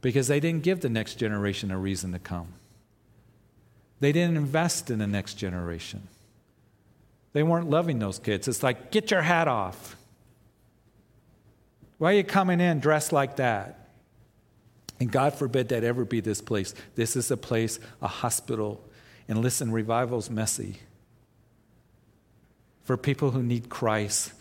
because 0.00 0.26
they 0.26 0.40
didn't 0.40 0.64
give 0.64 0.80
the 0.80 0.88
next 0.88 1.16
generation 1.16 1.70
a 1.70 1.78
reason 1.78 2.12
to 2.12 2.18
come. 2.18 2.54
They 4.00 4.12
didn't 4.12 4.36
invest 4.36 4.90
in 4.90 4.98
the 4.98 5.06
next 5.06 5.34
generation. 5.34 6.08
They 7.32 7.42
weren't 7.44 7.70
loving 7.70 8.00
those 8.00 8.18
kids. 8.18 8.48
It's 8.48 8.62
like, 8.62 8.90
get 8.90 9.10
your 9.10 9.22
hat 9.22 9.46
off. 9.46 9.94
Why 11.98 12.12
are 12.12 12.16
you 12.16 12.24
coming 12.24 12.60
in 12.60 12.80
dressed 12.80 13.12
like 13.12 13.36
that? 13.36 13.79
And 15.00 15.10
God 15.10 15.34
forbid 15.34 15.70
that 15.70 15.82
ever 15.82 16.04
be 16.04 16.20
this 16.20 16.42
place. 16.42 16.74
This 16.94 17.16
is 17.16 17.30
a 17.30 17.36
place, 17.36 17.80
a 18.02 18.06
hospital. 18.06 18.84
And 19.26 19.40
listen, 19.40 19.72
revival's 19.72 20.28
messy. 20.28 20.76
For 22.84 22.98
people 22.98 23.30
who 23.30 23.42
need 23.42 23.70
Christ, 23.70 24.32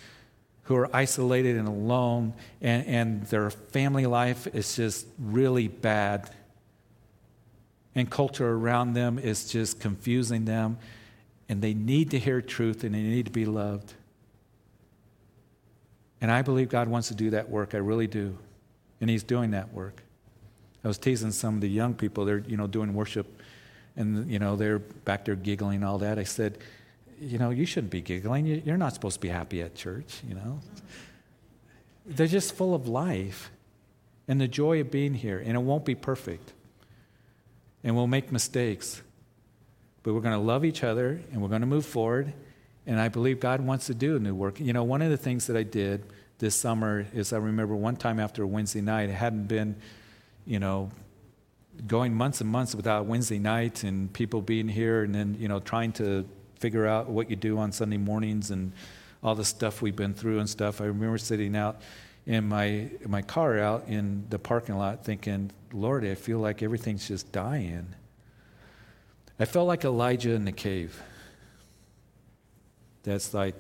who 0.64 0.76
are 0.76 0.94
isolated 0.94 1.56
and 1.56 1.68
alone, 1.68 2.34
and, 2.62 2.86
and 2.88 3.24
their 3.28 3.50
family 3.50 4.06
life 4.06 4.48
is 4.54 4.76
just 4.76 5.08
really 5.18 5.70
bad. 5.70 6.30
And 7.96 8.10
culture 8.10 8.52
around 8.52 8.94
them 8.94 9.18
is 9.18 9.50
just 9.50 9.80
confusing 9.80 10.44
them. 10.44 10.78
And 11.48 11.62
they 11.62 11.74
need 11.74 12.12
to 12.12 12.20
hear 12.20 12.42
truth 12.42 12.84
and 12.84 12.94
they 12.94 13.02
need 13.02 13.26
to 13.28 13.32
be 13.32 13.46
loved. 13.46 13.94
And 16.22 16.30
I 16.30 16.42
believe 16.42 16.68
God 16.68 16.90
wants 16.90 17.08
to 17.08 17.16
do 17.16 17.30
that 17.30 17.50
work. 17.50 17.74
I 17.74 17.78
really 17.78 18.08
do. 18.08 18.38
And 19.00 19.10
He's 19.10 19.24
doing 19.24 19.52
that 19.52 19.74
work. 19.74 20.04
I 20.84 20.88
was 20.88 20.98
teasing 20.98 21.32
some 21.32 21.56
of 21.56 21.62
the 21.62 21.70
young 21.70 21.94
people. 21.94 22.26
They're, 22.26 22.40
you 22.40 22.58
know, 22.58 22.68
doing 22.68 22.94
worship, 22.94 23.42
and 23.96 24.30
you 24.30 24.40
know, 24.40 24.56
they're 24.56 24.80
back 24.80 25.26
there 25.26 25.36
giggling 25.36 25.84
all 25.84 25.98
that. 26.00 26.18
I 26.18 26.24
said, 26.24 26.58
you 27.20 27.38
know, 27.38 27.50
you 27.50 27.66
shouldn't 27.66 27.92
be 27.92 28.02
giggling. 28.02 28.46
You're 28.46 28.78
not 28.78 28.94
supposed 28.94 29.16
to 29.16 29.22
be 29.22 29.28
happy 29.28 29.62
at 29.62 29.76
church. 29.76 30.22
You 30.28 30.36
know, 30.36 30.60
they're 32.06 32.28
just 32.28 32.56
full 32.56 32.74
of 32.74 32.88
life 32.88 33.52
and 34.28 34.40
the 34.40 34.48
joy 34.48 34.80
of 34.80 34.90
being 34.92 35.14
here. 35.14 35.40
And 35.40 35.56
it 35.56 35.62
won't 35.62 35.84
be 35.84 35.96
perfect, 35.96 36.54
and 37.84 37.96
we'll 37.96 38.08
make 38.08 38.32
mistakes, 38.32 39.02
but 40.04 40.14
we're 40.14 40.22
going 40.22 40.38
to 40.38 40.40
love 40.40 40.64
each 40.64 40.84
other 40.84 41.22
and 41.32 41.42
we're 41.42 41.50
going 41.50 41.62
to 41.62 41.68
move 41.68 41.86
forward. 41.86 42.34
And 42.88 43.00
I 43.00 43.10
believe 43.10 43.40
God 43.40 43.62
wants 43.62 43.88
to 43.88 43.94
do 43.94 44.16
a 44.16 44.20
new 44.20 44.34
work. 44.34 44.60
You 44.60 44.74
know, 44.74 44.84
one 44.84 45.02
of 45.02 45.10
the 45.10 45.18
things 45.18 45.48
that 45.48 45.58
I 45.58 45.64
did 45.64 46.06
this 46.40 46.56
summer 46.56 47.06
is 47.14 47.34
I 47.34 47.38
remember 47.38 47.76
one 47.76 47.96
time 47.96 48.20
after 48.20 48.44
a 48.44 48.48
Wednesday 48.48 48.82
night, 48.82 49.10
it 49.10 49.14
hadn't 49.14 49.48
been 49.48 49.76
you 50.50 50.60
know, 50.60 50.90
going 51.86 52.12
months 52.12 52.42
and 52.42 52.50
months 52.50 52.74
without 52.74 53.06
Wednesday 53.06 53.38
night 53.38 53.84
and 53.84 54.12
people 54.12 54.42
being 54.42 54.68
here 54.68 55.04
and 55.04 55.14
then, 55.14 55.38
you 55.40 55.48
know, 55.48 55.60
trying 55.60 55.92
to 55.92 56.28
figure 56.58 56.88
out 56.88 57.08
what 57.08 57.30
you 57.30 57.36
do 57.36 57.60
on 57.60 57.72
Sunday 57.72 57.98
mornings 57.98 58.50
and 58.50 58.72
all 59.22 59.36
the 59.36 59.46
stuff 59.46 59.84
we've 59.84 59.96
been 59.96 60.16
through 60.16 60.40
and 60.40 60.50
stuff. 60.50 60.82
I 60.82 60.86
remember 60.86 61.20
sitting 61.20 61.56
out 61.56 61.82
in 62.26 62.50
my 62.50 62.90
my 63.06 63.22
car 63.22 63.60
out 63.60 63.88
in 63.88 64.26
the 64.32 64.40
parking 64.40 64.76
lot 64.76 65.06
thinking, 65.06 65.52
Lord, 65.72 66.04
I 66.04 66.16
feel 66.16 66.40
like 66.40 66.64
everything's 66.64 67.08
just 67.08 67.32
dying. 67.32 67.94
I 69.40 69.46
felt 69.46 69.68
like 69.68 69.86
Elijah 69.86 70.32
in 70.32 70.46
the 70.46 70.52
cave. 70.52 71.00
That's 73.04 73.36
like, 73.36 73.56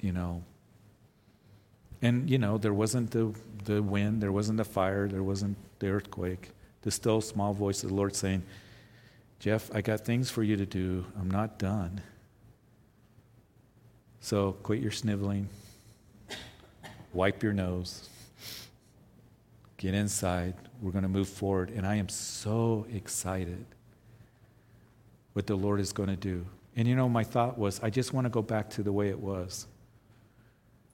you 0.00 0.10
know, 0.10 0.42
and 2.02 2.28
you 2.28 2.38
know, 2.38 2.58
there 2.58 2.74
wasn't 2.74 3.12
the 3.12 3.32
the 3.64 3.80
wind, 3.80 4.20
there 4.20 4.32
wasn't 4.32 4.56
the 4.56 4.64
fire, 4.64 5.06
there 5.06 5.22
wasn't 5.22 5.56
the 5.84 5.90
earthquake, 5.90 6.50
the 6.82 6.90
still 6.90 7.20
small 7.20 7.52
voice 7.52 7.82
of 7.82 7.90
the 7.90 7.94
Lord 7.94 8.16
saying, 8.16 8.42
Jeff, 9.38 9.70
I 9.74 9.82
got 9.82 10.00
things 10.00 10.30
for 10.30 10.42
you 10.42 10.56
to 10.56 10.64
do. 10.64 11.04
I'm 11.20 11.30
not 11.30 11.58
done. 11.58 12.00
So 14.20 14.52
quit 14.62 14.80
your 14.80 14.90
sniveling, 14.90 15.48
wipe 17.12 17.42
your 17.42 17.52
nose, 17.52 18.08
get 19.76 19.92
inside. 19.92 20.54
We're 20.80 20.92
going 20.92 21.02
to 21.02 21.08
move 21.08 21.28
forward. 21.28 21.68
And 21.68 21.86
I 21.86 21.96
am 21.96 22.08
so 22.08 22.86
excited 22.90 23.66
what 25.34 25.46
the 25.46 25.56
Lord 25.56 25.80
is 25.80 25.92
going 25.92 26.08
to 26.08 26.16
do. 26.16 26.46
And 26.76 26.88
you 26.88 26.96
know, 26.96 27.10
my 27.10 27.24
thought 27.24 27.58
was, 27.58 27.78
I 27.82 27.90
just 27.90 28.14
want 28.14 28.24
to 28.24 28.30
go 28.30 28.40
back 28.40 28.70
to 28.70 28.82
the 28.82 28.92
way 28.92 29.10
it 29.10 29.20
was. 29.20 29.66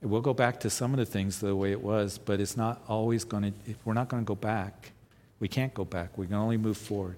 We'll 0.02 0.22
go 0.22 0.32
back 0.32 0.60
to 0.60 0.70
some 0.70 0.92
of 0.92 0.98
the 0.98 1.04
things 1.04 1.40
the 1.40 1.54
way 1.54 1.72
it 1.72 1.82
was, 1.82 2.16
but 2.16 2.40
it's 2.40 2.56
not 2.56 2.82
always 2.88 3.24
going 3.24 3.52
to, 3.52 3.74
we're 3.84 3.92
not 3.92 4.08
going 4.08 4.22
to 4.22 4.26
go 4.26 4.34
back. 4.34 4.92
We 5.40 5.48
can't 5.48 5.74
go 5.74 5.84
back. 5.84 6.16
We 6.16 6.26
can 6.26 6.36
only 6.36 6.56
move 6.56 6.78
forward 6.78 7.16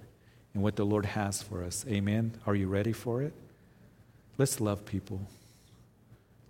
in 0.55 0.62
what 0.62 0.76
the 0.76 0.85
Lord 0.85 1.07
has 1.07 1.43
for 1.43 1.62
us. 1.62 1.85
Amen. 1.89 2.33
Are 2.47 2.55
you 2.55 2.68
ready 2.68 2.93
for 2.93 3.22
it? 3.22 3.33
Let's 4.37 4.61
love 4.61 4.85
people. 4.85 5.20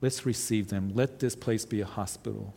Let's 0.01 0.25
receive 0.25 0.69
them. 0.69 0.93
Let 0.95 1.19
this 1.19 1.37
place 1.37 1.65
be 1.65 1.81
a 1.83 1.87
hospital. 1.87 2.55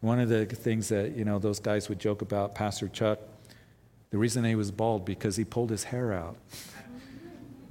One 0.00 0.20
of 0.20 0.28
the 0.28 0.44
things 0.46 0.88
that, 0.88 1.16
you 1.16 1.24
know, 1.24 1.38
those 1.38 1.60
guys 1.60 1.88
would 1.88 1.98
joke 1.98 2.22
about, 2.22 2.54
Pastor 2.54 2.88
Chuck, 2.88 3.20
the 4.10 4.18
reason 4.18 4.44
he 4.44 4.54
was 4.54 4.70
bald 4.70 5.04
because 5.04 5.36
he 5.36 5.44
pulled 5.44 5.70
his 5.70 5.84
hair 5.84 6.12
out, 6.12 6.36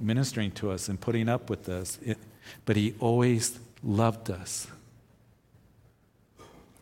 ministering 0.00 0.50
to 0.52 0.70
us 0.72 0.88
and 0.88 1.00
putting 1.00 1.28
up 1.28 1.48
with 1.48 1.68
us. 1.68 1.98
It, 2.02 2.18
but 2.64 2.74
he 2.74 2.94
always 2.98 3.60
loved 3.82 4.30
us. 4.30 4.66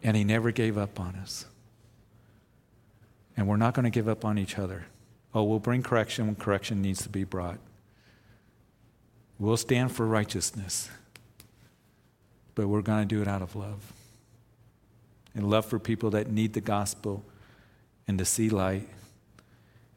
And 0.02 0.16
He 0.16 0.24
never 0.24 0.50
gave 0.50 0.78
up 0.78 0.98
on 0.98 1.14
us. 1.16 1.46
And 3.36 3.46
we're 3.46 3.56
not 3.56 3.74
going 3.74 3.84
to 3.84 3.90
give 3.90 4.08
up 4.08 4.24
on 4.24 4.38
each 4.38 4.58
other. 4.58 4.86
Oh, 5.34 5.44
we'll 5.44 5.58
bring 5.58 5.82
correction 5.82 6.26
when 6.26 6.36
correction 6.36 6.82
needs 6.82 7.02
to 7.02 7.08
be 7.08 7.24
brought. 7.24 7.58
We'll 9.38 9.56
stand 9.56 9.92
for 9.92 10.06
righteousness, 10.06 10.90
but 12.54 12.66
we're 12.66 12.82
going 12.82 13.08
to 13.08 13.14
do 13.14 13.22
it 13.22 13.28
out 13.28 13.40
of 13.40 13.56
love. 13.56 13.92
And 15.34 15.48
love 15.48 15.64
for 15.64 15.78
people 15.78 16.10
that 16.10 16.30
need 16.30 16.52
the 16.52 16.60
gospel 16.60 17.24
and 18.06 18.18
to 18.18 18.24
see 18.24 18.50
light 18.50 18.88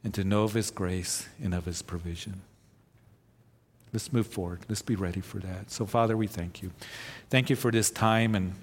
and 0.03 0.13
to 0.13 0.23
know 0.23 0.43
of 0.43 0.53
His 0.53 0.69
grace 0.69 1.27
and 1.43 1.53
of 1.53 1.65
His 1.65 1.81
provision. 1.81 2.41
Let's 3.93 4.11
move 4.11 4.25
forward. 4.25 4.61
Let's 4.67 4.81
be 4.81 4.95
ready 4.95 5.21
for 5.21 5.37
that. 5.37 5.69
So, 5.69 5.85
Father, 5.85 6.17
we 6.17 6.25
thank 6.25 6.63
you. 6.63 6.71
Thank 7.29 7.51
you 7.51 7.55
for 7.55 7.71
this 7.71 7.91
time 7.91 8.33
and 8.33 8.55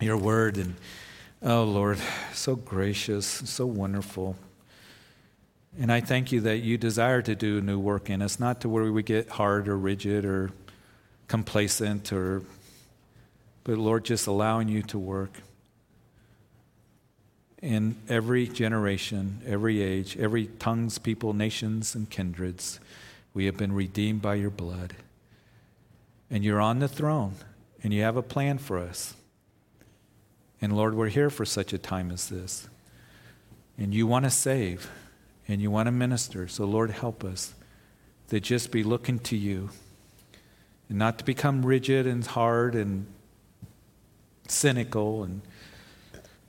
your 0.00 0.16
word. 0.16 0.56
And, 0.56 0.76
oh, 1.42 1.64
Lord, 1.64 1.98
so 2.32 2.54
gracious, 2.54 3.26
so 3.26 3.66
wonderful. 3.66 4.36
And 5.78 5.90
I 5.90 6.00
thank 6.00 6.30
you 6.30 6.40
that 6.42 6.58
you 6.58 6.78
desire 6.78 7.20
to 7.22 7.34
do 7.34 7.60
new 7.60 7.80
work 7.80 8.08
in 8.08 8.22
us, 8.22 8.38
not 8.38 8.60
to 8.60 8.68
where 8.68 8.92
we 8.92 9.02
get 9.02 9.28
hard 9.28 9.66
or 9.66 9.76
rigid 9.76 10.24
or 10.24 10.52
complacent 11.26 12.12
or, 12.12 12.42
but 13.64 13.76
Lord, 13.76 14.04
just 14.04 14.28
allowing 14.28 14.68
you 14.68 14.82
to 14.82 14.98
work 14.98 15.32
in 17.60 17.96
every 18.08 18.46
generation, 18.46 19.40
every 19.46 19.82
age, 19.82 20.16
every 20.18 20.46
tongues, 20.46 20.98
people, 20.98 21.32
nations, 21.32 21.94
and 21.94 22.08
kindreds. 22.08 22.78
We 23.34 23.46
have 23.46 23.56
been 23.56 23.72
redeemed 23.72 24.22
by 24.22 24.36
your 24.36 24.50
blood. 24.50 24.94
And 26.30 26.42
you're 26.42 26.60
on 26.60 26.78
the 26.78 26.88
throne, 26.88 27.34
and 27.82 27.92
you 27.92 28.02
have 28.02 28.16
a 28.16 28.22
plan 28.22 28.58
for 28.58 28.78
us. 28.78 29.14
And 30.60 30.74
Lord, 30.74 30.94
we're 30.94 31.08
here 31.08 31.28
for 31.30 31.44
such 31.44 31.72
a 31.72 31.78
time 31.78 32.10
as 32.10 32.28
this. 32.28 32.68
And 33.76 33.92
you 33.92 34.06
want 34.06 34.24
to 34.24 34.30
save, 34.30 34.90
and 35.46 35.60
you 35.60 35.70
want 35.70 35.86
to 35.88 35.92
minister. 35.92 36.48
So, 36.48 36.64
Lord, 36.64 36.90
help 36.90 37.22
us 37.22 37.54
to 38.28 38.40
just 38.40 38.70
be 38.70 38.82
looking 38.82 39.18
to 39.20 39.36
you 39.36 39.70
and 40.88 40.98
not 40.98 41.18
to 41.18 41.24
become 41.24 41.64
rigid 41.64 42.06
and 42.06 42.24
hard 42.26 42.74
and 42.74 43.06
cynical 44.48 45.22
and 45.22 45.40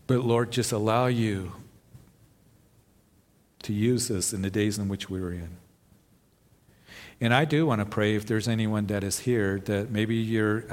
but 0.08 0.20
lord 0.20 0.52
just 0.52 0.72
allow 0.72 1.08
you 1.08 1.54
to 3.64 3.74
use 3.74 4.12
us 4.12 4.34
in 4.34 4.42
the 4.42 4.50
days 4.50 4.78
in 4.78 4.88
which 4.88 5.10
we're 5.10 5.32
in 5.32 5.58
and 7.22 7.34
I 7.34 7.46
do 7.46 7.66
want 7.66 7.80
to 7.80 7.86
pray 7.86 8.16
if 8.16 8.26
there's 8.26 8.48
anyone 8.48 8.88
that 8.88 9.04
is 9.04 9.20
here 9.20 9.60
that 9.66 9.90
maybe 9.90 10.16
you're 10.16 10.66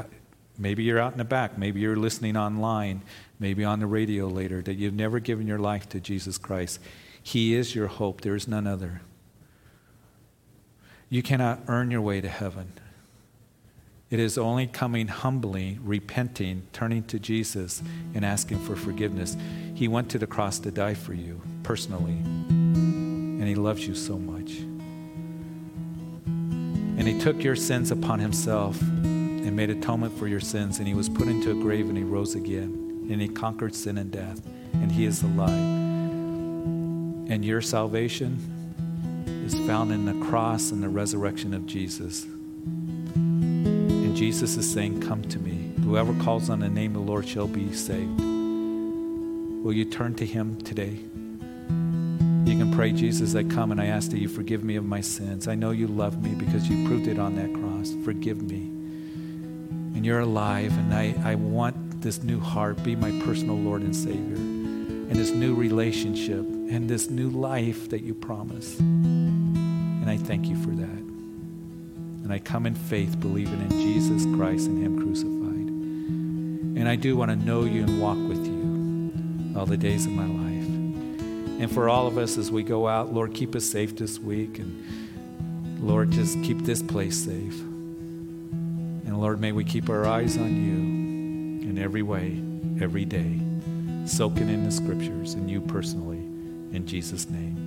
maybe 0.59 0.83
you're 0.83 0.99
out 0.99 1.13
in 1.13 1.19
the 1.19 1.25
back, 1.25 1.57
maybe 1.57 1.81
you're 1.81 1.97
listening 1.97 2.37
online, 2.37 3.03
maybe 3.39 3.65
on 3.65 3.81
the 3.81 3.87
radio 3.87 4.27
later 4.27 4.63
that 4.63 4.75
you've 4.75 4.95
never 4.95 5.19
given 5.19 5.47
your 5.47 5.59
life 5.59 5.89
to 5.91 6.01
Jesus 6.01 6.39
Christ. 6.39 6.81
He 7.23 7.55
is 7.55 7.75
your 7.75 7.87
hope. 7.87 8.21
There 8.21 8.35
is 8.35 8.49
none 8.49 8.67
other. 8.67 9.03
You 11.09 11.23
cannot 11.23 11.61
earn 11.69 11.91
your 11.91 12.01
way 12.01 12.21
to 12.21 12.29
heaven. 12.29 12.73
It 14.11 14.21
is 14.21 14.37
only 14.37 14.67
coming 14.67 15.09
humbly, 15.09 15.79
repenting, 15.83 16.67
turning 16.73 17.05
to 17.05 17.19
Jesus, 17.19 17.83
and 18.15 18.25
asking 18.25 18.59
for 18.59 18.77
forgiveness. 18.77 19.37
He 19.75 19.89
went 19.89 20.11
to 20.11 20.19
the 20.19 20.27
cross 20.27 20.59
to 20.61 20.71
die 20.71 20.95
for 20.95 21.15
you 21.15 21.41
personally, 21.63 22.13
and 22.13 23.45
He 23.49 23.55
loves 23.55 23.87
you 23.87 23.95
so 23.95 24.19
much. 24.19 24.53
And 27.03 27.09
He 27.09 27.19
took 27.19 27.43
your 27.43 27.57
sins 27.57 27.91
upon 27.91 28.21
Himself 28.21 28.81
and 28.81 29.57
made 29.57 29.71
atonement 29.71 30.17
for 30.17 30.29
your 30.29 30.39
sins, 30.39 30.79
and 30.79 30.87
He 30.87 30.95
was 30.95 31.09
put 31.09 31.27
into 31.27 31.51
a 31.51 31.55
grave 31.55 31.89
and 31.89 31.99
He 31.99 32.05
rose 32.05 32.37
again, 32.37 33.09
and 33.11 33.21
He 33.21 33.27
conquered 33.27 33.75
sin 33.75 33.99
and 33.99 34.09
death, 34.09 34.41
and 34.75 34.93
He 34.93 35.05
is 35.05 35.21
alive. 35.25 35.51
And 35.51 37.45
your 37.45 37.61
salvation 37.61 38.39
is 39.45 39.53
found 39.67 39.91
in 39.91 40.05
the 40.05 40.15
cross 40.27 40.71
and 40.71 40.81
the 40.81 40.89
resurrection 40.89 41.55
of 41.55 41.67
Jesus. 41.67 42.23
And 43.17 44.15
Jesus 44.15 44.57
is 44.57 44.73
saying, 44.73 45.01
Come 45.01 45.23
to 45.23 45.41
me. 45.41 45.73
Whoever 45.83 46.15
calls 46.23 46.51
on 46.51 46.61
the 46.61 46.69
name 46.69 46.95
of 46.95 47.05
the 47.05 47.11
Lord 47.11 47.27
shall 47.27 47.49
be 47.49 47.73
saved. 47.73 48.21
Will 48.21 49.73
you 49.73 49.87
turn 49.87 50.15
to 50.15 50.25
Him 50.25 50.57
today? 50.61 51.01
Pray, 52.83 52.91
Jesus, 52.91 53.37
I 53.37 53.45
come 53.45 53.71
and 53.71 53.81
I 53.81 53.87
ask 53.87 54.11
that 54.11 54.19
you 54.19 54.29
forgive 54.29 54.65
me 54.65 54.75
of 54.75 54.85
my 54.85 55.01
sins. 55.01 55.47
I 55.47 55.55
know 55.55 55.71
you 55.71 55.87
love 55.87 56.21
me 56.21 56.35
because 56.35 56.69
you 56.69 56.85
proved 56.89 57.07
it 57.07 57.17
on 57.17 57.37
that 57.37 57.55
cross. 57.55 57.95
Forgive 58.05 58.43
me. 58.43 58.57
And 59.95 60.05
you're 60.05 60.19
alive, 60.19 60.77
and 60.77 60.93
I, 60.93 61.15
I 61.25 61.37
want 61.37 62.01
this 62.01 62.25
new 62.25 62.41
heart 62.41 62.83
be 62.83 62.97
my 62.97 63.13
personal 63.25 63.55
Lord 63.55 63.83
and 63.83 63.95
Savior, 63.95 64.35
and 64.35 65.13
this 65.13 65.31
new 65.31 65.55
relationship, 65.55 66.41
and 66.41 66.91
this 66.91 67.09
new 67.09 67.31
life 67.31 67.89
that 67.91 68.03
you 68.03 68.15
promise. 68.15 68.77
And 68.81 70.11
I 70.11 70.17
thank 70.17 70.49
you 70.49 70.57
for 70.57 70.71
that. 70.71 70.89
And 70.89 72.33
I 72.33 72.41
come 72.41 72.67
in 72.67 72.75
faith, 72.75 73.21
believing 73.21 73.61
in 73.61 73.71
Jesus 73.71 74.25
Christ 74.35 74.67
and 74.67 74.83
Him 74.83 75.01
crucified. 75.01 75.69
And 76.81 76.89
I 76.89 76.97
do 76.97 77.17
want 77.17 77.31
to 77.31 77.37
know 77.37 77.63
you 77.63 77.85
and 77.85 78.03
walk 78.03 78.19
with 78.19 78.45
you 78.45 79.57
all 79.57 79.67
the 79.67 79.77
days 79.77 80.05
of 80.05 80.11
my 80.11 80.27
life. 80.27 80.42
And 81.63 81.71
for 81.71 81.89
all 81.89 82.09
of 82.09 82.19
us 82.19 82.39
as 82.39 82.51
we 82.51 82.65
go 82.65 82.89
out, 82.89 83.15
Lord, 83.15 83.35
keep 83.35 83.55
us 83.55 83.65
safe 83.65 83.95
this 83.95 84.19
week. 84.19 84.59
And 84.59 85.81
Lord, 85.81 86.11
just 86.11 86.43
keep 86.43 86.59
this 86.63 86.83
place 86.83 87.17
safe. 87.17 87.61
And 87.61 89.21
Lord, 89.21 89.41
may 89.41 89.53
we 89.53 89.63
keep 89.63 89.89
our 89.89 90.05
eyes 90.05 90.37
on 90.37 90.57
you 90.57 91.71
in 91.71 91.79
every 91.79 92.03
way, 92.03 92.43
every 92.81 93.05
day, 93.05 93.41
soaking 94.07 94.49
in 94.49 94.65
the 94.65 94.73
scriptures 94.73 95.35
and 95.35 95.49
you 95.49 95.61
personally. 95.61 96.19
In 96.77 96.85
Jesus' 96.85 97.31
name. 97.31 97.62